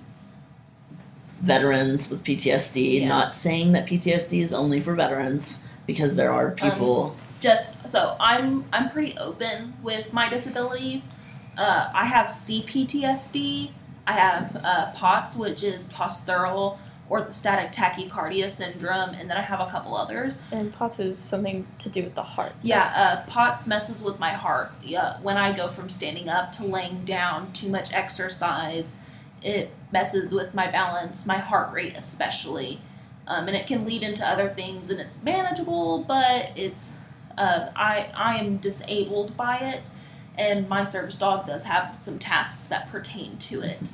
veterans 1.42 2.10
with 2.10 2.24
PTSD. 2.24 3.02
Yeah. 3.02 3.08
Not 3.08 3.34
saying 3.34 3.74
that 3.74 3.86
PTSD 3.88 4.42
is 4.42 4.54
only 4.54 4.80
for 4.80 4.96
veterans 4.96 5.64
because 5.86 6.16
there 6.16 6.32
are 6.32 6.52
people. 6.52 7.16
just 7.42 7.88
so 7.90 8.16
I'm 8.20 8.66
I'm 8.74 8.90
pretty 8.90 9.16
open 9.18 9.74
with 9.84 10.14
my 10.14 10.30
disabilities. 10.30 11.12
Uh, 11.58 11.90
I 11.94 12.06
have 12.06 12.28
CPTSD. 12.28 13.72
I 14.08 14.12
have 14.12 14.56
uh, 14.64 14.92
POTS, 14.92 15.36
which 15.36 15.64
is 15.64 15.92
postural 15.94 16.78
orthostatic 17.10 17.74
tachycardia 17.74 18.50
syndrome, 18.50 19.12
and 19.12 19.30
then 19.30 19.38
I 19.38 19.42
have 19.42 19.60
a 19.60 19.68
couple 19.68 19.96
others. 19.96 20.42
and 20.52 20.74
POTS 20.74 21.00
is 21.00 21.18
something 21.18 21.68
to 21.80 21.90
do 21.90 22.04
with 22.04 22.16
the 22.16 22.24
heart. 22.24 22.54
Yeah, 22.64 22.92
uh, 22.96 23.30
POTS 23.30 23.68
messes 23.68 24.04
with 24.04 24.20
my 24.20 24.32
heart. 24.32 24.72
Yeah, 24.84 25.20
when 25.22 25.38
I 25.38 25.56
go 25.56 25.68
from 25.68 25.90
standing 25.90 26.30
up 26.30 26.52
to 26.54 26.66
laying 26.66 27.06
down, 27.06 27.54
too 27.54 27.70
much 27.70 27.94
exercise, 27.94 28.98
it 29.44 29.70
messes 29.92 30.34
with 30.34 30.56
my 30.56 30.70
balance, 30.72 31.28
my 31.28 31.38
heart 31.38 31.72
rate 31.74 31.94
especially, 31.96 32.82
um, 33.28 33.48
and 33.48 33.56
it 33.56 33.68
can 33.68 33.86
lead 33.86 34.02
into 34.02 34.28
other 34.28 34.50
things. 34.50 34.90
And 34.90 35.00
it's 35.00 35.24
manageable, 35.24 36.04
but 36.08 36.52
it's 36.56 37.00
uh, 37.38 37.70
I 37.76 38.10
I 38.16 38.38
am 38.38 38.58
disabled 38.58 39.38
by 39.38 39.58
it, 39.58 39.90
and 40.38 40.68
my 40.70 40.84
service 40.84 41.18
dog 41.18 41.48
does 41.48 41.64
have 41.66 41.96
some 42.00 42.20
tasks 42.20 42.68
that 42.68 42.90
pertain 42.92 43.38
to 43.38 43.62
it. 43.62 43.94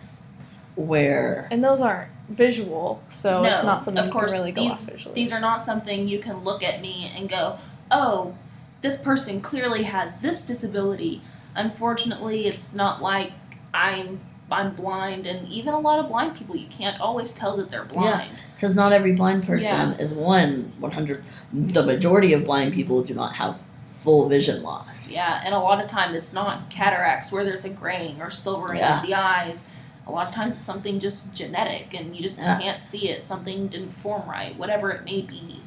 where 0.75 1.47
And 1.51 1.63
those 1.63 1.81
aren't 1.81 2.09
visual, 2.29 3.03
so 3.09 3.43
it's 3.43 3.63
not 3.63 3.83
something 3.83 3.99
of 3.99 4.07
you 4.07 4.11
course, 4.13 4.31
can 4.31 4.39
really 4.39 4.51
go 4.53 4.61
these- 4.63 4.71
off 4.71 4.81
visually. 4.91 5.15
These 5.15 5.31
are 5.33 5.39
not 5.41 5.61
something 5.61 6.07
you 6.07 6.19
can 6.19 6.43
look 6.43 6.63
at 6.63 6.81
me 6.81 7.11
and 7.15 7.27
go, 7.29 7.57
oh, 7.91 8.35
this 8.81 9.01
person 9.03 9.41
clearly 9.41 9.83
has 9.83 10.21
this 10.21 10.45
disability. 10.45 11.21
Unfortunately, 11.55 12.47
it's 12.47 12.73
not 12.73 13.01
like 13.01 13.31
I'm 13.73 14.21
I'm 14.53 14.75
blind, 14.75 15.25
and 15.27 15.47
even 15.47 15.73
a 15.73 15.79
lot 15.79 15.99
of 15.99 16.09
blind 16.09 16.35
people, 16.35 16.57
you 16.57 16.67
can't 16.67 16.99
always 16.99 17.33
tell 17.33 17.55
that 17.55 17.71
they're 17.71 17.85
blind. 17.85 18.31
Yeah, 18.31 18.37
because 18.53 18.75
not 18.75 18.91
every 18.91 19.13
blind 19.13 19.45
person 19.47 19.91
Yeah. 19.91 19.97
is 19.97 20.13
one 20.13 20.73
100 20.79 21.23
the 21.53 21.83
majority 21.83 22.33
of 22.33 22.43
blind 22.43 22.73
people 22.73 23.01
do 23.01 23.13
not 23.13 23.35
have 23.35 23.61
full 24.03 24.27
vision 24.29 24.63
loss 24.63 25.11
Yeah, 25.13 25.41
and 25.45 25.53
a 25.53 25.59
lot 25.59 25.83
of 25.83 25.87
time 25.89 26.15
it's 26.15 26.33
not 26.33 26.69
cataracts 26.69 27.31
where 27.31 27.43
there's 27.43 27.65
a 27.65 27.69
graying 27.69 28.21
or 28.21 28.31
silvering 28.31 28.79
Yeah. 28.79 29.01
of 29.01 29.05
the 29.07 29.13
eyes. 29.15 29.69
A 30.07 30.11
lot 30.11 30.27
of 30.27 30.33
times 30.33 30.57
it's 30.57 30.65
something 30.65 30.99
just 30.99 31.33
genetic, 31.33 31.93
and 31.93 32.15
you 32.15 32.21
just 32.23 32.39
Yeah. 32.39 32.57
can't 32.59 32.83
see 32.83 33.09
it. 33.09 33.23
Something 33.23 33.67
didn't 33.67 33.91
form 33.91 34.27
right, 34.27 34.57
whatever 34.57 34.89
it 34.91 35.05
may 35.05 35.21
be. 35.21 35.61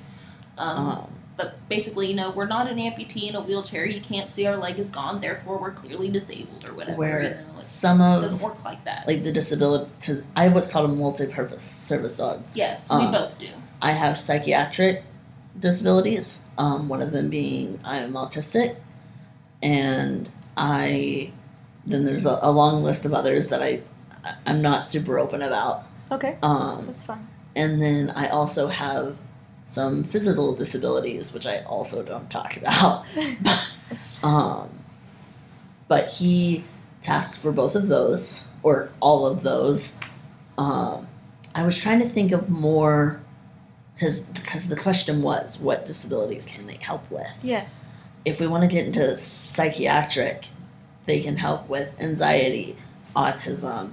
Um, 0.58 0.76
um, 0.78 1.06
But 1.36 1.68
basically, 1.68 2.06
you 2.08 2.14
know, 2.14 2.30
we're 2.30 2.46
not 2.46 2.68
an 2.68 2.76
amputee 2.78 3.28
in 3.28 3.34
a 3.34 3.40
wheelchair. 3.40 3.84
You 3.84 4.00
can't 4.00 4.28
see 4.28 4.46
our 4.46 4.56
leg 4.56 4.78
is 4.78 4.88
gone, 4.90 5.20
therefore 5.20 5.58
we're 5.58 5.72
clearly 5.72 6.08
disabled 6.08 6.64
or 6.64 6.72
whatever. 6.74 6.96
where 6.96 7.22
you 7.22 7.30
know, 7.30 7.36
it 7.56 7.60
some 7.62 7.98
doesn't 7.98 8.40
work 8.40 8.56
like 8.64 8.84
that. 8.84 9.06
like 9.08 9.24
the 9.24 9.32
disability 9.32 9.90
because 9.98 10.28
I 10.36 10.44
have 10.44 10.54
what's 10.54 10.70
called 10.70 10.88
a 10.90 10.94
multi-purpose 10.94 11.62
service 11.62 12.16
dog. 12.16 12.42
yes, 12.54 12.88
we 12.90 12.96
um, 13.06 13.10
both 13.12 13.36
do. 13.38 13.48
I 13.82 13.92
have 13.92 14.16
psychiatric 14.16 15.04
disabilities. 15.58 16.44
Um, 16.58 16.88
one 16.88 17.02
of 17.02 17.12
them 17.12 17.30
being 17.30 17.78
I 17.84 17.98
am 17.98 18.12
autistic, 18.14 18.76
and 19.62 20.30
I 20.56 21.32
then 21.86 22.04
there's 22.04 22.26
a, 22.26 22.38
a 22.42 22.50
long 22.50 22.82
list 22.82 23.04
of 23.04 23.12
others 23.12 23.48
that 23.48 23.62
I 23.62 23.82
I'm 24.46 24.62
not 24.62 24.86
super 24.86 25.18
open 25.18 25.42
about. 25.42 25.84
okay, 26.10 26.38
Um, 26.42 26.86
that's 26.86 27.02
fine. 27.04 27.28
and 27.54 27.80
then 27.82 28.10
I 28.16 28.28
also 28.28 28.68
have 28.68 29.16
some 29.66 30.02
physical 30.04 30.54
disabilities, 30.54 31.32
which 31.32 31.46
I 31.46 31.58
also 31.60 32.02
don't 32.02 32.30
talk 32.30 32.56
about. 32.58 33.04
um, 34.22 34.68
but 35.88 36.08
he 36.08 36.64
tasked 37.00 37.38
for 37.38 37.52
both 37.52 37.74
of 37.74 37.88
those, 37.88 38.48
or 38.62 38.90
all 39.00 39.26
of 39.26 39.42
those. 39.42 39.98
Um, 40.56 41.06
I 41.54 41.64
was 41.66 41.78
trying 41.78 42.00
to 42.00 42.06
think 42.06 42.32
of 42.32 42.48
more, 42.48 43.20
because 43.94 44.22
because 44.22 44.68
the 44.68 44.76
question 44.76 45.22
was, 45.22 45.58
what 45.58 45.84
disabilities 45.84 46.46
can 46.46 46.66
they 46.66 46.78
help 46.80 47.10
with? 47.10 47.40
Yes. 47.42 47.82
If 48.24 48.40
we 48.40 48.46
want 48.46 48.62
to 48.62 48.68
get 48.68 48.86
into 48.86 49.18
psychiatric, 49.18 50.48
they 51.04 51.20
can 51.20 51.36
help 51.36 51.68
with 51.68 51.94
anxiety, 52.00 52.76
autism. 53.14 53.92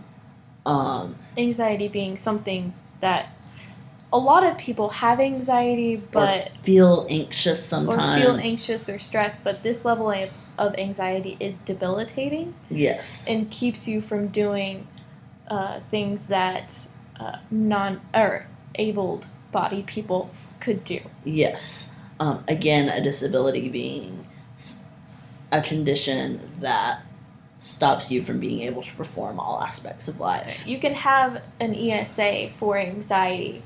Um, 0.66 1.16
Anxiety 1.38 1.88
being 1.88 2.18
something 2.18 2.74
that 3.02 3.34
a 4.14 4.20
lot 4.20 4.46
of 4.46 4.58
people 4.58 4.90
have 4.90 5.20
anxiety, 5.20 5.96
but 5.96 6.50
feel 6.50 7.08
anxious 7.10 7.64
sometimes. 7.66 8.24
or 8.24 8.28
feel 8.28 8.36
anxious 8.38 8.90
or 8.90 9.00
stressed, 9.00 9.44
but 9.44 9.64
this 9.64 9.86
level 9.86 10.12
of, 10.12 10.30
of 10.58 10.76
anxiety 10.78 11.38
is 11.40 11.60
debilitating 11.60 12.54
Yes. 12.70 13.28
and 13.30 13.50
keeps 13.50 13.88
you 13.88 14.02
from 14.02 14.28
doing 14.28 14.88
uh, 15.48 15.80
things 15.90 16.28
that 16.28 16.88
uh, 17.20 17.38
non 17.50 18.02
or 18.14 18.48
abled 18.76 19.28
bodied 19.52 19.88
people 19.88 20.32
could 20.60 20.84
do. 20.84 21.00
Yes. 21.24 21.92
Um, 22.20 22.44
again, 22.48 22.90
a 22.90 23.02
disability 23.02 23.70
being 23.70 24.28
a 25.52 25.62
condition 25.62 26.40
that 26.60 27.02
stops 27.58 28.12
you 28.12 28.24
from 28.24 28.40
being 28.40 28.62
able 28.62 28.82
to 28.82 28.96
perform 28.96 29.40
all 29.40 29.62
aspects 29.62 30.08
of 30.08 30.20
life. 30.20 30.66
You 30.66 30.80
can 30.80 30.94
have 30.94 31.44
an 31.60 31.76
ESA 31.76 32.50
for 32.58 32.78
anxiety, 32.78 33.62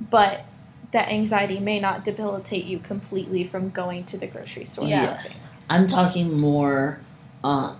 but 0.00 0.44
that 0.92 1.08
anxiety 1.08 1.58
may 1.60 1.80
not 1.80 2.04
debilitate 2.04 2.64
you 2.64 2.78
completely 2.78 3.44
from 3.44 3.70
going 3.70 4.04
to 4.04 4.18
the 4.18 4.26
grocery 4.26 4.64
store. 4.64 4.86
Yeah. 4.86 5.02
Yes. 5.02 5.46
I'm 5.68 5.86
talking 5.86 6.38
more, 6.38 7.00
um, 7.44 7.78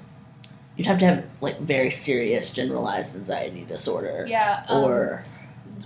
you'd 0.76 0.86
have 0.86 0.98
to 0.98 1.06
have 1.06 1.26
like 1.40 1.58
very 1.58 1.90
serious 1.90 2.52
generalized 2.52 3.14
anxiety 3.14 3.64
disorder. 3.64 4.26
Yeah. 4.28 4.64
Um, 4.68 4.84
Or, 4.84 5.24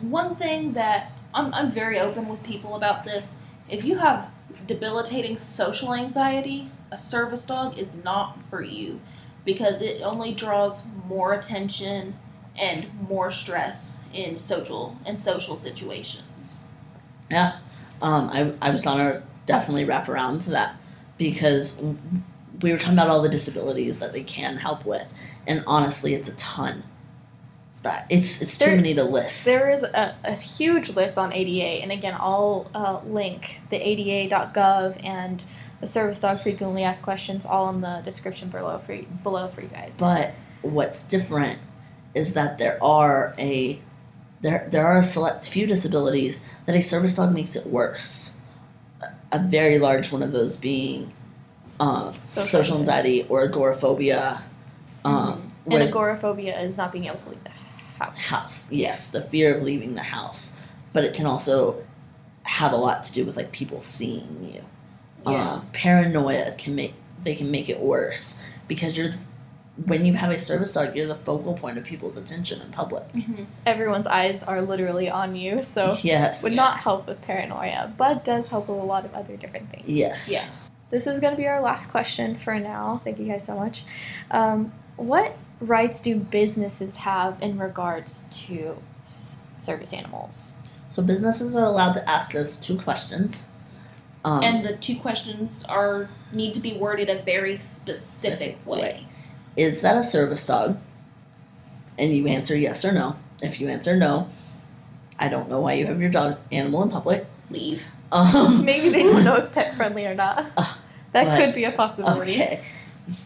one 0.02 0.36
thing 0.36 0.72
that 0.74 1.12
I'm, 1.34 1.52
I'm 1.52 1.70
very 1.70 1.98
open 1.98 2.28
with 2.28 2.42
people 2.42 2.76
about 2.76 3.04
this 3.04 3.42
if 3.68 3.84
you 3.84 3.98
have 3.98 4.30
debilitating 4.66 5.36
social 5.38 5.94
anxiety 5.94 6.70
a 6.90 6.98
service 6.98 7.44
dog 7.44 7.76
is 7.78 7.94
not 7.94 8.38
for 8.48 8.62
you 8.62 9.00
because 9.44 9.82
it 9.82 10.00
only 10.02 10.32
draws 10.32 10.86
more 11.06 11.34
attention 11.34 12.16
and 12.56 12.88
more 13.08 13.32
stress 13.32 14.00
in 14.12 14.38
social 14.38 14.96
and 15.04 15.18
social 15.18 15.56
situations 15.56 16.66
yeah. 17.30 17.58
Um, 18.02 18.30
I, 18.32 18.52
I 18.60 18.70
was 18.70 18.82
gonna 18.82 19.22
definitely 19.46 19.84
wrap 19.84 20.08
around 20.08 20.40
to 20.42 20.50
that 20.50 20.76
because 21.18 21.80
we 22.60 22.72
were 22.72 22.78
talking 22.78 22.94
about 22.94 23.08
all 23.08 23.22
the 23.22 23.28
disabilities 23.28 23.98
that 23.98 24.12
they 24.12 24.22
can 24.22 24.56
help 24.56 24.84
with, 24.84 25.12
and 25.46 25.64
honestly, 25.66 26.14
it's 26.14 26.28
a 26.28 26.34
ton. 26.34 26.82
That 27.84 28.06
it's 28.10 28.42
it's 28.42 28.58
too 28.58 28.74
many 28.74 28.94
to 28.94 29.04
list. 29.04 29.44
There 29.44 29.70
is 29.70 29.82
a, 29.82 30.16
a 30.24 30.34
huge 30.34 30.96
list 30.96 31.18
on 31.18 31.32
ADA, 31.32 31.82
and 31.82 31.92
again, 31.92 32.16
I'll 32.18 32.70
uh, 32.74 33.00
link 33.06 33.60
the 33.70 33.76
ADA.gov 33.76 35.04
and 35.04 35.44
the 35.80 35.86
service 35.86 36.20
dog 36.20 36.40
frequently 36.40 36.82
asked 36.82 37.02
questions 37.02 37.44
all 37.44 37.68
in 37.68 37.82
the 37.82 38.00
description 38.02 38.48
below 38.48 38.78
for 38.78 38.94
you, 38.94 39.06
below 39.22 39.48
for 39.48 39.60
you 39.60 39.68
guys. 39.68 39.96
But 39.98 40.34
what's 40.62 41.00
different 41.02 41.60
is 42.14 42.32
that 42.32 42.56
there 42.56 42.82
are 42.82 43.34
a 43.38 43.78
there 44.40 44.66
there 44.70 44.86
are 44.86 44.98
a 44.98 45.02
select 45.02 45.48
few 45.48 45.66
disabilities 45.66 46.42
that 46.66 46.74
a 46.74 46.82
service 46.82 47.14
dog 47.14 47.34
makes 47.34 47.54
it 47.56 47.66
worse. 47.66 48.34
A, 49.32 49.38
very 49.46 49.78
large 49.78 50.12
one 50.12 50.22
of 50.22 50.32
those 50.32 50.56
being 50.56 51.12
um, 51.80 52.14
Social 52.22 52.46
social, 52.46 52.78
anxiety 52.78 53.24
or 53.28 53.44
agoraphobia. 53.44 54.42
Um, 55.04 55.52
And 55.66 55.74
with 55.74 55.88
agoraphobia 55.88 56.58
is 56.60 56.76
not 56.76 56.92
being 56.92 57.06
able 57.06 57.16
to 57.16 57.28
leave 57.30 57.44
the 57.44 57.50
house. 57.98 58.18
house, 58.26 58.72
yes, 58.72 59.08
the 59.10 59.22
fear 59.22 59.54
of 59.56 59.62
leaving 59.62 59.94
the 59.94 60.02
house, 60.02 60.60
but 60.92 61.04
it 61.04 61.14
can 61.14 61.26
also 61.26 61.84
have 62.44 62.72
a 62.72 62.76
lot 62.76 63.04
to 63.04 63.12
do 63.12 63.24
with 63.24 63.36
like 63.36 63.52
people 63.52 63.80
seeing 63.80 64.44
you. 64.44 64.64
Yeah. 65.26 65.52
Um, 65.54 65.68
paranoia 65.72 66.52
can 66.58 66.74
make 66.74 66.94
they 67.22 67.34
can 67.34 67.50
make 67.50 67.70
it 67.70 67.80
worse 67.80 68.44
because 68.68 68.98
you're 68.98 69.12
when 69.86 70.04
you 70.04 70.12
have 70.12 70.30
a 70.30 70.38
service 70.38 70.72
dog, 70.72 70.94
you're 70.94 71.06
the 71.06 71.16
focal 71.16 71.54
point 71.54 71.78
of 71.78 71.84
people's 71.84 72.16
attention 72.16 72.60
in 72.60 72.70
public. 72.70 73.04
Everyone's 73.66 74.06
eyes 74.06 74.42
are 74.44 74.62
literally 74.62 75.10
on 75.10 75.34
you, 75.34 75.62
so 75.64 75.96
Yes. 76.02 76.42
would 76.44 76.52
Yeah. 76.52 76.56
not 76.62 76.78
help 76.78 77.08
with 77.08 77.20
paranoia, 77.22 77.92
but 77.96 78.24
does 78.24 78.48
help 78.48 78.68
with 78.68 78.78
a 78.78 78.84
lot 78.84 79.04
of 79.04 79.12
other 79.14 79.36
different 79.36 79.70
things. 79.70 79.88
Yes. 79.88 80.28
yes. 80.30 80.70
This 80.90 81.08
is 81.08 81.18
going 81.18 81.32
to 81.32 81.36
be 81.36 81.48
our 81.48 81.60
last 81.60 81.90
question 81.90 82.38
for 82.38 82.60
now. 82.60 83.00
Thank 83.02 83.18
you 83.18 83.26
guys 83.26 83.44
so 83.44 83.56
much. 83.56 83.82
Um, 84.30 84.72
what 84.96 85.36
rights 85.64 86.00
do 86.00 86.16
businesses 86.18 86.96
have 86.96 87.40
in 87.42 87.58
regards 87.58 88.26
to 88.46 88.76
service 89.02 89.92
animals? 89.92 90.54
So 90.90 91.02
businesses 91.02 91.56
are 91.56 91.64
allowed 91.64 91.94
to 91.94 92.08
ask 92.08 92.34
us 92.34 92.58
two 92.58 92.78
questions. 92.78 93.48
Um, 94.24 94.42
and 94.42 94.64
the 94.64 94.76
two 94.76 94.96
questions 94.96 95.64
are 95.64 96.08
need 96.32 96.54
to 96.54 96.60
be 96.60 96.74
worded 96.74 97.10
a 97.10 97.18
very 97.22 97.58
specific 97.58 98.64
way 98.66 99.06
Is 99.56 99.82
that 99.82 99.96
a 99.96 100.02
service 100.02 100.46
dog? 100.46 100.78
And 101.98 102.12
you 102.12 102.26
answer 102.26 102.56
yes 102.56 102.84
or 102.84 102.92
no. 102.92 103.16
If 103.42 103.60
you 103.60 103.68
answer 103.68 103.96
no, 103.96 104.28
I 105.18 105.28
don't 105.28 105.48
know 105.48 105.60
why 105.60 105.74
you 105.74 105.86
have 105.86 106.00
your 106.00 106.10
dog 106.10 106.38
animal 106.50 106.82
in 106.82 106.90
public. 106.90 107.26
leave 107.50 107.84
Um, 108.10 108.64
Maybe 108.70 108.88
they 108.88 109.02
don't 109.02 109.24
know 109.24 109.34
it's 109.34 109.50
pet 109.50 109.76
friendly 109.76 110.06
or 110.06 110.14
not. 110.14 110.46
Uh, 110.56 110.74
that 111.12 111.24
but- 111.24 111.38
could 111.38 111.54
be 111.54 111.64
a 111.64 111.70
possibility. 111.70 112.32
Okay. 112.34 112.64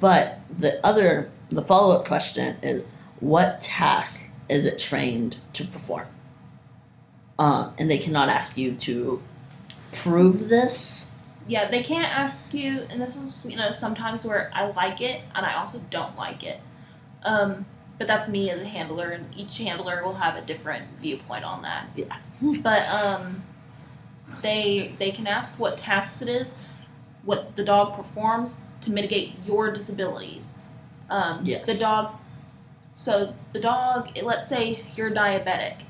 But 0.01 0.41
the 0.59 0.85
other, 0.85 1.31
the 1.51 1.63
follow 1.63 1.97
up 1.97 2.07
question 2.07 2.57
is 2.63 2.87
what 3.21 3.61
task 3.61 4.31
is 4.49 4.65
it 4.65 4.79
trained 4.79 5.39
to 5.55 5.65
perform? 5.65 6.07
Um, 7.39 7.73
and 7.79 7.91
they 7.91 7.99
cannot 7.99 8.29
ask 8.29 8.57
you 8.57 8.75
to 8.75 9.23
prove 9.93 10.49
this. 10.49 11.07
Yeah, 11.47 11.71
they 11.71 11.83
can't 11.83 12.07
ask 12.07 12.53
you, 12.53 12.87
and 12.91 13.01
this 13.01 13.17
is 13.17 13.39
you 13.45 13.57
know 13.57 13.71
sometimes 13.71 14.25
where 14.25 14.51
I 14.53 14.71
like 14.71 15.01
it 15.01 15.23
and 15.35 15.47
I 15.47 15.55
also 15.55 15.81
don't 15.91 16.17
like 16.17 16.43
it. 16.43 16.61
Um, 17.23 17.67
but 17.97 18.07
that's 18.07 18.29
me 18.29 18.51
as 18.51 18.61
a 18.61 18.65
handler, 18.65 19.11
and 19.11 19.35
each 19.37 19.59
handler 19.59 20.05
will 20.05 20.15
have 20.15 20.37
a 20.37 20.47
different 20.47 20.87
viewpoint 21.01 21.45
on 21.45 21.63
that. 21.63 21.89
Yeah. 21.97 22.17
but 22.63 22.89
um, 22.89 23.43
they 24.43 24.95
they 24.99 25.11
can 25.11 25.27
ask 25.27 25.59
what 25.59 25.79
tasks 25.79 26.23
it 26.23 26.29
is, 26.29 26.59
what 27.25 27.57
the 27.57 27.65
dog 27.65 27.95
performs 27.95 28.61
to 28.83 28.91
mitigate 28.91 29.33
your 29.47 29.73
disabilities. 29.73 30.63
Um, 31.11 31.41
Yes. 31.45 31.67
The 31.67 31.75
dog. 31.75 32.15
So 32.95 33.35
the 33.53 33.61
dog, 33.61 34.11
let's 34.23 34.49
say 34.49 34.85
you're 34.97 35.11
diabetic, 35.11 35.83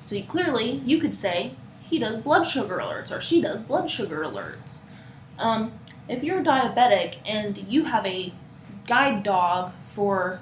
so 0.00 0.16
you, 0.16 0.24
clearly 0.24 0.82
you 0.84 0.98
could 0.98 1.14
say 1.14 1.52
he 1.88 1.98
does 1.98 2.20
blood 2.20 2.44
sugar 2.44 2.78
alerts 2.78 3.16
or 3.16 3.20
she 3.20 3.40
does 3.40 3.60
blood 3.60 3.88
sugar 3.90 4.22
alerts. 4.22 4.88
Um, 5.38 5.72
if 6.08 6.24
you're 6.24 6.42
diabetic 6.42 7.16
and 7.24 7.58
you 7.58 7.84
have 7.84 8.04
a 8.06 8.32
guide 8.86 9.22
dog 9.22 9.72
for 9.86 10.40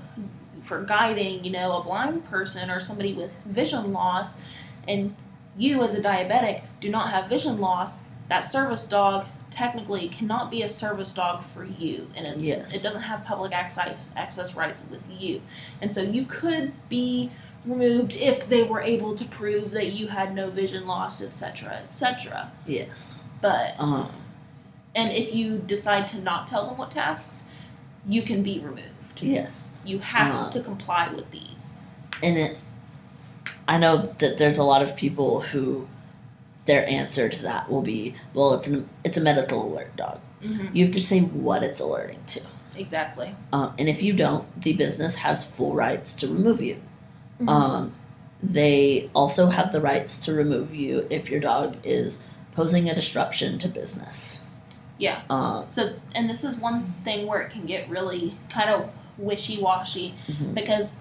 for 0.62 0.82
guiding, 0.82 1.45
you 1.45 1.51
know, 1.51 1.76
a 1.76 1.85
blind 1.85 2.24
person 2.24 2.70
or 2.70 2.80
somebody 2.80 3.12
with 3.12 3.30
vision 3.45 3.93
loss, 3.93 4.41
and 4.89 5.14
you 5.59 5.82
as 5.82 5.95
a 5.95 6.01
diabetic 6.03 6.62
do 6.80 6.89
not 6.89 7.11
have 7.11 7.28
vision 7.28 7.61
loss, 7.61 8.03
that 8.30 8.41
service 8.41 8.87
dog 8.89 9.26
technically 9.55 10.09
cannot 10.09 10.50
be 10.50 10.62
a 10.62 10.68
service 10.68 11.14
dog 11.14 11.42
for 11.42 11.64
you, 11.64 12.11
and 12.16 12.26
it's 12.26 12.44
Yes. 12.44 12.74
it 12.74 12.82
doesn't 12.82 13.02
have 13.02 13.24
public 13.24 13.52
access 13.52 14.09
access 14.16 14.55
rights 14.57 14.86
with 14.90 15.02
you, 15.09 15.40
and 15.80 15.92
so 15.92 16.02
you 16.02 16.24
could 16.26 16.72
be 16.88 17.30
removed 17.64 18.14
if 18.16 18.48
they 18.48 18.62
were 18.62 18.82
able 18.82 19.14
to 19.14 19.24
prove 19.24 19.70
that 19.70 19.92
you 19.92 20.09
had 20.09 20.34
no 20.34 20.50
vision 20.50 20.86
loss, 20.86 21.22
etc., 21.22 21.78
etc. 21.84 22.50
Yes. 22.66 23.24
But 23.40 23.74
Um, 23.78 24.11
and 24.94 25.09
if 25.11 25.34
you 25.34 25.59
decide 25.59 26.07
to 26.09 26.20
not 26.20 26.46
tell 26.46 26.66
them 26.66 26.76
what 26.76 26.90
tasks, 26.90 27.48
you 28.07 28.22
can 28.22 28.42
be 28.42 28.59
removed. 28.61 29.22
yes. 29.22 29.72
You 29.84 30.00
have 30.00 30.34
Uh. 30.34 30.50
to 30.50 30.61
comply 30.61 31.09
with 31.09 31.30
these. 31.30 31.78
And 32.22 32.36
it, 32.36 32.59
I 33.68 33.78
know 33.78 33.96
that 33.96 34.36
there's 34.38 34.59
a 34.59 34.64
lot 34.64 34.82
of 34.82 34.94
people 34.96 35.40
who 35.40 35.88
their 36.66 36.88
answer 36.88 37.28
to 37.28 37.42
that 37.42 37.70
will 37.70 37.82
be, 37.82 38.14
well, 38.32 38.54
it's 38.54 38.68
an 38.68 38.88
it's 39.04 39.16
a 39.16 39.20
medical 39.20 39.72
alert 39.72 39.94
dog. 39.96 40.20
Mm-hmm. 40.42 40.74
You 40.74 40.84
have 40.84 40.94
to 40.94 41.00
say 41.00 41.20
what 41.20 41.62
it's 41.62 41.80
alerting 41.80 42.22
to. 42.28 42.40
Exactly. 42.76 43.34
Um, 43.52 43.74
and 43.78 43.88
if 43.88 44.02
you 44.02 44.12
don't, 44.12 44.60
the 44.60 44.72
business 44.74 45.16
has 45.16 45.48
full 45.48 45.74
rights 45.74 46.14
to 46.16 46.26
remove 46.26 46.60
you. 46.60 46.80
Mhm. 47.40 47.48
Um, 47.48 47.92
they 48.42 49.10
also 49.14 49.46
have 49.48 49.72
the 49.72 49.80
rights 49.80 50.18
to 50.26 50.32
remove 50.34 50.74
you 50.74 51.06
if 51.10 51.30
your 51.30 51.40
dog 51.40 51.76
is 51.82 52.22
posing 52.52 52.88
a 52.90 52.94
disruption 52.94 53.58
to 53.58 53.68
business. 53.68 54.42
Yeah. 54.98 55.22
Um, 55.30 55.66
So, 55.70 55.94
and 56.14 56.28
this 56.28 56.44
is 56.44 56.56
one 56.56 56.94
thing 57.04 57.26
where 57.26 57.40
it 57.42 57.50
can 57.50 57.66
get 57.66 57.88
really 57.88 58.36
kind 58.48 58.70
of 58.70 58.90
wishy 59.16 59.60
washy 59.60 60.14
mhm. 60.26 60.54
because 60.54 61.00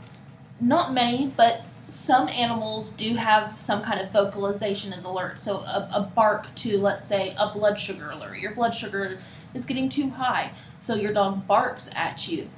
not 0.59 0.93
many, 0.93 1.32
but 1.36 1.64
some 1.90 2.28
animals 2.30 2.92
do 2.94 3.16
have 3.16 3.60
some 3.60 3.84
kind 3.84 4.00
of 4.00 4.12
vocalization 4.12 4.94
as 4.94 5.04
alert. 5.04 5.40
So, 5.40 5.58
a, 5.60 5.90
a 5.94 6.12
bark 6.16 6.54
to, 6.56 6.78
let's 6.78 7.06
say, 7.06 7.36
a 7.38 7.52
blood 7.54 7.80
sugar 7.80 8.10
alert. 8.12 8.40
Your 8.40 8.54
blood 8.56 8.76
sugar 8.76 9.20
is 9.54 9.66
getting 9.66 9.90
too 9.90 10.10
high, 10.12 10.52
so 10.80 10.96
your 10.96 11.14
dog 11.14 11.46
barks 11.48 11.92
at 11.96 12.28
you. 12.28 12.50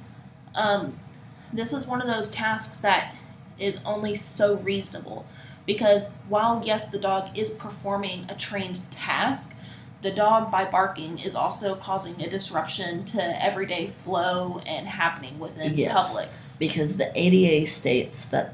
Um, 0.54 0.94
this 1.52 1.72
is 1.72 1.86
one 1.86 2.00
of 2.00 2.06
those 2.06 2.30
tasks 2.30 2.80
that 2.80 3.14
is 3.58 3.80
only 3.84 4.14
so 4.14 4.56
reasonable 4.56 5.26
because 5.66 6.16
while, 6.28 6.62
yes, 6.64 6.90
the 6.90 6.98
dog 6.98 7.36
is 7.36 7.50
performing 7.50 8.26
a 8.28 8.34
trained 8.34 8.80
task, 8.90 9.56
the 10.02 10.10
dog 10.10 10.50
by 10.50 10.64
barking 10.64 11.18
is 11.18 11.34
also 11.34 11.74
causing 11.74 12.20
a 12.22 12.30
disruption 12.30 13.04
to 13.06 13.44
everyday 13.44 13.88
flow 13.88 14.60
and 14.66 14.86
happening 14.86 15.38
within 15.38 15.74
Yes. 15.74 15.92
public. 16.14 16.28
because 16.58 16.96
the 16.96 17.10
ADA 17.18 17.66
states 17.66 18.24
that 18.26 18.52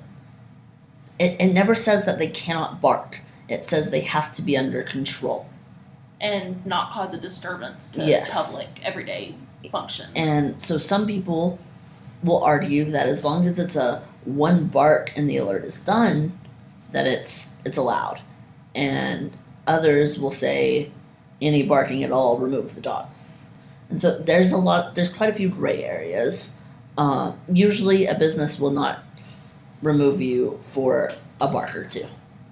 it, 1.18 1.40
it 1.40 1.52
never 1.52 1.74
says 1.74 2.04
that 2.06 2.18
they 2.18 2.28
cannot 2.28 2.80
bark. 2.80 3.20
It 3.48 3.64
says 3.64 3.90
they 3.90 4.00
have 4.02 4.32
to 4.32 4.42
be 4.42 4.56
under 4.56 4.82
control. 4.82 5.46
and 6.20 6.64
not 6.64 6.92
cause 6.92 7.12
a 7.12 7.18
disturbance 7.18 7.90
to 7.90 8.04
Yes. 8.04 8.32
public 8.32 8.68
everyday 8.84 9.34
function. 9.72 10.08
And 10.14 10.60
so 10.62 10.78
some 10.78 11.04
people 11.06 11.58
will 12.22 12.44
argue 12.44 12.84
that 12.84 13.08
as 13.08 13.24
long 13.24 13.44
as 13.44 13.58
it's 13.58 13.74
a 13.74 14.00
one 14.24 14.66
bark 14.68 15.10
and 15.16 15.28
the 15.28 15.36
alert 15.36 15.64
is 15.64 15.80
done, 15.84 16.38
that 16.92 17.08
it's 17.08 17.56
it's 17.64 17.76
allowed. 17.76 18.20
And 18.74 19.32
Others 19.66 20.18
will 20.20 20.30
say, 20.32 20.90
any 21.40 21.62
barking 21.62 22.02
at 22.04 22.10
all, 22.12 22.38
remove 22.38 22.74
the 22.74 22.80
dog. 22.80 23.06
And 23.90 24.00
so 24.00 24.18
there's 24.18 24.50
a 24.52 24.56
lot, 24.56 24.94
there's 24.96 25.12
quite 25.12 25.30
a 25.30 25.34
few 25.34 25.48
gray 25.48 25.84
areas. 25.84 26.54
Uh, 26.98 27.32
usually, 27.52 28.06
a 28.06 28.14
business 28.16 28.58
will 28.60 28.70
not 28.72 29.11
remove 29.82 30.20
you 30.20 30.58
for 30.62 31.12
a 31.40 31.48
bark 31.48 31.74
or 31.74 31.84
two. 31.84 32.06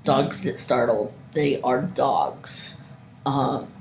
Dogs 0.04 0.42
get 0.42 0.58
startled, 0.58 1.12
they 1.32 1.60
are 1.62 1.82
dogs. 1.82 2.82
Um, 3.24 3.72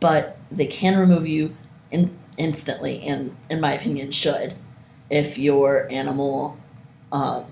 but 0.00 0.38
they 0.50 0.66
can 0.66 0.98
remove 0.98 1.26
you 1.26 1.56
in, 1.90 2.16
instantly, 2.36 3.02
and 3.02 3.36
in 3.48 3.60
my 3.60 3.74
opinion, 3.74 4.10
should 4.10 4.54
if 5.10 5.36
your 5.36 5.90
animal 5.90 6.58
um, 7.12 7.44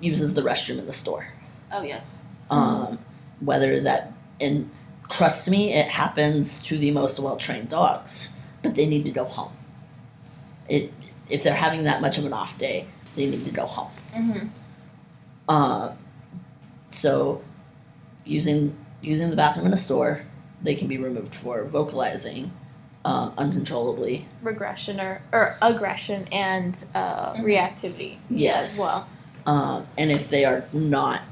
uses 0.00 0.34
the 0.34 0.42
restroom 0.42 0.78
in 0.78 0.86
the 0.86 0.92
store. 0.92 1.28
Oh 1.72 1.82
yes. 1.82 2.24
Um, 2.50 2.98
whether 3.40 3.80
that, 3.80 4.12
and 4.40 4.70
trust 5.08 5.50
me, 5.50 5.72
it 5.72 5.88
happens 5.88 6.62
to 6.64 6.78
the 6.78 6.90
most 6.90 7.18
well 7.18 7.36
trained 7.36 7.68
dogs, 7.68 8.36
but 8.62 8.74
they 8.74 8.86
need 8.86 9.04
to 9.06 9.10
go 9.10 9.24
home. 9.24 9.52
It, 10.68 10.92
if 11.28 11.42
they're 11.42 11.54
having 11.54 11.84
that 11.84 12.00
much 12.00 12.18
of 12.18 12.24
an 12.24 12.32
off 12.32 12.56
day, 12.58 12.86
they 13.16 13.26
need 13.26 13.44
to 13.44 13.50
go 13.50 13.66
home. 13.66 13.90
Mm-hmm. 14.14 14.48
Uh, 15.48 15.92
so, 16.88 17.42
using 18.24 18.76
using 19.02 19.30
the 19.30 19.36
bathroom 19.36 19.66
in 19.66 19.72
a 19.72 19.76
store, 19.76 20.22
they 20.62 20.74
can 20.74 20.88
be 20.88 20.98
removed 20.98 21.34
for 21.34 21.64
vocalizing 21.64 22.50
um, 23.04 23.32
uncontrollably. 23.38 24.26
Regression 24.42 25.00
or, 25.00 25.22
or 25.32 25.54
aggression 25.62 26.26
and 26.32 26.84
uh, 26.94 27.34
Mhm. 27.34 27.44
reactivity 27.44 28.16
Yes. 28.28 28.78
well. 28.78 29.08
Um, 29.46 29.86
and 29.96 30.10
if 30.10 30.28
they 30.28 30.44
are 30.44 30.64
not 30.72 31.22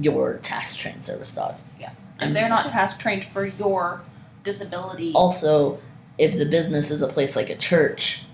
your 0.00 0.34
task 0.38 0.78
trained 0.78 1.04
service 1.04 1.34
dog. 1.34 1.56
Yeah. 1.80 1.90
If 2.20 2.32
they're 2.32 2.48
not 2.48 2.68
task 2.70 3.00
trained 3.00 3.24
for 3.24 3.44
your 3.44 4.02
disability, 4.44 5.12
Also, 5.14 5.80
if 6.16 6.38
the 6.38 6.46
business 6.46 6.92
is 6.92 7.02
a 7.02 7.08
place 7.08 7.34
like 7.34 7.50
a 7.50 7.56
church, 7.56 8.24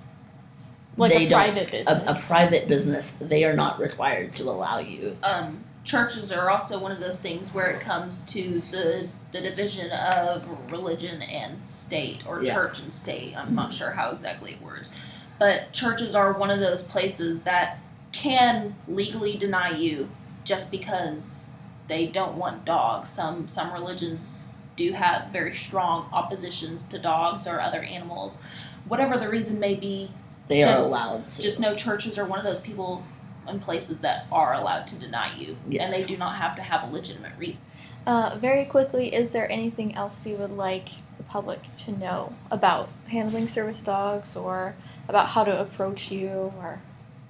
Like 1.01 1.12
they 1.12 1.26
a 1.26 1.28
don't- 1.30 1.40
private 1.53 1.70
business. 1.70 2.24
a 2.24 2.26
private 2.26 2.68
business, 2.68 3.11
they 3.20 3.44
are 3.44 3.55
not 3.55 3.78
required 3.80 4.32
to 4.34 4.44
allow 4.44 4.78
you. 4.78 5.16
um, 5.22 5.64
churches 5.82 6.30
are 6.30 6.51
also 6.51 6.78
one 6.78 6.92
of 6.92 7.01
those 7.01 7.20
things 7.20 7.55
where 7.55 7.68
it 7.70 7.80
comes 7.80 8.22
to 8.26 8.62
the 8.70 9.09
the 9.32 9.40
division 9.40 9.90
of 9.92 10.42
religion 10.72 11.22
and 11.22 11.64
state 11.66 12.20
or 12.26 12.42
Yeah. 12.42 12.53
church 12.53 12.80
and 12.80 12.92
state. 12.92 13.32
I'm 13.36 13.55
not 13.55 13.72
sure 13.72 13.92
how 13.92 14.11
exactly 14.11 14.53
it 14.53 14.62
works. 14.62 14.90
but 15.38 15.72
churches 15.72 16.14
are 16.14 16.34
one 16.38 16.51
of 16.51 16.61
those 16.61 16.82
places 16.82 17.44
that 17.44 17.78
can 18.12 18.74
legally 18.86 19.38
deny 19.38 19.70
you 19.70 20.07
just 20.44 20.70
because 20.70 21.53
they 21.88 22.05
don't 22.07 22.34
want 22.36 22.64
dogs. 22.66 23.09
Some 23.09 23.48
some 23.48 23.72
religions 23.72 24.44
do 24.76 24.92
have 24.92 25.28
very 25.28 25.55
strong 25.55 26.09
oppositions 26.12 26.84
to 26.88 26.98
dogs 26.98 27.46
or 27.46 27.59
other 27.61 27.82
animals. 27.82 28.42
Whatever 28.86 29.16
the 29.16 29.28
reason 29.30 29.59
may 29.61 29.74
be, 29.76 30.11
They 30.51 30.64
are 30.64 30.72
Just- 30.72 30.86
allowed 30.86 31.28
to. 31.28 31.42
just 31.42 31.61
know 31.61 31.76
churches 31.76 32.18
are 32.18 32.24
one 32.24 32.40
of 32.40 32.44
those 32.44 32.59
people 32.59 33.05
and 33.46 33.62
places 33.62 34.01
that 34.01 34.26
are 34.32 34.53
allowed 34.53 34.88
to 34.88 34.96
deny 34.96 35.32
you, 35.36 35.57
and 35.78 35.92
they 35.92 36.05
do 36.05 36.16
not 36.16 36.36
have 36.36 36.57
to 36.57 36.62
have 36.62 36.82
a 36.82 36.92
legitimate 36.92 37.32
reason. 37.38 37.62
Uh, 38.05 38.36
very 38.36 38.64
quickly, 38.64 39.14
is 39.14 39.30
there 39.30 39.51
anything 39.51 39.94
else 39.94 40.26
you 40.26 40.34
would 40.36 40.51
like 40.51 40.88
the 41.18 41.22
public 41.22 41.61
to 41.78 41.92
know 41.92 42.34
about 42.51 42.88
handling 43.09 43.46
service 43.46 43.80
dogs 43.80 44.36
or 44.36 44.74
about 45.09 45.28
how 45.28 45.44
to 45.44 45.61
approach 45.61 46.11
you 46.11 46.53
or 46.59 46.80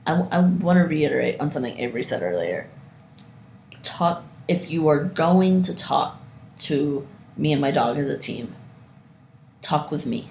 I, 0.07 0.15
I 0.33 0.41
want 0.41 0.79
to 0.79 0.85
reiterate 0.85 1.39
on 1.41 1.51
something 1.51 1.79
Avery 1.79 2.03
said 2.03 2.23
earlier. 2.23 2.69
Talk 3.83 4.25
if 4.49 4.71
you 4.71 4.89
are 4.89 5.05
going 5.05 5.61
to 5.63 5.75
talk 5.75 6.19
to 6.59 7.07
me 7.37 7.53
and 7.53 7.61
my 7.61 7.71
dog 7.71 7.99
as 7.99 8.09
a 8.09 8.17
team. 8.19 8.55
Talk 9.61 9.91
with 9.91 10.07
me. 10.07 10.31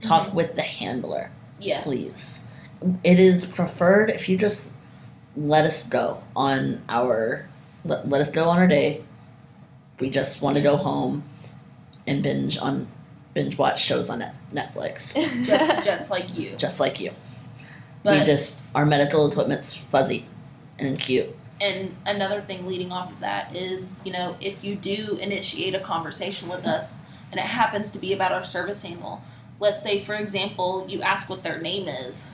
Talk 0.00 0.32
with 0.34 0.56
the 0.56 0.62
handler, 0.62 1.30
Yes, 1.62 1.84
please. 1.84 2.46
It 3.04 3.20
is 3.20 3.44
preferred 3.46 4.10
if 4.10 4.28
you 4.28 4.36
just 4.36 4.70
let 5.36 5.64
us 5.64 5.88
go 5.88 6.22
on 6.36 6.82
our 6.88 7.48
let, 7.84 8.08
let 8.08 8.20
us 8.20 8.30
go 8.30 8.48
on 8.48 8.58
our 8.58 8.66
day. 8.66 9.02
We 10.00 10.10
just 10.10 10.42
want 10.42 10.56
to 10.56 10.62
go 10.62 10.76
home 10.76 11.24
and 12.06 12.22
binge 12.22 12.58
on 12.58 12.88
binge 13.34 13.56
watch 13.56 13.82
shows 13.82 14.10
on 14.10 14.22
Netflix, 14.52 15.14
just 15.46 15.84
just 15.84 16.10
like 16.10 16.36
you. 16.36 16.56
just 16.56 16.80
like 16.80 17.00
you. 17.00 17.12
But 18.02 18.18
we 18.18 18.24
just 18.24 18.64
our 18.74 18.84
medical 18.84 19.28
equipment's 19.30 19.72
fuzzy 19.74 20.24
and 20.78 20.98
cute. 20.98 21.34
and 21.60 21.94
another 22.04 22.40
thing 22.40 22.66
leading 22.66 22.90
off 22.90 23.12
of 23.12 23.20
that 23.20 23.54
is, 23.54 24.02
you 24.04 24.12
know, 24.12 24.36
if 24.40 24.64
you 24.64 24.74
do 24.74 25.16
initiate 25.20 25.74
a 25.76 25.80
conversation 25.80 26.48
with 26.48 26.66
us 26.66 27.06
and 27.30 27.38
it 27.38 27.46
happens 27.46 27.92
to 27.92 27.98
be 28.00 28.12
about 28.12 28.32
our 28.32 28.42
service 28.44 28.84
animal, 28.84 29.22
let's 29.62 29.80
say 29.80 30.00
for 30.00 30.16
example, 30.16 30.84
you 30.88 31.00
ask 31.02 31.30
what 31.30 31.44
their 31.44 31.60
name 31.60 31.86
is, 31.86 32.32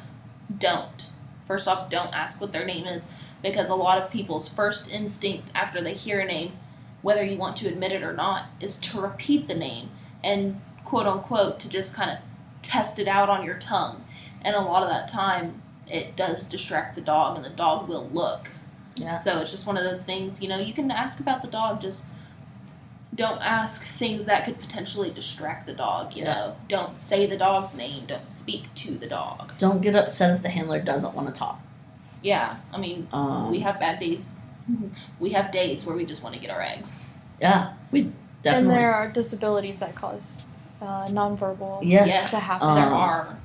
don't. 0.56 1.10
First 1.46 1.68
off, 1.68 1.90
don't 1.90 2.14
ask 2.14 2.40
what 2.40 2.52
their 2.52 2.64
name 2.64 2.86
is 2.86 3.12
because 3.42 3.68
a 3.68 3.74
lot 3.74 4.00
of 4.00 4.10
people's 4.10 4.48
first 4.48 4.90
instinct 4.90 5.50
after 5.54 5.82
they 5.82 5.92
hear 5.92 6.20
a 6.20 6.24
name, 6.24 6.52
whether 7.02 7.22
you 7.22 7.36
want 7.36 7.56
to 7.58 7.68
admit 7.68 7.92
it 7.92 8.02
or 8.02 8.14
not, 8.14 8.46
is 8.60 8.80
to 8.80 9.00
repeat 9.00 9.46
the 9.46 9.54
name 9.54 9.90
and 10.24 10.58
quote 10.86 11.06
unquote 11.06 11.60
to 11.60 11.68
just 11.68 11.94
kind 11.94 12.10
of 12.10 12.18
test 12.62 12.98
it 12.98 13.06
out 13.06 13.28
on 13.28 13.44
your 13.44 13.58
tongue. 13.58 14.02
And 14.42 14.56
a 14.56 14.60
lot 14.60 14.82
of 14.82 14.88
that 14.88 15.06
time 15.06 15.60
it 15.86 16.16
does 16.16 16.48
distract 16.48 16.94
the 16.94 17.02
dog 17.02 17.36
and 17.36 17.44
the 17.44 17.50
dog 17.50 17.88
will 17.88 18.08
look. 18.08 18.48
Yeah. 18.96 19.18
So 19.18 19.40
it's 19.40 19.50
just 19.50 19.66
one 19.66 19.76
of 19.76 19.84
those 19.84 20.06
things, 20.06 20.42
you 20.42 20.48
know, 20.48 20.58
you 20.58 20.72
can 20.72 20.90
ask 20.90 21.20
about 21.20 21.42
the 21.42 21.48
dog, 21.48 21.82
just 21.82 22.06
don't 23.14 23.40
ask 23.40 23.84
things 23.86 24.26
that 24.26 24.44
could 24.44 24.60
potentially 24.60 25.10
distract 25.10 25.66
the 25.66 25.72
dog, 25.72 26.14
you 26.14 26.24
Yeah. 26.24 26.34
know. 26.34 26.56
Don't 26.68 26.98
say 27.00 27.26
the 27.26 27.36
dog's 27.36 27.74
name, 27.74 28.04
don't 28.06 28.28
speak 28.28 28.72
to 28.76 28.96
the 28.98 29.06
dog. 29.06 29.52
Don't 29.58 29.80
get 29.80 29.96
upset 29.96 30.34
if 30.36 30.42
the 30.42 30.48
handler 30.50 30.78
doesn't 30.80 31.14
want 31.14 31.26
to 31.26 31.32
talk. 31.32 31.60
Yeah, 32.22 32.56
I 32.72 32.76
mean, 32.78 33.08
Um, 33.12 33.50
we 33.50 33.60
have 33.60 33.78
bad 33.80 33.98
days. 34.00 34.40
We 35.18 35.30
have 35.30 35.50
days 35.50 35.86
where 35.86 35.96
we 35.96 36.04
just 36.04 36.22
want 36.22 36.34
to 36.34 36.40
get 36.40 36.50
our 36.50 36.60
eggs. 36.62 37.14
yeah, 37.40 37.70
we 37.90 38.12
definitely. 38.42 38.70
and 38.70 38.78
there 38.78 38.92
are 38.92 39.08
disabilities 39.08 39.78
that 39.80 39.94
cause 39.94 40.44
uh, 40.82 41.06
nonverbal 41.06 41.78
Yes. 41.82 42.06
yes, 42.08 42.30
to 42.32 42.36
happen. 42.36 42.68
Um, 42.68 42.74
there 42.76 42.86
are. 42.92 43.36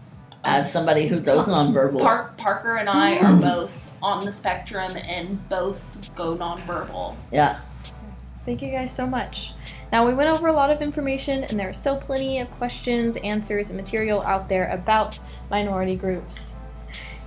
as 0.43 0.69
somebody 0.71 1.07
who 1.07 1.19
goes 1.21 1.47
nonverbal, 1.47 2.01
Par- 2.01 2.31
Parker 2.37 2.75
and 2.75 2.89
I 2.89 3.17
are 3.19 3.35
both 3.41 3.91
on 4.03 4.25
the 4.25 4.31
spectrum 4.31 4.97
and 4.97 5.47
both 5.47 5.97
go 6.15 6.35
nonverbal. 6.35 7.15
yeah, 7.31 7.59
Thank 8.45 8.61
you 8.61 8.71
guys 8.71 8.93
so 8.93 9.07
much. 9.07 9.53
Now, 9.91 10.05
we 10.05 10.13
went 10.13 10.29
over 10.29 10.47
a 10.47 10.53
lot 10.53 10.69
of 10.69 10.81
information, 10.81 11.45
and 11.45 11.59
there 11.59 11.69
are 11.69 11.73
still 11.73 11.97
plenty 11.97 12.39
of 12.39 12.51
questions, 12.51 13.15
answers, 13.17 13.69
and 13.69 13.77
material 13.77 14.21
out 14.23 14.49
there 14.49 14.69
about 14.69 15.19
minority 15.49 15.95
groups. 15.95 16.55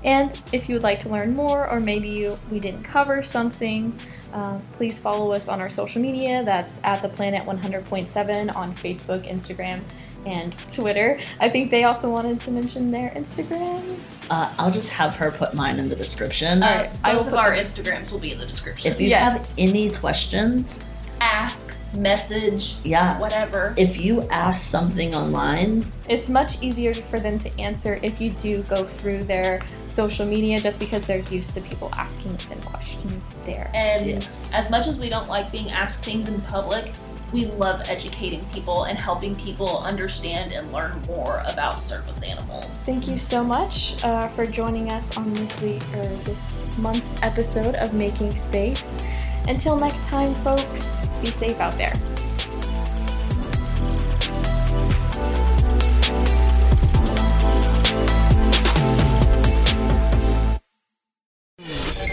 And 0.04 0.38
if 0.52 0.68
you 0.68 0.74
would 0.74 0.82
like 0.82 1.00
to 1.00 1.08
learn 1.08 1.34
more, 1.34 1.68
or 1.68 1.80
maybe 1.80 2.08
you, 2.08 2.38
we 2.50 2.60
didn't 2.60 2.82
cover 2.82 3.22
something, 3.22 3.98
uh, 4.32 4.58
please 4.72 4.98
follow 4.98 5.32
us 5.32 5.48
on 5.48 5.60
our 5.60 5.70
social 5.70 6.02
media. 6.02 6.44
That's 6.44 6.82
at 6.84 7.00
the 7.00 7.08
Planet 7.08 7.44
100.7 7.44 8.54
on 8.54 8.74
Facebook, 8.76 9.26
Instagram, 9.26 9.80
and 10.26 10.54
Twitter. 10.72 11.18
I 11.40 11.48
think 11.48 11.70
they 11.70 11.84
also 11.84 12.10
wanted 12.10 12.40
to 12.42 12.50
mention 12.50 12.90
their 12.90 13.10
Instagrams. 13.10 14.12
uh, 14.30 14.52
I'll 14.58 14.70
just 14.70 14.90
have 14.90 15.16
her 15.16 15.30
put 15.30 15.54
mine 15.54 15.78
in 15.78 15.88
the 15.88 15.96
description. 15.96 16.62
Uh, 16.62 16.66
Alright, 16.66 16.98
I 17.02 17.12
will 17.12 17.20
both 17.20 17.26
of 17.28 17.32
put 17.32 17.40
our 17.40 17.52
Instagrams 17.52 18.12
will 18.12 18.18
be 18.18 18.32
in 18.32 18.38
the 18.38 18.46
description. 18.46 18.92
if 18.92 19.00
you 19.00 19.08
yes. 19.08 19.50
have 19.50 19.58
any 19.58 19.90
questions, 19.90 20.84
Ask, 21.20 21.74
message, 21.96 22.76
yeah, 22.84 23.18
whatever. 23.18 23.74
if 23.78 23.98
you 24.00 24.22
ask 24.30 24.62
something 24.62 25.14
online, 25.14 25.90
It's 26.08 26.28
much 26.28 26.62
easier 26.62 26.92
for 26.94 27.18
them 27.18 27.38
to 27.38 27.58
answer 27.58 27.98
if 28.02 28.20
you 28.20 28.30
do 28.30 28.62
go 28.64 28.84
through 28.84 29.24
their 29.24 29.60
social 29.88 30.26
media 30.26 30.60
just 30.60 30.78
because 30.78 31.06
they're 31.06 31.24
used 31.30 31.54
to 31.54 31.60
people 31.62 31.90
asking 31.96 32.32
them 32.34 32.60
questions 32.62 33.36
there. 33.46 33.70
And 33.74 34.04
Yes. 34.06 34.50
as 34.52 34.70
much 34.70 34.86
as 34.86 35.00
we 35.00 35.08
don't 35.08 35.28
like 35.28 35.50
being 35.50 35.70
asked 35.70 36.04
things 36.04 36.28
in 36.28 36.40
public, 36.42 36.92
we 37.32 37.46
love 37.46 37.82
educating 37.88 38.44
people 38.52 38.84
and 38.84 39.00
helping 39.00 39.34
people 39.36 39.78
understand 39.78 40.52
and 40.52 40.70
learn 40.72 41.00
more 41.08 41.42
about 41.46 41.82
service 41.82 42.22
animals. 42.22 42.78
Thank 42.84 43.08
you 43.08 43.18
so 43.18 43.42
much 43.42 43.96
uh, 44.04 44.28
for 44.28 44.46
joining 44.46 44.92
us 44.92 45.16
on 45.16 45.32
this 45.34 45.60
week 45.60 45.82
or 45.94 46.04
this 46.24 46.76
month's 46.78 47.20
episode 47.22 47.74
of 47.76 47.94
Making 47.94 48.30
Space. 48.36 48.94
Until 49.48 49.78
next 49.78 50.06
time, 50.06 50.32
folks, 50.32 51.06
be 51.22 51.30
safe 51.30 51.60
out 51.60 51.76
there. 51.76 51.92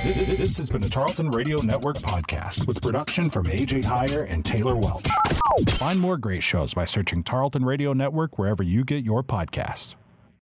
This 0.03 0.57
has 0.57 0.69
been 0.69 0.84
a 0.84 0.89
Tarleton 0.89 1.31
Radio 1.31 1.61
Network 1.61 1.97
podcast 1.97 2.67
with 2.67 2.81
production 2.81 3.29
from 3.29 3.45
AJ 3.45 3.84
Heyer 3.84 4.29
and 4.29 4.45
Taylor 4.45 4.75
Welch. 4.75 5.07
Find 5.69 5.99
more 5.99 6.17
great 6.17 6.43
shows 6.43 6.73
by 6.73 6.86
searching 6.86 7.23
Tarleton 7.23 7.63
Radio 7.63 7.93
Network 7.93 8.38
wherever 8.38 8.61
you 8.61 8.84
get 8.84 9.03
your 9.03 9.23
podcasts. 9.23 9.95